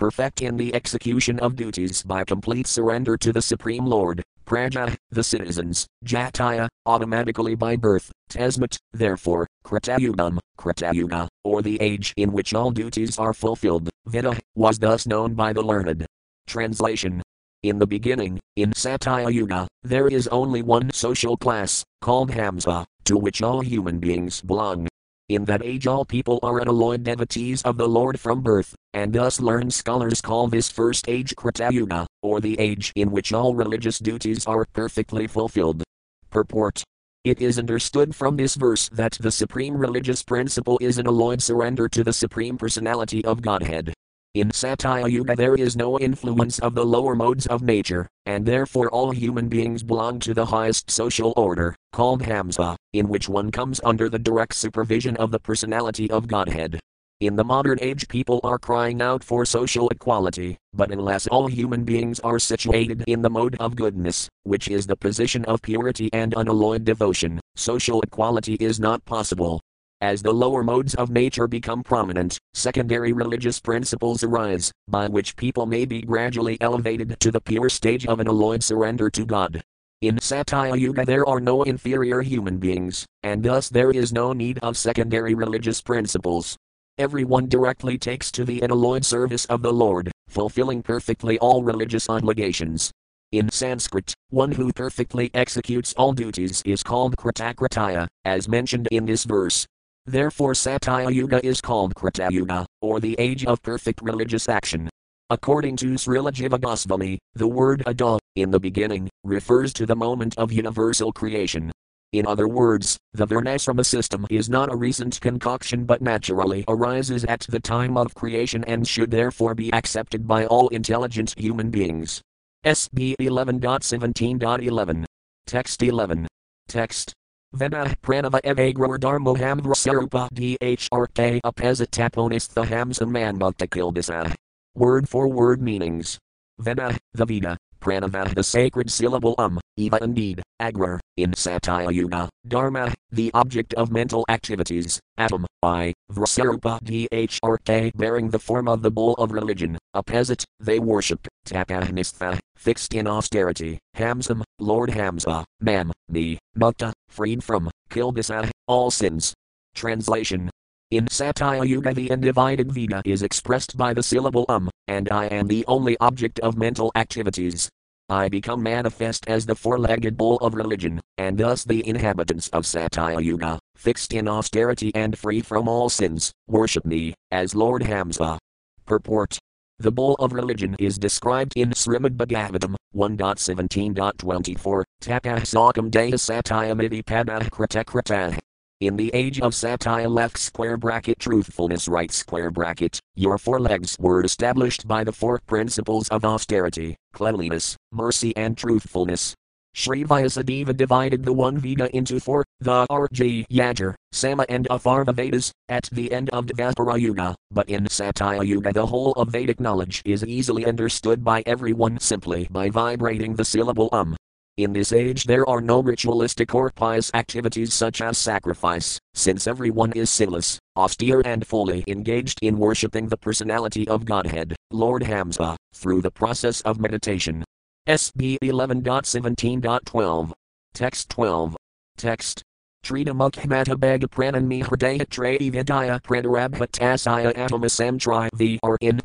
Perfect 0.00 0.40
in 0.40 0.56
the 0.56 0.74
execution 0.74 1.38
of 1.40 1.56
duties 1.56 2.02
by 2.02 2.24
complete 2.24 2.66
surrender 2.66 3.18
to 3.18 3.34
the 3.34 3.42
Supreme 3.42 3.84
Lord, 3.84 4.22
Praja, 4.46 4.96
the 5.10 5.22
citizens, 5.22 5.86
Jataya, 6.06 6.68
automatically 6.86 7.54
by 7.54 7.76
birth, 7.76 8.10
Tasmat, 8.30 8.78
therefore, 8.94 9.46
Kratayugam, 9.62 10.38
Kratayuga, 10.58 11.28
or 11.44 11.60
the 11.60 11.78
age 11.82 12.14
in 12.16 12.32
which 12.32 12.54
all 12.54 12.70
duties 12.70 13.18
are 13.18 13.34
fulfilled, 13.34 13.90
Vida, 14.06 14.38
was 14.54 14.78
thus 14.78 15.06
known 15.06 15.34
by 15.34 15.52
the 15.52 15.60
learned. 15.60 16.06
Translation 16.46 17.20
In 17.62 17.78
the 17.78 17.86
beginning, 17.86 18.40
in 18.56 18.72
Satya 18.72 19.28
Yuga, 19.28 19.68
there 19.82 20.08
is 20.08 20.28
only 20.28 20.62
one 20.62 20.90
social 20.94 21.36
class, 21.36 21.84
called 22.00 22.30
Hamsa, 22.30 22.86
to 23.04 23.18
which 23.18 23.42
all 23.42 23.60
human 23.60 23.98
beings 23.98 24.40
belong. 24.40 24.88
In 25.30 25.44
that 25.44 25.64
age, 25.64 25.86
all 25.86 26.04
people 26.04 26.40
are 26.42 26.58
unalloyed 26.58 27.04
devotees 27.04 27.62
of 27.62 27.76
the 27.76 27.86
Lord 27.86 28.18
from 28.18 28.40
birth, 28.40 28.74
and 28.92 29.12
thus 29.12 29.40
learned 29.40 29.72
scholars 29.72 30.20
call 30.20 30.48
this 30.48 30.68
first 30.68 31.08
age 31.08 31.36
Kratayuga, 31.36 32.04
or 32.20 32.40
the 32.40 32.58
age 32.58 32.92
in 32.96 33.12
which 33.12 33.32
all 33.32 33.54
religious 33.54 34.00
duties 34.00 34.44
are 34.48 34.64
perfectly 34.72 35.28
fulfilled. 35.28 35.84
Purport 36.30 36.82
it 37.22 37.40
is 37.40 37.58
understood 37.58 38.16
from 38.16 38.36
this 38.36 38.56
verse 38.56 38.88
that 38.88 39.18
the 39.20 39.30
supreme 39.30 39.76
religious 39.76 40.24
principle 40.24 40.78
is 40.80 40.98
an 40.98 41.06
alloyed 41.06 41.42
surrender 41.42 41.86
to 41.86 42.02
the 42.02 42.14
Supreme 42.14 42.56
Personality 42.56 43.22
of 43.24 43.42
Godhead. 43.42 43.92
In 44.36 44.52
Satya 44.52 45.08
Yuga, 45.08 45.34
there 45.34 45.56
is 45.56 45.76
no 45.76 45.98
influence 45.98 46.60
of 46.60 46.76
the 46.76 46.86
lower 46.86 47.16
modes 47.16 47.48
of 47.48 47.62
nature, 47.62 48.06
and 48.26 48.46
therefore 48.46 48.88
all 48.90 49.10
human 49.10 49.48
beings 49.48 49.82
belong 49.82 50.20
to 50.20 50.32
the 50.32 50.46
highest 50.46 50.88
social 50.88 51.32
order, 51.36 51.74
called 51.92 52.22
Hamsa, 52.22 52.76
in 52.92 53.08
which 53.08 53.28
one 53.28 53.50
comes 53.50 53.80
under 53.82 54.08
the 54.08 54.20
direct 54.20 54.54
supervision 54.54 55.16
of 55.16 55.32
the 55.32 55.40
personality 55.40 56.08
of 56.12 56.28
Godhead. 56.28 56.78
In 57.18 57.34
the 57.34 57.42
modern 57.42 57.78
age, 57.82 58.06
people 58.06 58.38
are 58.44 58.56
crying 58.56 59.02
out 59.02 59.24
for 59.24 59.44
social 59.44 59.88
equality, 59.88 60.56
but 60.72 60.92
unless 60.92 61.26
all 61.26 61.48
human 61.48 61.82
beings 61.82 62.20
are 62.20 62.38
situated 62.38 63.02
in 63.08 63.22
the 63.22 63.30
mode 63.30 63.56
of 63.58 63.74
goodness, 63.74 64.28
which 64.44 64.68
is 64.68 64.86
the 64.86 64.94
position 64.94 65.44
of 65.46 65.60
purity 65.60 66.08
and 66.12 66.34
unalloyed 66.36 66.84
devotion, 66.84 67.40
social 67.56 68.00
equality 68.02 68.54
is 68.54 68.78
not 68.78 69.04
possible. 69.04 69.59
As 70.00 70.22
the 70.22 70.32
lower 70.32 70.62
modes 70.62 70.94
of 70.94 71.10
nature 71.10 71.46
become 71.46 71.82
prominent, 71.82 72.38
secondary 72.54 73.12
religious 73.12 73.60
principles 73.60 74.24
arise, 74.24 74.72
by 74.88 75.08
which 75.08 75.36
people 75.36 75.66
may 75.66 75.84
be 75.84 76.02
gradually 76.02 76.56
elevated 76.60 77.18
to 77.20 77.30
the 77.30 77.40
pure 77.40 77.68
stage 77.68 78.06
of 78.06 78.20
an 78.20 78.28
alloyed 78.28 78.62
surrender 78.62 79.10
to 79.10 79.24
God. 79.24 79.62
In 80.00 80.18
Satya 80.18 80.74
Yuga, 80.76 81.04
there 81.04 81.28
are 81.28 81.40
no 81.40 81.62
inferior 81.62 82.22
human 82.22 82.58
beings, 82.58 83.04
and 83.22 83.42
thus 83.42 83.68
there 83.68 83.90
is 83.90 84.12
no 84.12 84.32
need 84.32 84.58
of 84.60 84.76
secondary 84.76 85.34
religious 85.34 85.80
principles 85.80 86.56
everyone 87.00 87.48
directly 87.48 87.96
takes 87.96 88.30
to 88.30 88.44
the 88.44 88.60
unalloyed 88.60 89.06
service 89.06 89.46
of 89.46 89.62
the 89.62 89.72
Lord, 89.72 90.12
fulfilling 90.28 90.82
perfectly 90.82 91.38
all 91.38 91.62
religious 91.62 92.10
obligations. 92.10 92.90
In 93.32 93.48
Sanskrit, 93.48 94.12
one 94.28 94.52
who 94.52 94.70
perfectly 94.70 95.30
executes 95.32 95.94
all 95.94 96.12
duties 96.12 96.60
is 96.66 96.82
called 96.82 97.16
Kritakritaya, 97.16 98.06
as 98.26 98.48
mentioned 98.48 98.86
in 98.90 99.06
this 99.06 99.24
verse. 99.24 99.66
Therefore, 100.06 100.54
Satya 100.54 101.10
Yuga 101.10 101.44
is 101.44 101.60
called 101.60 101.94
Krita 101.94 102.28
Yuga, 102.30 102.66
or 102.80 103.00
the 103.00 103.16
age 103.18 103.44
of 103.44 103.62
perfect 103.62 104.00
religious 104.02 104.48
action. 104.48 104.88
According 105.30 105.76
to 105.76 105.94
Srila 105.94 106.32
Jiva 106.32 106.60
Goswami, 106.60 107.18
the 107.34 107.46
word 107.46 107.82
Ada, 107.86 108.18
in 108.36 108.50
the 108.50 108.58
beginning, 108.58 109.08
refers 109.24 109.72
to 109.74 109.86
the 109.86 109.94
moment 109.96 110.36
of 110.38 110.52
universal 110.52 111.12
creation, 111.12 111.70
in 112.12 112.26
other 112.26 112.48
words, 112.48 112.98
the 113.12 113.24
Varnasrama 113.24 113.86
system 113.86 114.26
is 114.30 114.50
not 114.50 114.72
a 114.72 114.76
recent 114.76 115.20
concoction 115.20 115.84
but 115.84 116.02
naturally 116.02 116.64
arises 116.66 117.24
at 117.24 117.46
the 117.48 117.60
time 117.60 117.96
of 117.96 118.14
creation 118.14 118.64
and 118.64 118.86
should 118.86 119.12
therefore 119.12 119.54
be 119.54 119.72
accepted 119.72 120.26
by 120.26 120.44
all 120.46 120.66
intelligent 120.68 121.38
human 121.38 121.70
beings. 121.70 122.20
SB 122.66 123.14
11.17.11. 123.20 125.04
Text 125.46 125.82
11. 125.82 126.26
Text. 126.66 127.14
Vena 127.52 127.92
pranava 128.00 128.40
evagror 128.42 128.96
dharmoham 128.98 129.60
vrasarupa 129.60 130.28
dhrk 130.30 131.40
apesitaponistha 131.44 132.64
hamsa 132.64 133.04
manmukta 133.04 134.34
Word 134.76 135.08
for 135.08 135.26
word 135.26 135.60
meanings. 135.60 136.16
Vena, 136.60 136.96
the 137.12 137.26
Veda, 137.26 137.56
pranava 137.80 138.32
the 138.36 138.44
sacred 138.44 138.88
syllable 138.88 139.34
um, 139.38 139.58
eva 139.76 139.98
indeed, 140.00 140.42
agra, 140.60 141.00
in 141.16 141.34
Satya 141.34 141.90
Yuga, 141.90 142.28
dharma, 142.46 142.94
the 143.10 143.32
object 143.34 143.74
of 143.74 143.90
mental 143.90 144.24
activities, 144.28 145.00
atom, 145.16 145.44
I, 145.64 145.92
vrasarupa 146.12 146.80
dhrk 146.82 147.96
bearing 147.96 148.30
the 148.30 148.38
form 148.38 148.68
of 148.68 148.82
the 148.82 148.92
bull 148.92 149.14
of 149.14 149.32
religion, 149.32 149.76
apesat, 149.96 150.44
they 150.60 150.78
worship, 150.78 151.26
tapahnistha, 151.46 152.38
fixed 152.56 152.94
in 152.94 153.08
austerity, 153.08 153.78
hamsam, 153.96 154.42
Lord 154.60 154.90
Hamsa, 154.90 155.44
mam, 155.60 155.90
me, 156.08 156.38
mukta, 156.56 156.92
freed 157.10 157.44
from, 157.44 157.70
kilbisa, 157.90 158.50
all 158.66 158.90
sins. 158.90 159.34
Translation 159.74 160.50
in 160.90 161.06
Satya 161.06 161.62
Yuga, 161.62 161.94
the 161.94 162.10
undivided 162.10 162.72
Veda 162.72 163.00
is 163.04 163.22
expressed 163.22 163.76
by 163.76 163.94
the 163.94 164.02
syllable 164.02 164.44
um, 164.48 164.68
and 164.88 165.08
I 165.12 165.26
am 165.26 165.46
the 165.46 165.64
only 165.68 165.96
object 165.98 166.40
of 166.40 166.58
mental 166.58 166.90
activities. 166.96 167.68
I 168.08 168.28
become 168.28 168.60
manifest 168.60 169.28
as 169.28 169.46
the 169.46 169.54
four 169.54 169.78
legged 169.78 170.16
bull 170.16 170.38
of 170.38 170.54
religion, 170.54 171.00
and 171.16 171.38
thus 171.38 171.62
the 171.62 171.86
inhabitants 171.88 172.48
of 172.48 172.66
Satya 172.66 173.20
Yuga, 173.20 173.60
fixed 173.76 174.12
in 174.12 174.26
austerity 174.26 174.90
and 174.96 175.16
free 175.16 175.40
from 175.42 175.68
all 175.68 175.88
sins, 175.88 176.32
worship 176.48 176.84
me, 176.84 177.14
as 177.30 177.54
Lord 177.54 177.82
Hamsa. 177.82 178.36
Purport 178.84 179.38
The 179.80 179.90
bull 179.90 180.14
of 180.16 180.34
religion 180.34 180.76
is 180.78 180.98
described 180.98 181.54
in 181.56 181.70
Srimad 181.70 182.18
Bhagavatam 182.18 182.74
1.17.24, 182.94 184.84
tapasakam 185.02 185.90
Deha 185.90 186.12
Satyamiti 186.12 187.02
Padah 187.02 187.48
Kritakritah. 187.48 188.38
In 188.80 188.98
the 188.98 189.10
age 189.14 189.40
of 189.40 189.54
satya 189.54 190.06
left 190.06 190.36
square 190.36 190.76
bracket 190.76 191.18
truthfulness 191.18 191.88
right 191.88 192.12
square 192.12 192.50
bracket, 192.50 193.00
your 193.14 193.38
four 193.38 193.58
legs 193.58 193.96
were 193.98 194.22
established 194.22 194.86
by 194.86 195.02
the 195.02 195.12
four 195.12 195.40
principles 195.46 196.08
of 196.10 196.26
austerity, 196.26 196.96
cleanliness, 197.14 197.78
mercy 197.90 198.36
and 198.36 198.58
truthfulness. 198.58 199.34
Sri 199.74 200.04
Vyasadeva 200.04 200.76
divided 200.76 201.24
the 201.24 201.32
one 201.32 201.56
Veda 201.56 201.94
into 201.96 202.20
four, 202.20 202.44
the 202.60 202.86
Arja 202.90 203.46
Yajur, 203.48 203.94
Sama 204.12 204.44
and 204.48 204.66
Atharva 204.68 205.14
Vedas, 205.14 205.52
at 205.68 205.88
the 205.92 206.12
end 206.12 206.28
of 206.30 206.46
Dvapara 206.46 207.00
Yuga, 207.00 207.34
but 207.50 207.68
in 207.68 207.88
Satya 207.88 208.42
Yuga 208.42 208.72
the 208.72 208.86
whole 208.86 209.12
of 209.12 209.28
Vedic 209.28 209.60
knowledge 209.60 210.02
is 210.04 210.24
easily 210.24 210.66
understood 210.66 211.24
by 211.24 211.42
everyone 211.46 211.98
simply 212.00 212.48
by 212.50 212.68
vibrating 212.68 213.36
the 213.36 213.44
syllable 213.44 213.88
um. 213.92 214.16
In 214.56 214.74
this 214.74 214.92
age, 214.92 215.24
there 215.24 215.48
are 215.48 215.60
no 215.60 215.80
ritualistic 215.80 216.54
or 216.54 216.70
pious 216.70 217.10
activities 217.14 217.72
such 217.72 218.02
as 218.02 218.18
sacrifice, 218.18 218.98
since 219.14 219.46
everyone 219.46 219.92
is 219.92 220.10
sinless, 220.10 220.58
austere, 220.76 221.22
and 221.24 221.46
fully 221.46 221.84
engaged 221.86 222.40
in 222.42 222.58
worshipping 222.58 223.08
the 223.08 223.16
personality 223.16 223.88
of 223.88 224.04
Godhead, 224.04 224.56
Lord 224.70 225.02
Hamsa, 225.02 225.56
through 225.72 226.02
the 226.02 226.10
process 226.10 226.60
of 226.62 226.80
meditation. 226.80 227.44
SB 227.88 228.38
11.17.12. 228.42 230.32
Text 230.74 231.08
12. 231.08 231.56
Text. 231.96 232.42
Trita 232.84 233.08
Mukhamata 233.08 233.74
Bhaga 233.74 234.04
Pranami 234.04 234.62
Hridaya 234.62 235.06
Trayi 235.06 235.50
Vidya 235.50 236.00
Pranarabhatasaya 236.04 237.34
Atomasam 237.34 237.98
Tri 237.98 238.28
V 238.34 238.60
are 238.62 238.76
in. 238.80 239.00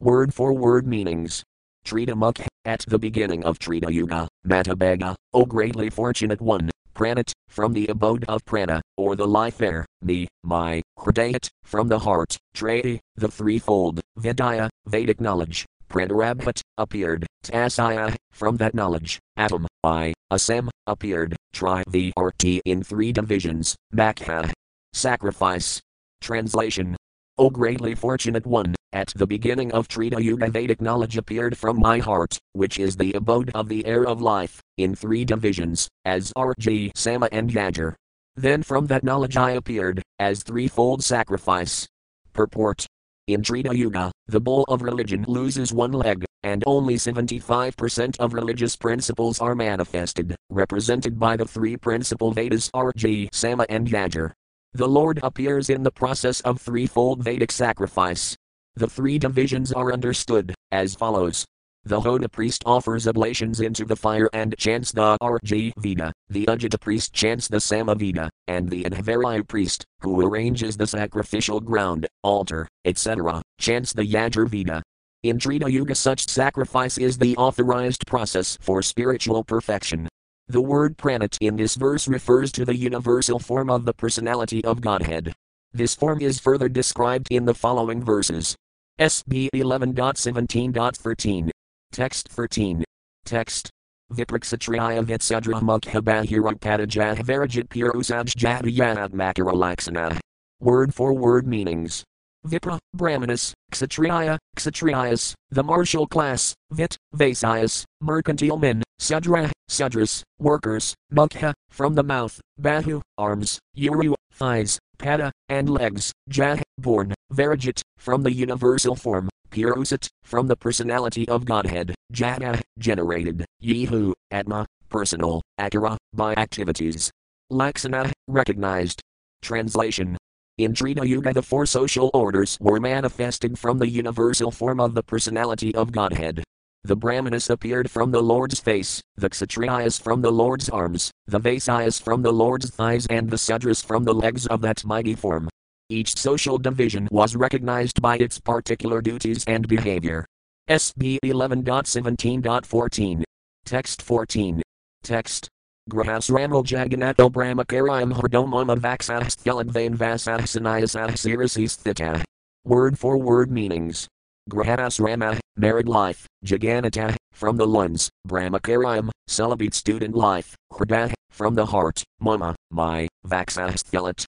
Word 0.00 0.34
for 0.34 0.52
word 0.52 0.86
meanings. 0.86 1.42
Trita 1.86 2.14
Mukh, 2.14 2.44
at 2.64 2.84
the 2.88 2.98
beginning 2.98 3.44
of 3.44 3.58
Treta 3.58 3.92
Yuga, 3.92 4.26
Matabhaga, 4.46 5.14
O 5.32 5.44
greatly 5.44 5.88
fortunate 5.88 6.40
one, 6.40 6.70
Pranat, 6.94 7.30
from 7.48 7.72
the 7.72 7.86
abode 7.86 8.24
of 8.24 8.44
prana, 8.44 8.82
or 8.96 9.14
the 9.14 9.26
life 9.26 9.60
air, 9.62 9.86
me, 10.02 10.26
my, 10.42 10.82
Hridayat, 10.98 11.48
from 11.62 11.88
the 11.88 11.98
heart, 12.00 12.36
Trayi, 12.56 12.98
the 13.14 13.28
threefold, 13.28 14.00
Vidya, 14.16 14.68
Vedic 14.86 15.20
knowledge, 15.20 15.64
Pranarabhat, 15.88 16.60
appeared, 16.78 17.26
Tasaya, 17.44 18.14
from 18.32 18.56
that 18.56 18.74
knowledge, 18.74 19.18
Atom, 19.36 19.66
I, 19.84 20.14
Asam, 20.32 20.68
appeared, 20.86 21.36
Tri 21.52 21.82
the 21.88 22.12
or 22.16 22.32
T 22.32 22.60
in 22.64 22.82
three 22.82 23.12
divisions, 23.12 23.76
Makha. 23.92 24.44
Uh, 24.44 24.48
sacrifice. 24.92 25.80
Translation. 26.20 26.96
O 27.38 27.50
greatly 27.50 27.94
fortunate 27.94 28.46
one, 28.46 28.74
at 28.92 29.12
the 29.14 29.26
beginning 29.26 29.70
of 29.72 29.88
Treta 29.88 30.22
Yuga 30.22 30.50
Vedic 30.50 30.80
knowledge 30.80 31.18
appeared 31.18 31.56
from 31.56 31.78
my 31.78 31.98
heart, 31.98 32.38
which 32.54 32.78
is 32.78 32.96
the 32.96 33.12
abode 33.12 33.50
of 33.54 33.68
the 33.68 33.84
air 33.84 34.06
of 34.06 34.22
life, 34.22 34.60
in 34.78 34.94
three 34.94 35.24
divisions, 35.24 35.88
as 36.06 36.32
Rg, 36.32 36.92
Sama 36.96 37.28
and 37.30 37.50
Yajur. 37.50 37.94
Then 38.36 38.62
from 38.62 38.86
that 38.86 39.04
knowledge 39.04 39.36
I 39.36 39.52
appeared, 39.52 40.02
as 40.18 40.42
threefold 40.42 41.04
sacrifice. 41.04 41.86
Purport. 42.32 42.86
In 43.26 43.42
Treta 43.42 43.76
Yuga, 43.76 44.12
the 44.28 44.40
bull 44.40 44.62
of 44.68 44.82
religion 44.82 45.24
loses 45.26 45.72
one 45.72 45.90
leg, 45.90 46.24
and 46.44 46.62
only 46.64 46.94
75% 46.94 48.16
of 48.20 48.34
religious 48.34 48.76
principles 48.76 49.40
are 49.40 49.56
manifested, 49.56 50.36
represented 50.48 51.18
by 51.18 51.36
the 51.36 51.44
three 51.44 51.76
principal 51.76 52.30
Vedas 52.30 52.70
Rg, 52.70 53.28
Sama 53.32 53.66
and 53.68 53.88
Yajur. 53.88 54.30
The 54.74 54.86
Lord 54.86 55.18
appears 55.24 55.70
in 55.70 55.82
the 55.82 55.90
process 55.90 56.40
of 56.42 56.60
threefold 56.60 57.24
Vedic 57.24 57.50
sacrifice. 57.50 58.36
The 58.76 58.86
three 58.86 59.18
divisions 59.18 59.72
are 59.72 59.92
understood 59.92 60.54
as 60.70 60.94
follows. 60.94 61.44
The 61.86 62.00
Hota 62.00 62.28
priest 62.28 62.64
offers 62.66 63.06
oblations 63.06 63.60
into 63.60 63.84
the 63.84 63.94
fire 63.94 64.28
and 64.32 64.56
chants 64.58 64.90
the 64.90 65.16
Rg 65.22 65.72
Veda, 65.78 66.12
the 66.28 66.44
Ujjita 66.46 66.80
priest 66.80 67.12
chants 67.12 67.46
the 67.46 67.58
Samaveda, 67.58 68.28
and 68.48 68.68
the 68.68 68.82
Adhvaryu 68.82 69.46
priest, 69.46 69.84
who 70.00 70.20
arranges 70.20 70.76
the 70.76 70.88
sacrificial 70.88 71.60
ground, 71.60 72.08
altar, 72.24 72.66
etc., 72.84 73.40
chants 73.60 73.92
the 73.92 74.02
Yajur 74.02 74.48
Veda. 74.48 74.82
In 75.22 75.38
Treta 75.38 75.70
Yuga, 75.70 75.94
such 75.94 76.26
sacrifice 76.26 76.98
is 76.98 77.18
the 77.18 77.36
authorized 77.36 78.04
process 78.08 78.58
for 78.60 78.82
spiritual 78.82 79.44
perfection. 79.44 80.08
The 80.48 80.60
word 80.60 80.98
pranat 80.98 81.38
in 81.40 81.54
this 81.54 81.76
verse 81.76 82.08
refers 82.08 82.50
to 82.52 82.64
the 82.64 82.74
universal 82.74 83.38
form 83.38 83.70
of 83.70 83.84
the 83.84 83.94
personality 83.94 84.64
of 84.64 84.80
Godhead. 84.80 85.34
This 85.72 85.94
form 85.94 86.20
is 86.20 86.40
further 86.40 86.68
described 86.68 87.28
in 87.30 87.44
the 87.44 87.54
following 87.54 88.02
verses. 88.02 88.56
SB 88.98 89.50
11.17.13. 89.54 91.50
Text 91.92 92.28
13. 92.28 92.84
Text. 93.24 93.70
Viprakshatriya 94.12 95.04
Vitsadra 95.04 95.60
Mukhabahirapadaja 95.60 97.16
Varajit 97.18 97.68
Purusaj 97.68 98.34
Jadiyad 98.34 99.10
Makaralaksana. 99.12 100.18
Word 100.60 100.94
for 100.94 101.12
word 101.12 101.46
meanings. 101.46 102.04
Vipra, 102.46 102.78
Brahmanas, 102.94 103.52
Kshatriya, 103.72 104.38
Kshatriyas, 104.56 105.34
the 105.50 105.62
martial 105.62 106.06
class, 106.06 106.54
Vit, 106.70 106.96
Vaisyas, 107.14 107.84
mercantile 108.00 108.56
men, 108.56 108.82
Sudra, 109.00 109.50
Sudras, 109.68 110.22
workers, 110.38 110.94
Mukha, 111.12 111.52
from 111.70 111.94
the 111.94 112.04
mouth, 112.04 112.40
Bahu, 112.60 113.02
arms, 113.18 113.58
Uru, 113.74 114.14
thighs, 114.32 114.78
Pada, 114.98 115.32
and 115.48 115.68
legs, 115.68 116.12
Jah, 116.28 116.62
born, 116.78 117.12
Varajit, 117.32 117.82
from 117.98 118.22
the 118.22 118.32
universal 118.32 118.94
form, 118.94 119.28
Purusat, 119.56 120.06
from 120.22 120.48
the 120.48 120.56
personality 120.56 121.26
of 121.30 121.46
Godhead, 121.46 121.94
Jada, 122.12 122.60
generated, 122.78 123.46
Yehu, 123.62 124.12
Atma, 124.30 124.66
personal, 124.90 125.40
Akara, 125.58 125.96
by 126.12 126.34
activities. 126.34 127.10
Laksana, 127.50 128.12
recognized. 128.28 129.00
Translation 129.40 130.18
in 130.58 130.74
Treta 130.74 131.06
Yuga, 131.06 131.32
the 131.32 131.42
four 131.42 131.64
social 131.64 132.10
orders 132.12 132.58
were 132.60 132.80
manifested 132.80 133.58
from 133.58 133.78
the 133.78 133.88
universal 133.88 134.50
form 134.50 134.78
of 134.78 134.94
the 134.94 135.02
personality 135.02 135.74
of 135.74 135.90
Godhead. 135.90 136.42
The 136.84 136.96
Brahmanas 136.96 137.48
appeared 137.48 137.90
from 137.90 138.10
the 138.10 138.22
Lord's 138.22 138.60
face, 138.60 139.02
the 139.16 139.30
Kshatriyas 139.30 140.00
from 140.00 140.20
the 140.20 140.30
Lord's 140.30 140.68
arms, 140.68 141.10
the 141.26 141.40
Vaisyas 141.40 142.00
from 142.00 142.22
the 142.22 142.32
Lord's 142.32 142.70
thighs, 142.70 143.06
and 143.08 143.30
the 143.30 143.36
Sudras 143.36 143.84
from 143.84 144.04
the 144.04 144.14
legs 144.14 144.46
of 144.46 144.60
that 144.62 144.84
mighty 144.84 145.14
form. 145.14 145.48
Each 145.88 146.16
social 146.16 146.58
division 146.58 147.06
was 147.12 147.36
recognized 147.36 148.02
by 148.02 148.16
its 148.16 148.40
particular 148.40 149.00
duties 149.00 149.44
and 149.46 149.68
behavior. 149.68 150.26
SB 150.68 151.20
11.17.14. 151.24 153.22
Text 153.64 154.02
14. 154.02 154.60
Text. 155.04 155.48
Grahasramal 155.88 156.64
Jagannatho 156.64 157.30
Brahmakarayam 157.30 158.12
Hardomama 158.12 158.76
Vaksahsthaladvain 158.76 159.96
Vasahsanayasahsirasisthita. 159.96 162.24
Word 162.64 162.98
for 162.98 163.16
word 163.16 163.52
meanings. 163.52 164.08
Grahasrama, 164.50 165.38
married 165.56 165.86
life, 165.86 166.26
Jagannatha, 166.44 167.14
from 167.32 167.56
the 167.56 167.66
lungs, 167.66 168.10
Brahmakarayam, 168.26 169.10
celibate 169.28 169.74
student 169.74 170.16
life, 170.16 170.56
Hridah, 170.72 171.12
from 171.30 171.54
the 171.54 171.66
heart, 171.66 172.02
Mama, 172.18 172.56
my, 172.72 173.06
Vaksahsthalat, 173.24 174.24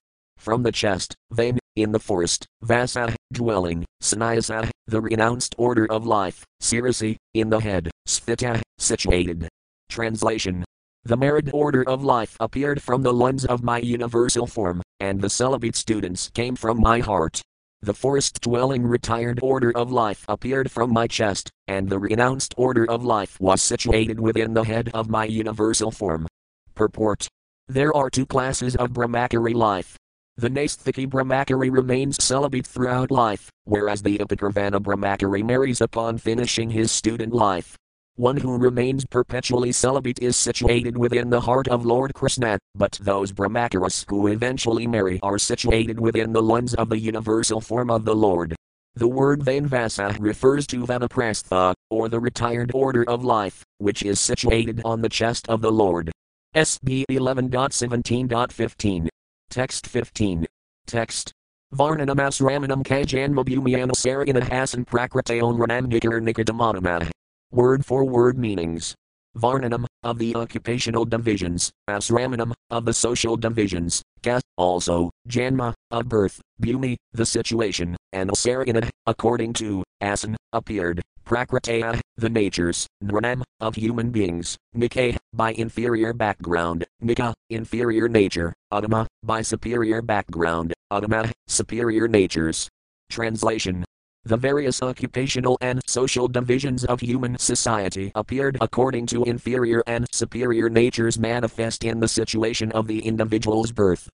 from 0.49 0.63
the 0.63 0.73
chest, 0.73 1.15
Vain, 1.31 1.59
in 1.77 1.93
the 1.93 1.99
forest, 1.99 2.47
Vasa, 2.63 3.15
dwelling, 3.35 3.85
Sanayasa, 4.03 4.71
the 4.87 4.99
renounced 4.99 5.55
order 5.59 5.85
of 5.93 6.07
life, 6.07 6.43
Sirasi, 6.63 7.17
in 7.35 7.51
the 7.51 7.59
head, 7.59 7.91
Sthita, 8.07 8.63
situated. 8.79 9.47
Translation 9.91 10.65
the 11.05 11.19
married 11.19 11.51
order 11.53 11.87
of 11.87 12.03
life 12.03 12.35
appeared 12.41 12.83
from 12.83 13.03
the 13.03 13.13
lens 13.13 13.45
of 13.45 13.63
my 13.63 13.79
universal 13.79 14.47
form, 14.47 14.81
and 15.01 15.21
the 15.21 15.29
celibate 15.29 15.77
students 15.77 16.31
came 16.33 16.57
from 16.57 16.81
my 16.81 17.01
heart. 17.01 17.43
The 17.83 17.93
forest 17.93 18.41
dwelling 18.41 18.85
retired 18.85 19.41
order 19.43 19.71
of 19.77 19.93
life 19.93 20.25
appeared 20.29 20.71
from 20.71 20.95
my 20.95 21.07
chest, 21.07 21.51
and 21.67 21.91
the 21.91 21.99
renounced 21.99 22.55
order 22.57 22.91
of 22.91 23.05
life 23.05 23.39
was 23.39 23.61
situated 23.61 24.19
within 24.19 24.55
the 24.55 24.65
head 24.65 24.91
of 24.95 25.11
my 25.11 25.27
universal 25.27 25.91
form. 25.91 26.27
Purport 26.75 27.29
There 27.69 27.95
are 27.95 28.09
two 28.09 28.25
classes 28.25 28.77
of 28.77 28.95
Brahmachari 28.95 29.55
life. 29.55 29.98
The 30.39 30.49
Nasthiki 30.49 31.05
Brahmachari 31.09 31.69
remains 31.69 32.23
celibate 32.23 32.65
throughout 32.65 33.11
life, 33.11 33.51
whereas 33.65 34.03
the 34.03 34.19
Upakurvana 34.19 34.81
Brahmachari 34.81 35.45
marries 35.45 35.81
upon 35.81 36.17
finishing 36.19 36.71
his 36.71 36.93
student 36.93 37.35
life. 37.35 37.77
One 38.15 38.37
who 38.37 38.57
remains 38.57 39.05
perpetually 39.05 39.73
celibate 39.73 40.21
is 40.23 40.37
situated 40.37 40.97
within 40.97 41.31
the 41.31 41.41
heart 41.41 41.67
of 41.67 41.85
Lord 41.85 42.15
Krishna, 42.15 42.57
but 42.77 43.01
those 43.03 43.33
Brahmacharis 43.33 44.05
who 44.09 44.29
eventually 44.29 44.87
marry 44.87 45.19
are 45.25 45.39
situated 45.39 45.99
within 45.99 46.33
the 46.33 46.43
lens 46.43 46.73
of 46.75 46.89
the 46.89 47.01
universal 47.01 47.61
form 47.61 47.91
of 47.91 48.05
the 48.05 48.15
Lord. 48.15 48.55
The 48.95 49.09
word 49.09 49.41
Vainvasa 49.41 50.19
refers 50.21 50.69
to 50.69 50.87
Vanaprastha, 50.87 51.75
or 51.91 52.09
the 52.09 52.21
retired 52.21 52.71
order 52.73 53.03
of 53.11 53.25
life, 53.25 53.65
which 53.79 54.05
is 54.05 54.21
situated 54.21 54.83
on 54.85 55.03
the 55.03 55.09
chest 55.09 55.49
of 55.49 55.63
the 55.63 55.73
Lord. 55.73 56.13
SB 56.55 57.07
11.17.15. 57.11 59.09
Text 59.51 59.87
15. 59.87 60.47
Text. 60.87 61.33
Varnanamas 61.75 62.41
Ramanam 62.43 62.83
Kajanmabhumianasarana 62.85 64.43
Hasan 64.43 64.85
Prakratayon 64.85 65.59
Ranamnikar 65.59 66.21
Nikadamanamah. 66.21 67.11
Word 67.51 67.87
for 67.87 68.05
word 68.05 68.37
meanings. 68.37 68.95
Varnanam, 69.39 69.87
of 70.03 70.19
the 70.19 70.35
occupational 70.35 71.05
divisions, 71.05 71.71
Asramanam, 71.89 72.53
of 72.71 72.85
the 72.85 72.93
social 72.93 73.37
divisions, 73.37 74.03
Caste, 74.23 74.45
also, 74.57 75.11
Janma, 75.29 75.73
of 75.91 76.09
birth, 76.09 76.41
Bhumi, 76.63 76.97
the 77.13 77.25
situation, 77.25 77.97
and 78.13 78.31
Asarana, 78.31 78.89
according 79.07 79.53
to, 79.55 79.83
Asan, 80.01 80.37
appeared, 80.53 81.01
Prakritaya, 81.25 82.01
the 82.17 82.29
natures, 82.29 82.87
Nranam, 83.03 83.43
of 83.61 83.75
human 83.77 84.11
beings, 84.11 84.57
Nika, 84.75 85.17
by 85.33 85.53
inferior 85.53 86.13
background, 86.13 86.85
Nika, 87.01 87.35
inferior 87.51 88.09
nature, 88.09 88.55
Adama, 88.73 89.07
by 89.23 89.43
superior 89.43 90.03
background, 90.03 90.73
Adama, 90.93 91.31
superior 91.47 92.09
natures. 92.09 92.69
Translation 93.11 93.85
the 94.25 94.37
various 94.37 94.83
occupational 94.83 95.57
and 95.63 95.81
social 95.87 96.29
divisions 96.29 96.85
of 96.85 97.01
human 97.01 97.39
society 97.39 98.13
appeared 98.15 98.59
according 98.61 99.07
to 99.07 99.25
inferior 99.25 99.83
and 99.87 100.07
superior 100.13 100.69
natures 100.69 101.19
manifest 101.19 101.83
in 101.83 101.99
the 101.99 102.09
situation 102.09 102.71
of 102.73 102.87
the 102.87 102.99
individual's 103.07 103.73
birth. 103.73 104.09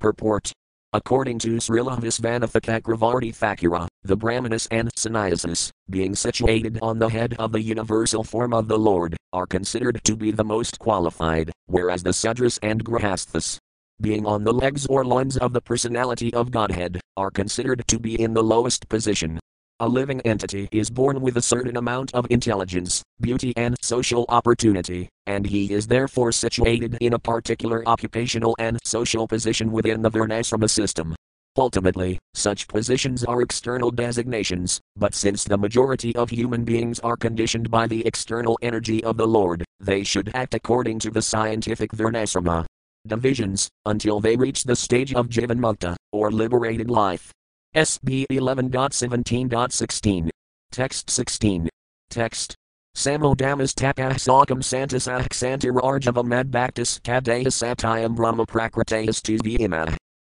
Purport 0.00 0.52
According 0.92 1.38
to 1.40 1.58
Srila 1.58 2.00
Visvanatha 2.00 2.60
Cakravarti 2.60 3.32
Thakura, 3.32 3.86
the 4.02 4.16
Brahmanas 4.16 4.66
and 4.72 4.90
Sannyasis, 4.96 5.70
being 5.88 6.16
situated 6.16 6.80
on 6.82 6.98
the 6.98 7.08
head 7.08 7.36
of 7.38 7.52
the 7.52 7.62
universal 7.62 8.24
form 8.24 8.52
of 8.52 8.66
the 8.66 8.78
Lord, 8.78 9.16
are 9.32 9.46
considered 9.46 10.00
to 10.02 10.16
be 10.16 10.32
the 10.32 10.42
most 10.42 10.80
qualified, 10.80 11.52
whereas 11.66 12.02
the 12.02 12.10
Sudras 12.10 12.58
and 12.60 12.84
Grahasthas, 12.84 13.58
being 14.00 14.26
on 14.26 14.44
the 14.44 14.52
legs 14.52 14.86
or 14.86 15.04
loins 15.04 15.36
of 15.36 15.52
the 15.52 15.60
personality 15.60 16.32
of 16.34 16.50
Godhead, 16.50 17.00
are 17.16 17.30
considered 17.30 17.84
to 17.88 17.98
be 17.98 18.20
in 18.20 18.34
the 18.34 18.42
lowest 18.42 18.88
position. 18.88 19.38
A 19.82 19.88
living 19.88 20.20
entity 20.22 20.68
is 20.72 20.90
born 20.90 21.22
with 21.22 21.38
a 21.38 21.42
certain 21.42 21.78
amount 21.78 22.14
of 22.14 22.26
intelligence, 22.28 23.02
beauty, 23.20 23.54
and 23.56 23.76
social 23.80 24.26
opportunity, 24.28 25.08
and 25.26 25.46
he 25.46 25.72
is 25.72 25.86
therefore 25.86 26.32
situated 26.32 26.98
in 27.00 27.14
a 27.14 27.18
particular 27.18 27.82
occupational 27.88 28.54
and 28.58 28.78
social 28.84 29.26
position 29.26 29.72
within 29.72 30.02
the 30.02 30.10
Varnashrama 30.10 30.68
system. 30.68 31.14
Ultimately, 31.56 32.18
such 32.34 32.68
positions 32.68 33.24
are 33.24 33.42
external 33.42 33.90
designations, 33.90 34.80
but 34.96 35.14
since 35.14 35.44
the 35.44 35.58
majority 35.58 36.14
of 36.14 36.30
human 36.30 36.62
beings 36.62 37.00
are 37.00 37.16
conditioned 37.16 37.70
by 37.70 37.86
the 37.86 38.06
external 38.06 38.58
energy 38.62 39.02
of 39.02 39.16
the 39.16 39.26
Lord, 39.26 39.64
they 39.80 40.04
should 40.04 40.30
act 40.34 40.54
according 40.54 40.98
to 41.00 41.10
the 41.10 41.22
scientific 41.22 41.90
Varnashrama 41.92 42.66
divisions, 43.06 43.68
until 43.86 44.20
they 44.20 44.36
reach 44.36 44.64
the 44.64 44.76
stage 44.76 45.14
of 45.14 45.28
Jivanmukta, 45.28 45.96
or 46.12 46.30
liberated 46.30 46.90
life. 46.90 47.32
SB 47.74 48.26
11.17.16. 48.30 50.28
Text 50.72 51.10
16. 51.10 51.68
Text. 52.10 52.54
Samodamas 52.96 53.72
tapah 53.72 54.14
sakam 54.14 54.60
santasah 54.60 55.28
santirarjava 55.28 56.24
madbhaktas 56.24 57.00
kadaya 57.02 57.46
satyam 57.46 58.16
brahma 58.16 58.44
prakritayas 58.44 59.22
to 59.22 59.38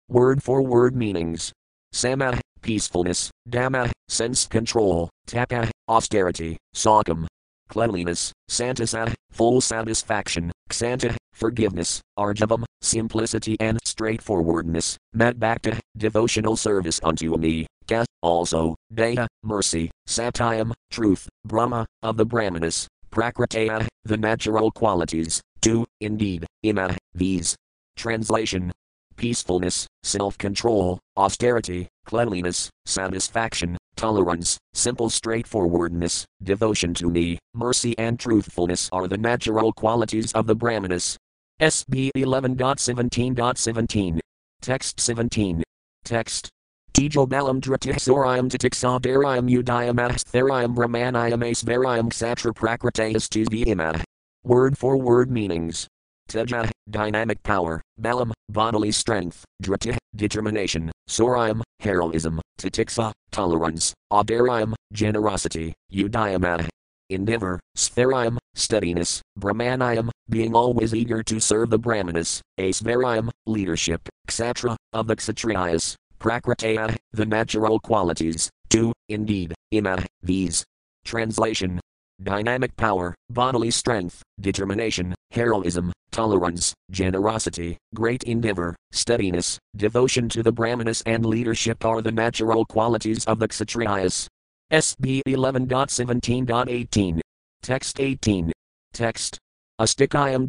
Word 0.08 0.42
for 0.42 0.62
word 0.62 0.94
meanings. 0.94 1.52
Sama, 1.92 2.40
peacefulness, 2.62 3.30
dhamma, 3.48 3.90
sense 4.08 4.46
control, 4.46 5.10
tapa, 5.26 5.70
austerity, 5.88 6.56
sakam, 6.74 7.26
cleanliness, 7.68 8.32
santasa, 8.48 9.12
full 9.30 9.60
satisfaction, 9.60 10.52
xanta, 10.72 11.16
forgiveness, 11.32 12.00
arjavam, 12.18 12.64
simplicity 12.80 13.56
and 13.60 13.78
straightforwardness, 13.84 14.96
madbhakta, 15.14 15.78
devotional 15.96 16.56
service 16.56 17.00
unto 17.02 17.36
me, 17.36 17.66
ka, 17.86 18.04
also, 18.22 18.74
daya, 18.92 19.26
mercy, 19.42 19.90
satyam, 20.08 20.72
truth, 20.90 21.28
brahma, 21.44 21.86
of 22.02 22.16
the 22.16 22.24
brahmanas, 22.24 22.88
prakritaya, 23.10 23.86
the 24.04 24.16
natural 24.16 24.70
qualities, 24.70 25.40
two, 25.60 25.84
indeed, 26.00 26.46
ima, 26.62 26.96
these. 27.14 27.54
Translation. 27.96 28.72
Peacefulness, 29.16 29.86
self 30.02 30.38
control, 30.38 30.98
austerity, 31.16 31.86
cleanliness, 32.06 32.70
satisfaction, 32.86 33.76
tolerance, 34.02 34.58
simple 34.74 35.08
straightforwardness, 35.08 36.26
devotion 36.42 36.92
to 36.92 37.08
me, 37.08 37.38
mercy, 37.54 37.96
and 37.98 38.18
truthfulness 38.18 38.88
are 38.90 39.06
the 39.06 39.16
natural 39.16 39.72
qualities 39.72 40.32
of 40.32 40.48
the 40.48 40.56
Brahmanas. 40.56 41.16
SB 41.60 42.10
11.17.17. 42.16 44.18
Text 44.60 44.98
17. 44.98 45.62
Text. 46.04 46.48
Tejobalam 46.94 47.60
dratihsoriam 47.60 48.50
titiksadariam 48.50 49.48
udayam 49.48 50.00
asthariam 50.00 50.74
brahmanayam 50.74 51.44
asvariam 51.50 52.10
ksatra 52.10 52.52
prakritayas 52.52 53.28
tuzviyama. 53.28 54.02
Word 54.42 54.76
for 54.76 54.96
word 54.96 55.30
meanings. 55.30 55.86
Teja, 56.28 56.68
dynamic 56.90 57.40
power, 57.44 57.80
balam, 58.00 58.32
bodily 58.48 58.92
strength, 58.92 59.44
drati, 59.62 59.96
determination, 60.14 60.90
soriam, 61.08 61.62
heroism, 61.80 62.40
titiksa, 62.58 63.12
tolerance, 63.30 63.94
audarium, 64.12 64.74
generosity, 64.92 65.74
udayama, 65.92 66.68
endeavor, 67.10 67.60
spherium, 67.76 68.38
steadiness, 68.54 69.20
brahmanayam, 69.38 70.10
being 70.28 70.54
always 70.54 70.94
eager 70.94 71.22
to 71.22 71.40
serve 71.40 71.70
the 71.70 71.78
brahmanas, 71.78 72.40
asvarium, 72.58 73.30
leadership, 73.46 74.08
etc., 74.26 74.76
of 74.92 75.06
the 75.06 75.16
kshatriyas, 75.16 75.94
prakritaya, 76.18 76.96
the 77.12 77.26
natural 77.26 77.78
qualities, 77.80 78.50
two, 78.68 78.92
indeed, 79.08 79.54
ima, 79.70 80.04
these. 80.22 80.64
Translation 81.04 81.80
Dynamic 82.22 82.76
power, 82.76 83.16
bodily 83.30 83.72
strength, 83.72 84.22
determination, 84.40 85.12
heroism, 85.32 85.92
tolerance, 86.10 86.74
generosity, 86.90 87.78
great 87.94 88.22
endeavor, 88.24 88.76
steadiness, 88.92 89.58
devotion 89.76 90.28
to 90.28 90.42
the 90.42 90.52
brahmanas, 90.52 91.02
and 91.06 91.26
leadership 91.26 91.84
are 91.84 92.02
the 92.02 92.12
natural 92.12 92.64
qualities 92.66 93.24
of 93.24 93.38
the 93.38 93.48
kshatriyas. 93.48 94.28
SB 94.72 95.22
11.17.18. 95.26 97.20
Text 97.62 98.00
18. 98.00 98.52
Text. 98.92 99.38
Astikayam 99.80 100.46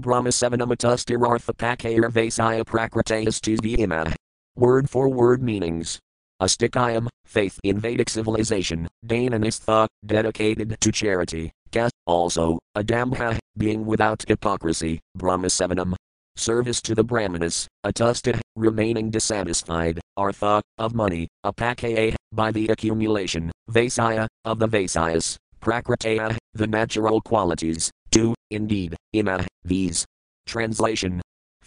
Brahma 0.00 0.28
Sevanamatustirartha 0.28 1.54
Pakayar 1.54 2.10
Vasaya 2.10 2.64
Prakritayas 2.64 3.40
Tuzvima. 3.40 4.14
Word 4.56 4.88
for 4.88 5.08
word 5.08 5.42
meanings. 5.42 5.98
Astikayam, 6.40 7.08
faith 7.26 7.60
in 7.64 7.78
Vedic 7.78 8.08
civilization, 8.08 8.88
Dananistha, 9.06 9.86
dedicated 10.06 10.80
to 10.80 10.90
charity, 10.90 11.52
Ka, 11.72 11.88
also, 12.06 12.58
Adambha, 12.76 13.38
being 13.56 13.86
without 13.86 14.24
hypocrisy, 14.26 15.00
Brahmasevanam, 15.16 15.94
service 16.36 16.80
to 16.82 16.94
the 16.94 17.04
Brahmanas, 17.04 17.68
Atusta, 17.84 18.34
eh, 18.34 18.40
remaining 18.56 19.10
dissatisfied, 19.10 20.00
Artha, 20.16 20.62
of 20.78 20.94
money, 20.94 21.28
Apakaya, 21.44 21.96
eh, 21.96 22.10
eh, 22.10 22.16
by 22.32 22.50
the 22.50 22.68
accumulation, 22.68 23.52
Vasaya, 23.70 24.26
of 24.44 24.58
the 24.58 24.68
Vaisyas, 24.68 25.36
Prakritaya, 25.60 26.36
the 26.54 26.66
natural 26.66 27.20
qualities, 27.20 27.90
two, 28.10 28.34
indeed, 28.50 28.96
Ima, 29.12 29.46
these. 29.64 30.04
Translation 30.46 31.20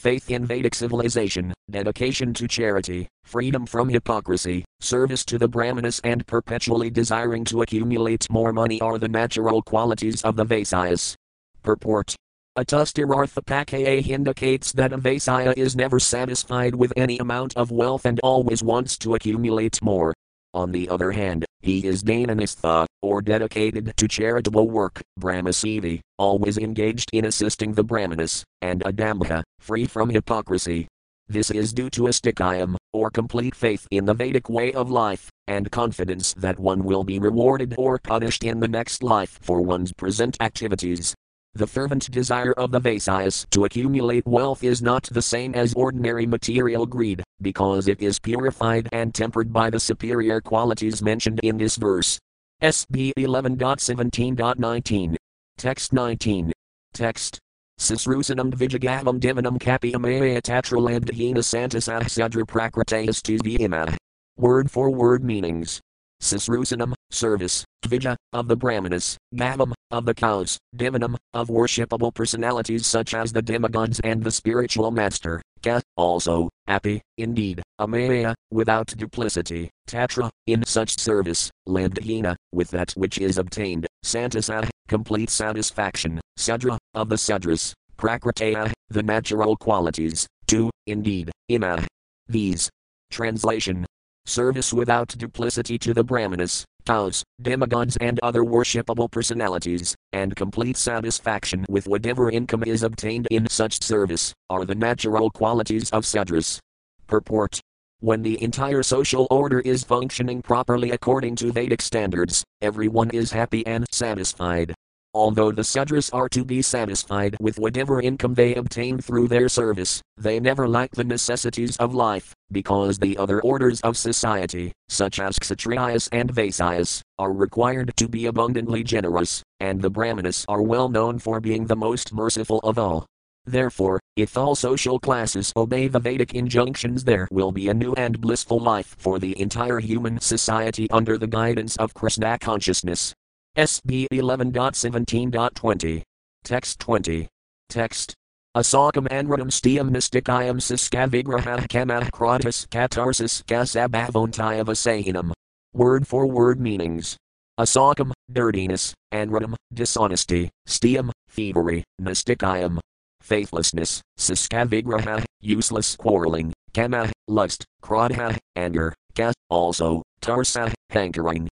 Faith 0.03 0.29
in 0.31 0.45
Vedic 0.45 0.75
civilization, 0.75 1.53
dedication 1.71 2.33
to 2.33 2.45
charity, 2.45 3.07
freedom 3.23 3.65
from 3.65 3.87
hypocrisy, 3.87 4.65
service 4.81 5.23
to 5.23 5.37
the 5.37 5.47
Brahmanas, 5.47 6.01
and 6.03 6.27
perpetually 6.27 6.89
desiring 6.89 7.45
to 7.45 7.61
accumulate 7.61 8.29
more 8.29 8.51
money 8.51 8.81
are 8.81 8.99
the 8.99 9.07
natural 9.07 9.61
qualities 9.61 10.21
of 10.23 10.35
the 10.35 10.45
Vaisyas. 10.45 11.15
Purport 11.61 12.17
Atustirarthapakaya 12.57 14.05
indicates 14.05 14.73
that 14.73 14.91
a 14.91 14.97
Vaisya 14.97 15.53
is 15.55 15.73
never 15.73 16.01
satisfied 16.01 16.75
with 16.75 16.91
any 16.97 17.17
amount 17.19 17.55
of 17.55 17.71
wealth 17.71 18.05
and 18.05 18.19
always 18.23 18.61
wants 18.61 18.97
to 18.97 19.15
accumulate 19.15 19.81
more. 19.81 20.13
On 20.53 20.71
the 20.71 20.87
other 20.89 21.11
hand, 21.11 21.45
he 21.61 21.87
is 21.87 22.03
Dhananistha, 22.03 22.85
or 23.01 23.21
dedicated 23.21 23.93
to 23.97 24.07
charitable 24.07 24.69
work, 24.69 25.01
Brahmasivi, 25.19 26.01
always 26.19 26.57
engaged 26.57 27.09
in 27.11 27.25
assisting 27.25 27.73
the 27.73 27.83
Brahmanas, 27.83 28.43
and 28.61 28.81
Adambha, 28.81 29.43
free 29.59 29.85
from 29.85 30.09
hypocrisy. 30.09 30.87
This 31.27 31.49
is 31.49 31.73
due 31.73 31.89
to 31.91 32.07
a 32.07 32.09
astikayam, 32.09 32.75
or 32.91 33.09
complete 33.09 33.55
faith 33.55 33.87
in 33.89 34.05
the 34.05 34.13
Vedic 34.13 34.49
way 34.49 34.73
of 34.73 34.91
life, 34.91 35.29
and 35.47 35.71
confidence 35.71 36.33
that 36.33 36.59
one 36.59 36.83
will 36.83 37.03
be 37.03 37.17
rewarded 37.17 37.73
or 37.77 37.97
punished 37.97 38.43
in 38.43 38.59
the 38.59 38.67
next 38.67 39.01
life 39.01 39.39
for 39.41 39.61
one's 39.61 39.93
present 39.93 40.37
activities. 40.39 41.15
The 41.55 41.67
fervent 41.67 42.09
desire 42.09 42.53
of 42.53 42.71
the 42.71 42.81
Vaisyas 42.81 43.47
to 43.51 43.65
accumulate 43.65 44.25
wealth 44.25 44.63
is 44.63 44.81
not 44.81 45.03
the 45.03 45.21
same 45.21 45.53
as 45.53 45.75
ordinary 45.75 46.25
material 46.25 46.87
greed, 46.87 47.21
because 47.41 47.87
it 47.87 48.01
is 48.01 48.17
purified 48.17 48.89
and 48.91 49.13
tempered 49.13 49.53
by 49.53 49.69
the 49.69 49.79
superior 49.79 50.41
qualities 50.41 51.03
mentioned 51.03 51.39
in 51.43 51.57
this 51.57 51.75
verse. 51.75 52.17
SB 52.63 53.13
11.17.19. 53.19 55.15
Text 55.59 55.93
19. 55.93 56.51
Text. 56.91 57.37
Sisrusanam 57.79 58.51
Vijagavam 58.51 59.19
Divanam 59.19 59.59
Kapiyamaya 59.59 60.41
Tatralabdhina 60.41 61.37
Santasah 61.37 62.05
Sadra 62.05 62.43
Prakritayas 62.45 63.21
Tuzvima. 63.21 63.95
Word 64.37 64.71
for 64.71 64.89
word 64.89 65.23
meanings. 65.23 65.79
Sisrusanam, 66.19 66.93
service, 67.11 67.65
Dvija, 67.83 68.15
of 68.31 68.47
the 68.47 68.55
Brahmanas, 68.55 69.17
Gavam, 69.35 69.73
of 69.91 70.05
the 70.05 70.13
cows, 70.13 70.57
Divanam, 70.75 71.15
of 71.33 71.49
worshipable 71.49 72.13
personalities 72.13 72.85
such 72.85 73.13
as 73.13 73.31
the 73.31 73.41
demigods 73.41 73.99
and 74.03 74.23
the 74.23 74.31
spiritual 74.31 74.89
master, 74.89 75.41
Ka, 75.61 75.81
also, 75.95 76.49
Api, 76.67 77.01
indeed, 77.17 77.61
Amaya, 77.79 78.33
without 78.51 78.87
duplicity, 78.87 79.69
Tatra, 79.87 80.29
in 80.47 80.63
such 80.65 80.97
service, 80.97 81.51
Labdhina, 81.67 82.35
with 82.51 82.69
that 82.71 82.91
which 82.91 83.17
is 83.17 83.37
obtained, 83.37 83.85
Santasa, 84.03 84.67
complete 84.87 85.29
satisfaction, 85.29 86.19
Sadra, 86.39 86.77
of 86.93 87.09
the 87.09 87.15
Sudras, 87.15 87.73
Prakritaya, 87.97 88.71
the 88.89 89.03
natural 89.03 89.55
qualities, 89.57 90.25
two, 90.47 90.69
indeed, 90.87 91.31
Ima. 91.49 91.85
These. 92.27 92.69
Translation 93.11 93.85
Service 94.25 94.71
without 94.71 95.09
duplicity 95.09 95.77
to 95.77 95.93
the 95.93 96.03
Brahmanas, 96.03 96.63
cows, 96.85 97.23
demigods, 97.41 97.97
and 97.97 98.19
other 98.21 98.43
worshipable 98.43 99.09
personalities, 99.09 99.95
and 100.11 100.35
complete 100.35 100.77
satisfaction 100.77 101.65
with 101.69 101.87
whatever 101.87 102.29
income 102.29 102.63
is 102.63 102.83
obtained 102.83 103.27
in 103.31 103.47
such 103.49 103.81
service, 103.81 104.33
are 104.49 104.65
the 104.65 104.75
natural 104.75 105.29
qualities 105.31 105.89
of 105.91 106.03
Sudras. 106.03 106.59
Purport 107.07 107.61
when 108.03 108.21
the 108.21 108.43
entire 108.43 108.83
social 108.83 109.27
order 109.31 109.61
is 109.61 109.85
functioning 109.85 110.41
properly 110.41 110.91
according 110.91 111.37
to 111.37 111.53
Vedic 111.53 111.81
standards, 111.81 112.43
everyone 112.61 113.09
is 113.11 113.31
happy 113.31 113.65
and 113.65 113.85
satisfied. 113.93 114.73
Although 115.15 115.51
the 115.51 115.61
Sudras 115.61 116.11
are 116.11 116.27
to 116.29 116.43
be 116.43 116.63
satisfied 116.63 117.37
with 117.39 117.59
whatever 117.59 118.01
income 118.01 118.33
they 118.33 118.55
obtain 118.55 118.97
through 118.97 119.27
their 119.27 119.47
service, 119.47 120.01
they 120.17 120.39
never 120.39 120.67
lack 120.67 120.89
the 120.91 121.03
necessities 121.03 121.77
of 121.77 121.93
life, 121.93 122.33
because 122.51 122.97
the 122.97 123.15
other 123.17 123.39
orders 123.41 123.79
of 123.81 123.95
society, 123.95 124.71
such 124.89 125.19
as 125.19 125.37
Kshatriyas 125.37 126.09
and 126.11 126.33
Vaisyas, 126.33 127.01
are 127.19 127.31
required 127.31 127.93
to 127.97 128.07
be 128.07 128.25
abundantly 128.25 128.83
generous, 128.83 129.43
and 129.59 129.79
the 129.79 129.89
Brahmanas 129.91 130.45
are 130.47 130.63
well 130.63 130.89
known 130.89 131.19
for 131.19 131.39
being 131.39 131.67
the 131.67 131.75
most 131.75 132.11
merciful 132.11 132.59
of 132.63 132.79
all. 132.79 133.05
Therefore, 133.45 133.99
if 134.15 134.35
all 134.35 134.55
social 134.55 134.99
classes 134.99 135.53
obey 135.55 135.87
the 135.89 135.99
Vedic 135.99 136.33
injunctions, 136.33 137.03
there 137.03 137.27
will 137.29 137.51
be 137.51 137.67
a 137.67 137.73
new 137.73 137.93
and 137.93 138.19
blissful 138.19 138.59
life 138.59 138.95
for 138.97 139.19
the 139.19 139.39
entire 139.39 139.79
human 139.79 140.19
society 140.19 140.89
under 140.89 141.19
the 141.19 141.27
guidance 141.27 141.75
of 141.77 141.93
Krishna 141.93 142.39
consciousness. 142.39 143.13
SB 143.55 144.07
11.17.20. 144.11 146.01
Text 146.43 146.79
20. 146.79 147.27
Text. 147.69 148.15
Asakam 148.57 149.07
anradam 149.09 149.51
stiam 149.51 149.91
mysticayam 149.91 150.57
siskavigraha 150.59 151.67
kamah 151.67 152.09
kratis 152.09 152.67
katarsis 152.69 153.43
kasabhavontayavasahinam. 153.43 155.33
Word 155.71 156.07
for 156.07 156.25
word 156.25 156.59
meanings. 156.59 157.15
Asakam, 157.59 158.11
dirtiness, 158.31 158.95
anradam, 159.13 159.53
dishonesty, 159.71 160.49
stiam, 160.67 161.11
thievery, 161.29 161.83
mysticayam, 162.01 162.79
faithlessness, 163.21 164.01
siskavigraha, 164.17 165.23
useless 165.41 165.95
quarreling, 165.95 166.53
kama, 166.73 167.11
lust, 167.27 167.65
krodha, 167.83 168.35
anger, 168.55 168.95
kas, 169.13 169.35
also, 169.51 170.01
tarsa, 170.21 170.73
hankering, 170.89 171.47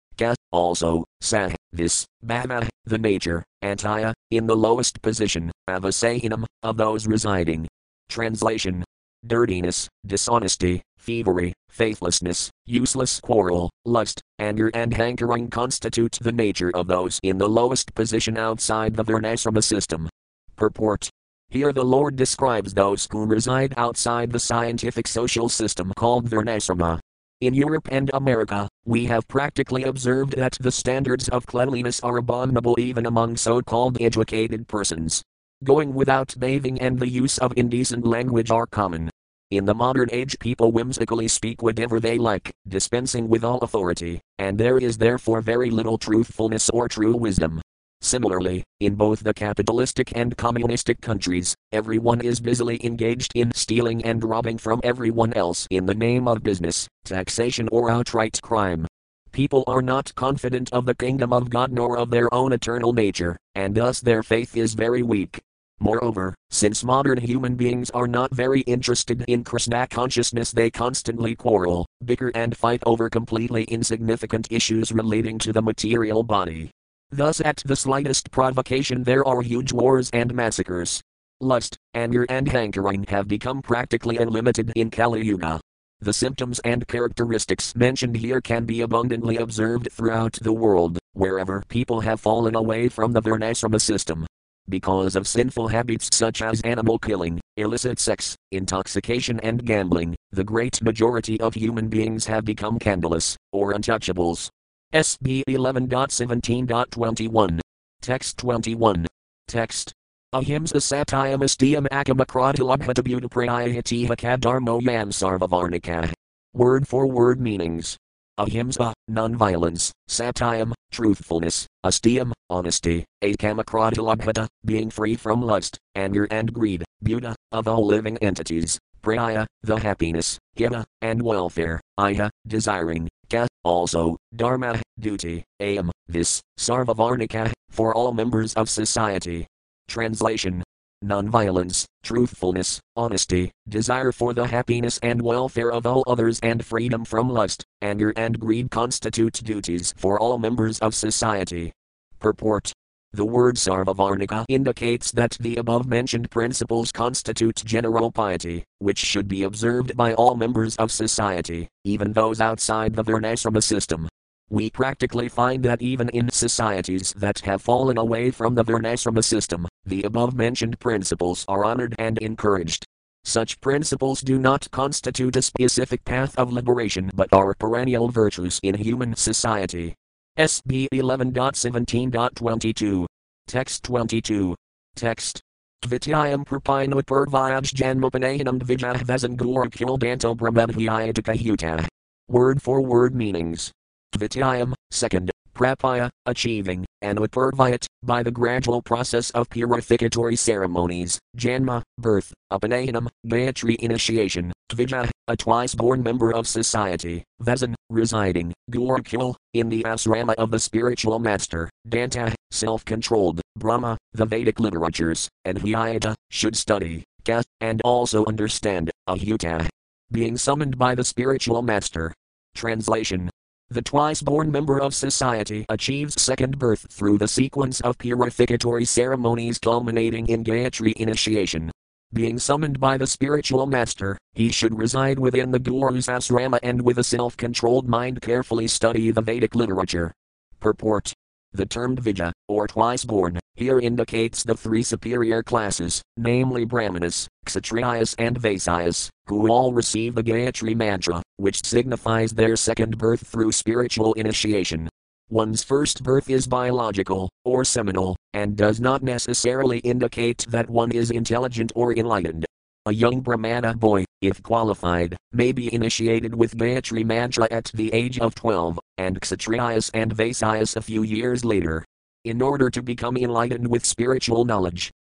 also, 0.51 1.05
sah, 1.21 1.49
this, 1.71 2.05
bhava, 2.25 2.67
the 2.85 2.97
nature, 2.97 3.43
antaya, 3.63 4.13
in 4.31 4.47
the 4.47 4.55
lowest 4.55 5.01
position, 5.01 5.51
avasahinam, 5.69 6.45
of 6.63 6.77
those 6.77 7.07
residing. 7.07 7.67
Translation 8.09 8.83
Dirtiness, 9.25 9.87
dishonesty, 10.05 10.81
thievery, 10.97 11.53
faithlessness, 11.69 12.49
useless 12.65 13.19
quarrel, 13.19 13.69
lust, 13.85 14.19
anger, 14.39 14.71
and 14.73 14.93
hankering 14.93 15.47
constitute 15.47 16.17
the 16.21 16.31
nature 16.31 16.71
of 16.73 16.87
those 16.87 17.19
in 17.21 17.37
the 17.37 17.47
lowest 17.47 17.93
position 17.93 18.35
outside 18.37 18.95
the 18.95 19.03
Varnashrama 19.03 19.63
system. 19.63 20.09
Purport 20.55 21.07
Here 21.49 21.71
the 21.71 21.83
Lord 21.83 22.15
describes 22.15 22.73
those 22.73 23.07
who 23.11 23.25
reside 23.25 23.75
outside 23.77 24.31
the 24.31 24.39
scientific 24.39 25.07
social 25.07 25.49
system 25.49 25.93
called 25.95 26.27
Varnashrama. 26.27 26.99
In 27.41 27.55
Europe 27.55 27.87
and 27.91 28.11
America, 28.13 28.69
we 28.85 29.05
have 29.05 29.27
practically 29.27 29.81
observed 29.81 30.37
that 30.37 30.55
the 30.61 30.71
standards 30.71 31.27
of 31.29 31.47
cleanliness 31.47 31.99
are 32.01 32.17
abominable 32.17 32.79
even 32.79 33.07
among 33.07 33.35
so 33.35 33.63
called 33.63 33.99
educated 33.99 34.67
persons. 34.67 35.23
Going 35.63 35.95
without 35.95 36.35
bathing 36.37 36.79
and 36.79 36.99
the 36.99 37.09
use 37.09 37.39
of 37.39 37.51
indecent 37.57 38.05
language 38.05 38.51
are 38.51 38.67
common. 38.67 39.09
In 39.49 39.65
the 39.65 39.73
modern 39.73 40.09
age, 40.11 40.37
people 40.37 40.71
whimsically 40.71 41.27
speak 41.27 41.63
whatever 41.63 41.99
they 41.99 42.19
like, 42.19 42.51
dispensing 42.67 43.27
with 43.27 43.43
all 43.43 43.57
authority, 43.61 44.21
and 44.37 44.55
there 44.55 44.77
is 44.77 44.99
therefore 44.99 45.41
very 45.41 45.71
little 45.71 45.97
truthfulness 45.97 46.69
or 46.69 46.87
true 46.87 47.17
wisdom. 47.17 47.59
Similarly, 48.03 48.63
in 48.79 48.95
both 48.95 49.23
the 49.23 49.33
capitalistic 49.33 50.11
and 50.15 50.35
communistic 50.35 51.01
countries, 51.01 51.55
everyone 51.71 52.21
is 52.21 52.39
busily 52.39 52.83
engaged 52.83 53.31
in 53.35 53.51
stealing 53.53 54.03
and 54.03 54.23
robbing 54.23 54.57
from 54.57 54.81
everyone 54.83 55.33
else 55.33 55.67
in 55.69 55.85
the 55.85 55.93
name 55.93 56.27
of 56.27 56.41
business, 56.41 56.87
taxation, 57.05 57.69
or 57.71 57.91
outright 57.91 58.41
crime. 58.41 58.87
People 59.31 59.63
are 59.67 59.83
not 59.83 60.13
confident 60.15 60.73
of 60.73 60.85
the 60.85 60.95
kingdom 60.95 61.31
of 61.31 61.51
God 61.51 61.71
nor 61.71 61.97
of 61.97 62.09
their 62.09 62.33
own 62.33 62.53
eternal 62.53 62.91
nature, 62.91 63.37
and 63.53 63.75
thus 63.75 64.01
their 64.01 64.23
faith 64.23 64.57
is 64.57 64.73
very 64.73 65.03
weak. 65.03 65.39
Moreover, 65.79 66.35
since 66.49 66.83
modern 66.83 67.19
human 67.19 67.55
beings 67.55 67.91
are 67.91 68.07
not 68.07 68.33
very 68.33 68.61
interested 68.61 69.23
in 69.27 69.43
Krishna 69.43 69.87
consciousness, 69.87 70.51
they 70.51 70.71
constantly 70.71 71.35
quarrel, 71.35 71.85
bicker, 72.03 72.31
and 72.33 72.57
fight 72.57 72.81
over 72.85 73.09
completely 73.09 73.63
insignificant 73.65 74.47
issues 74.51 74.91
relating 74.91 75.37
to 75.39 75.53
the 75.53 75.61
material 75.61 76.23
body. 76.23 76.71
Thus, 77.13 77.41
at 77.41 77.61
the 77.65 77.75
slightest 77.75 78.31
provocation, 78.31 79.03
there 79.03 79.27
are 79.27 79.41
huge 79.41 79.73
wars 79.73 80.09
and 80.13 80.33
massacres. 80.33 81.01
Lust, 81.41 81.77
anger, 81.93 82.25
and 82.29 82.47
hankering 82.47 83.03
have 83.09 83.27
become 83.27 83.61
practically 83.61 84.17
unlimited 84.17 84.71
in 84.77 84.89
Kali 84.89 85.25
Yuga. 85.25 85.59
The 85.99 86.13
symptoms 86.13 86.59
and 86.59 86.87
characteristics 86.87 87.75
mentioned 87.75 88.15
here 88.15 88.39
can 88.39 88.63
be 88.63 88.81
abundantly 88.81 89.37
observed 89.37 89.91
throughout 89.91 90.39
the 90.41 90.53
world, 90.53 90.99
wherever 91.11 91.63
people 91.67 91.99
have 91.99 92.21
fallen 92.21 92.55
away 92.55 92.87
from 92.87 93.11
the 93.11 93.21
Varnashrama 93.21 93.81
system. 93.81 94.25
Because 94.69 95.17
of 95.17 95.27
sinful 95.27 95.67
habits 95.67 96.15
such 96.15 96.41
as 96.41 96.61
animal 96.61 96.97
killing, 96.97 97.41
illicit 97.57 97.99
sex, 97.99 98.37
intoxication, 98.51 99.37
and 99.41 99.65
gambling, 99.65 100.15
the 100.31 100.45
great 100.45 100.81
majority 100.81 101.39
of 101.41 101.55
human 101.55 101.89
beings 101.89 102.25
have 102.25 102.45
become 102.45 102.79
candalas, 102.79 103.35
or 103.51 103.73
untouchables, 103.73 104.49
SB 104.93 105.43
11.17.21. 105.47 107.59
Text 108.01 108.37
21. 108.37 109.07
Text. 109.47 109.93
Ahimsa 110.33 110.81
satyam 110.81 111.41
astiyam 111.43 111.87
akamakradilabhatabuta 111.87 113.29
prayayatiha 113.29 114.17
kadarmo 114.17 114.81
yam 114.81 115.11
sarvavarnika. 115.11 116.11
Word 116.53 116.89
for 116.89 117.07
word 117.07 117.39
meanings. 117.39 117.97
Ahimsa, 118.37 118.93
nonviolence, 119.09 119.91
satyam, 120.09 120.73
truthfulness, 120.91 121.67
astiyam, 121.85 122.33
honesty, 122.49 123.05
akamakradilabhata, 123.23 124.49
being 124.65 124.89
free 124.89 125.15
from 125.15 125.41
lust, 125.41 125.77
anger 125.95 126.27
and 126.31 126.51
greed, 126.51 126.83
buddha, 127.01 127.33
of 127.53 127.69
all 127.69 127.85
living 127.85 128.17
entities, 128.17 128.77
praya, 129.01 129.47
the 129.63 129.77
happiness, 129.77 130.37
hita, 130.57 130.83
and 131.01 131.21
welfare, 131.21 131.79
iha, 131.97 132.29
desiring, 132.45 133.07
ka, 133.31 133.47
also, 133.63 134.17
dharma, 134.35 134.81
duty, 134.99 135.43
am, 135.59 135.91
this, 136.07 136.41
sarvavarnika, 136.59 137.51
for 137.69 137.95
all 137.95 138.11
members 138.13 138.53
of 138.55 138.69
society. 138.69 139.47
Translation 139.87 140.63
Nonviolence, 141.03 141.85
truthfulness, 142.03 142.79
honesty, 142.95 143.51
desire 143.67 144.11
for 144.11 144.35
the 144.35 144.45
happiness 144.45 144.99
and 145.01 145.19
welfare 145.19 145.71
of 145.71 145.87
all 145.87 146.03
others, 146.05 146.39
and 146.43 146.63
freedom 146.63 147.03
from 147.03 147.27
lust, 147.27 147.63
anger, 147.81 148.13
and 148.15 148.39
greed 148.39 148.69
constitute 148.69 149.41
duties 149.43 149.95
for 149.97 150.19
all 150.19 150.37
members 150.37 150.77
of 150.79 150.93
society. 150.93 151.71
Purport 152.19 152.71
the 153.13 153.25
word 153.25 153.57
sarvavarnika 153.57 154.45
indicates 154.47 155.11
that 155.11 155.37
the 155.41 155.57
above 155.57 155.85
mentioned 155.85 156.31
principles 156.31 156.93
constitute 156.93 157.61
general 157.65 158.09
piety, 158.09 158.63
which 158.79 158.99
should 158.99 159.27
be 159.27 159.43
observed 159.43 159.97
by 159.97 160.13
all 160.13 160.35
members 160.35 160.77
of 160.77 160.93
society, 160.93 161.67
even 161.83 162.13
those 162.13 162.39
outside 162.39 162.95
the 162.95 163.03
Varnashrama 163.03 163.61
system. 163.61 164.07
We 164.49 164.69
practically 164.69 165.27
find 165.27 165.63
that 165.63 165.81
even 165.81 166.07
in 166.09 166.29
societies 166.29 167.13
that 167.17 167.39
have 167.39 167.61
fallen 167.61 167.97
away 167.97 168.31
from 168.31 168.55
the 168.55 168.63
Varnashrama 168.63 169.23
system, 169.23 169.67
the 169.85 170.03
above 170.03 170.33
mentioned 170.33 170.79
principles 170.79 171.43
are 171.49 171.65
honored 171.65 171.95
and 171.99 172.17
encouraged. 172.19 172.85
Such 173.25 173.59
principles 173.59 174.21
do 174.21 174.39
not 174.39 174.71
constitute 174.71 175.35
a 175.35 175.41
specific 175.41 176.05
path 176.05 176.37
of 176.39 176.53
liberation 176.53 177.11
but 177.13 177.31
are 177.33 177.53
perennial 177.55 178.07
virtues 178.07 178.59
in 178.63 178.75
human 178.75 179.15
society. 179.15 179.95
SB 180.37 180.87
11.17.22. 180.93 183.05
Text 183.47 183.83
22. 183.83 184.55
Text. 184.95 185.41
Vityayam 185.85 186.45
prapino 186.45 187.03
purvayaj 187.03 187.73
janmopanayanam 187.73 188.57
dvijah 188.59 189.03
vasan 189.03 189.35
gorakildanto 189.35 190.37
brahmabhyayatakahuta. 190.37 191.85
Word 192.29 192.61
for 192.61 192.81
word 192.81 193.13
meanings. 193.13 193.73
Vityayam, 194.17 194.73
second, 194.89 195.31
prapaya, 195.53 196.09
achieving, 196.25 196.85
and 197.01 197.19
upurvayat, 197.19 197.85
by 198.03 198.23
the 198.23 198.31
gradual 198.31 198.81
process 198.81 199.31
of 199.31 199.49
purificatory 199.49 200.37
ceremonies, 200.37 201.19
janma, 201.37 201.81
birth, 201.97 202.31
upanayanam, 202.53 203.09
Gayatri 203.27 203.75
initiation, 203.75 204.53
Tvija, 204.71 205.10
a 205.27 205.37
twice 205.37 205.75
born 205.75 206.03
member 206.03 206.31
of 206.33 206.47
society, 206.47 207.23
Vasan, 207.41 207.73
residing, 207.89 208.53
Gurukul, 208.71 209.35
in 209.53 209.69
the 209.69 209.83
asrama 209.83 210.33
of 210.35 210.51
the 210.51 210.59
spiritual 210.59 211.19
master, 211.19 211.69
Danta, 211.87 212.33
self 212.51 212.83
controlled, 212.85 213.41
Brahma, 213.57 213.97
the 214.13 214.25
Vedic 214.25 214.59
literatures, 214.59 215.29
and 215.45 215.59
Hyayata, 215.59 216.15
should 216.29 216.55
study, 216.55 217.03
Ka, 217.25 217.41
and 217.59 217.81
also 217.83 218.25
understand, 218.25 218.91
Ahuta, 219.07 219.67
being 220.11 220.37
summoned 220.37 220.77
by 220.77 220.95
the 220.95 221.03
spiritual 221.03 221.61
master. 221.61 222.13
Translation 222.55 223.29
the 223.71 223.81
twice 223.81 224.21
born 224.21 224.51
member 224.51 224.81
of 224.81 224.93
society 224.93 225.65
achieves 225.69 226.21
second 226.21 226.59
birth 226.59 226.87
through 226.91 227.17
the 227.17 227.27
sequence 227.29 227.79
of 227.79 227.97
purificatory 227.97 228.85
ceremonies 228.85 229.59
culminating 229.59 230.27
in 230.27 230.43
Gayatri 230.43 230.91
initiation. 230.97 231.71
Being 232.13 232.39
summoned 232.39 232.77
by 232.77 232.97
the 232.97 233.07
spiritual 233.07 233.65
master, 233.65 234.17
he 234.33 234.51
should 234.51 234.77
reside 234.77 235.17
within 235.17 235.51
the 235.51 235.59
Guru's 235.59 236.07
asrama 236.07 236.59
and 236.61 236.81
with 236.81 236.97
a 236.97 237.05
self 237.05 237.37
controlled 237.37 237.87
mind 237.87 238.21
carefully 238.21 238.67
study 238.67 239.11
the 239.11 239.21
Vedic 239.21 239.55
literature. 239.55 240.11
Purport 240.59 241.13
The 241.53 241.65
term 241.65 241.95
Dvija, 241.95 242.33
or 242.49 242.67
twice 242.67 243.05
born, 243.05 243.39
here 243.55 243.79
indicates 243.79 244.43
the 244.43 244.55
three 244.55 244.83
superior 244.83 245.41
classes, 245.41 246.01
namely 246.17 246.65
Brahmanas, 246.65 247.29
Kshatriyas, 247.45 248.15
and 248.19 248.37
Vaisyas, 248.37 249.07
who 249.27 249.49
all 249.49 249.71
receive 249.71 250.13
the 250.13 250.23
Gayatri 250.23 250.75
Mantra, 250.75 251.21
which 251.37 251.65
signifies 251.65 252.31
their 252.31 252.57
second 252.57 252.97
birth 252.97 253.25
through 253.25 253.53
spiritual 253.53 254.13
initiation. 254.15 254.89
One's 255.31 255.63
first 255.63 256.03
birth 256.03 256.29
is 256.29 256.45
biological, 256.45 257.29
or 257.45 257.63
seminal, 257.63 258.17
and 258.33 258.57
does 258.57 258.81
not 258.81 259.01
necessarily 259.01 259.79
indicate 259.79 260.45
that 260.49 260.69
one 260.69 260.91
is 260.91 261.09
intelligent 261.09 261.71
or 261.73 261.93
enlightened. 261.93 262.45
A 262.85 262.93
young 262.93 263.21
Brahmana 263.21 263.73
boy, 263.77 264.03
if 264.21 264.43
qualified, 264.43 265.15
may 265.31 265.53
be 265.53 265.73
initiated 265.73 266.35
with 266.35 266.57
Gayatri 266.57 267.05
Mantra 267.05 267.47
at 267.49 267.71
the 267.73 267.93
age 267.93 268.19
of 268.19 268.35
12, 268.35 268.77
and 268.97 269.21
Kshatriyas 269.21 269.89
and 269.93 270.13
Vaisyas 270.13 270.75
a 270.75 270.81
few 270.81 271.03
years 271.03 271.45
later. 271.45 271.85
In 272.25 272.41
order 272.41 272.69
to 272.69 272.83
become 272.83 273.15
enlightened 273.15 273.69
with 273.69 273.85
spiritual 273.85 274.43
knowledge, 274.43 274.91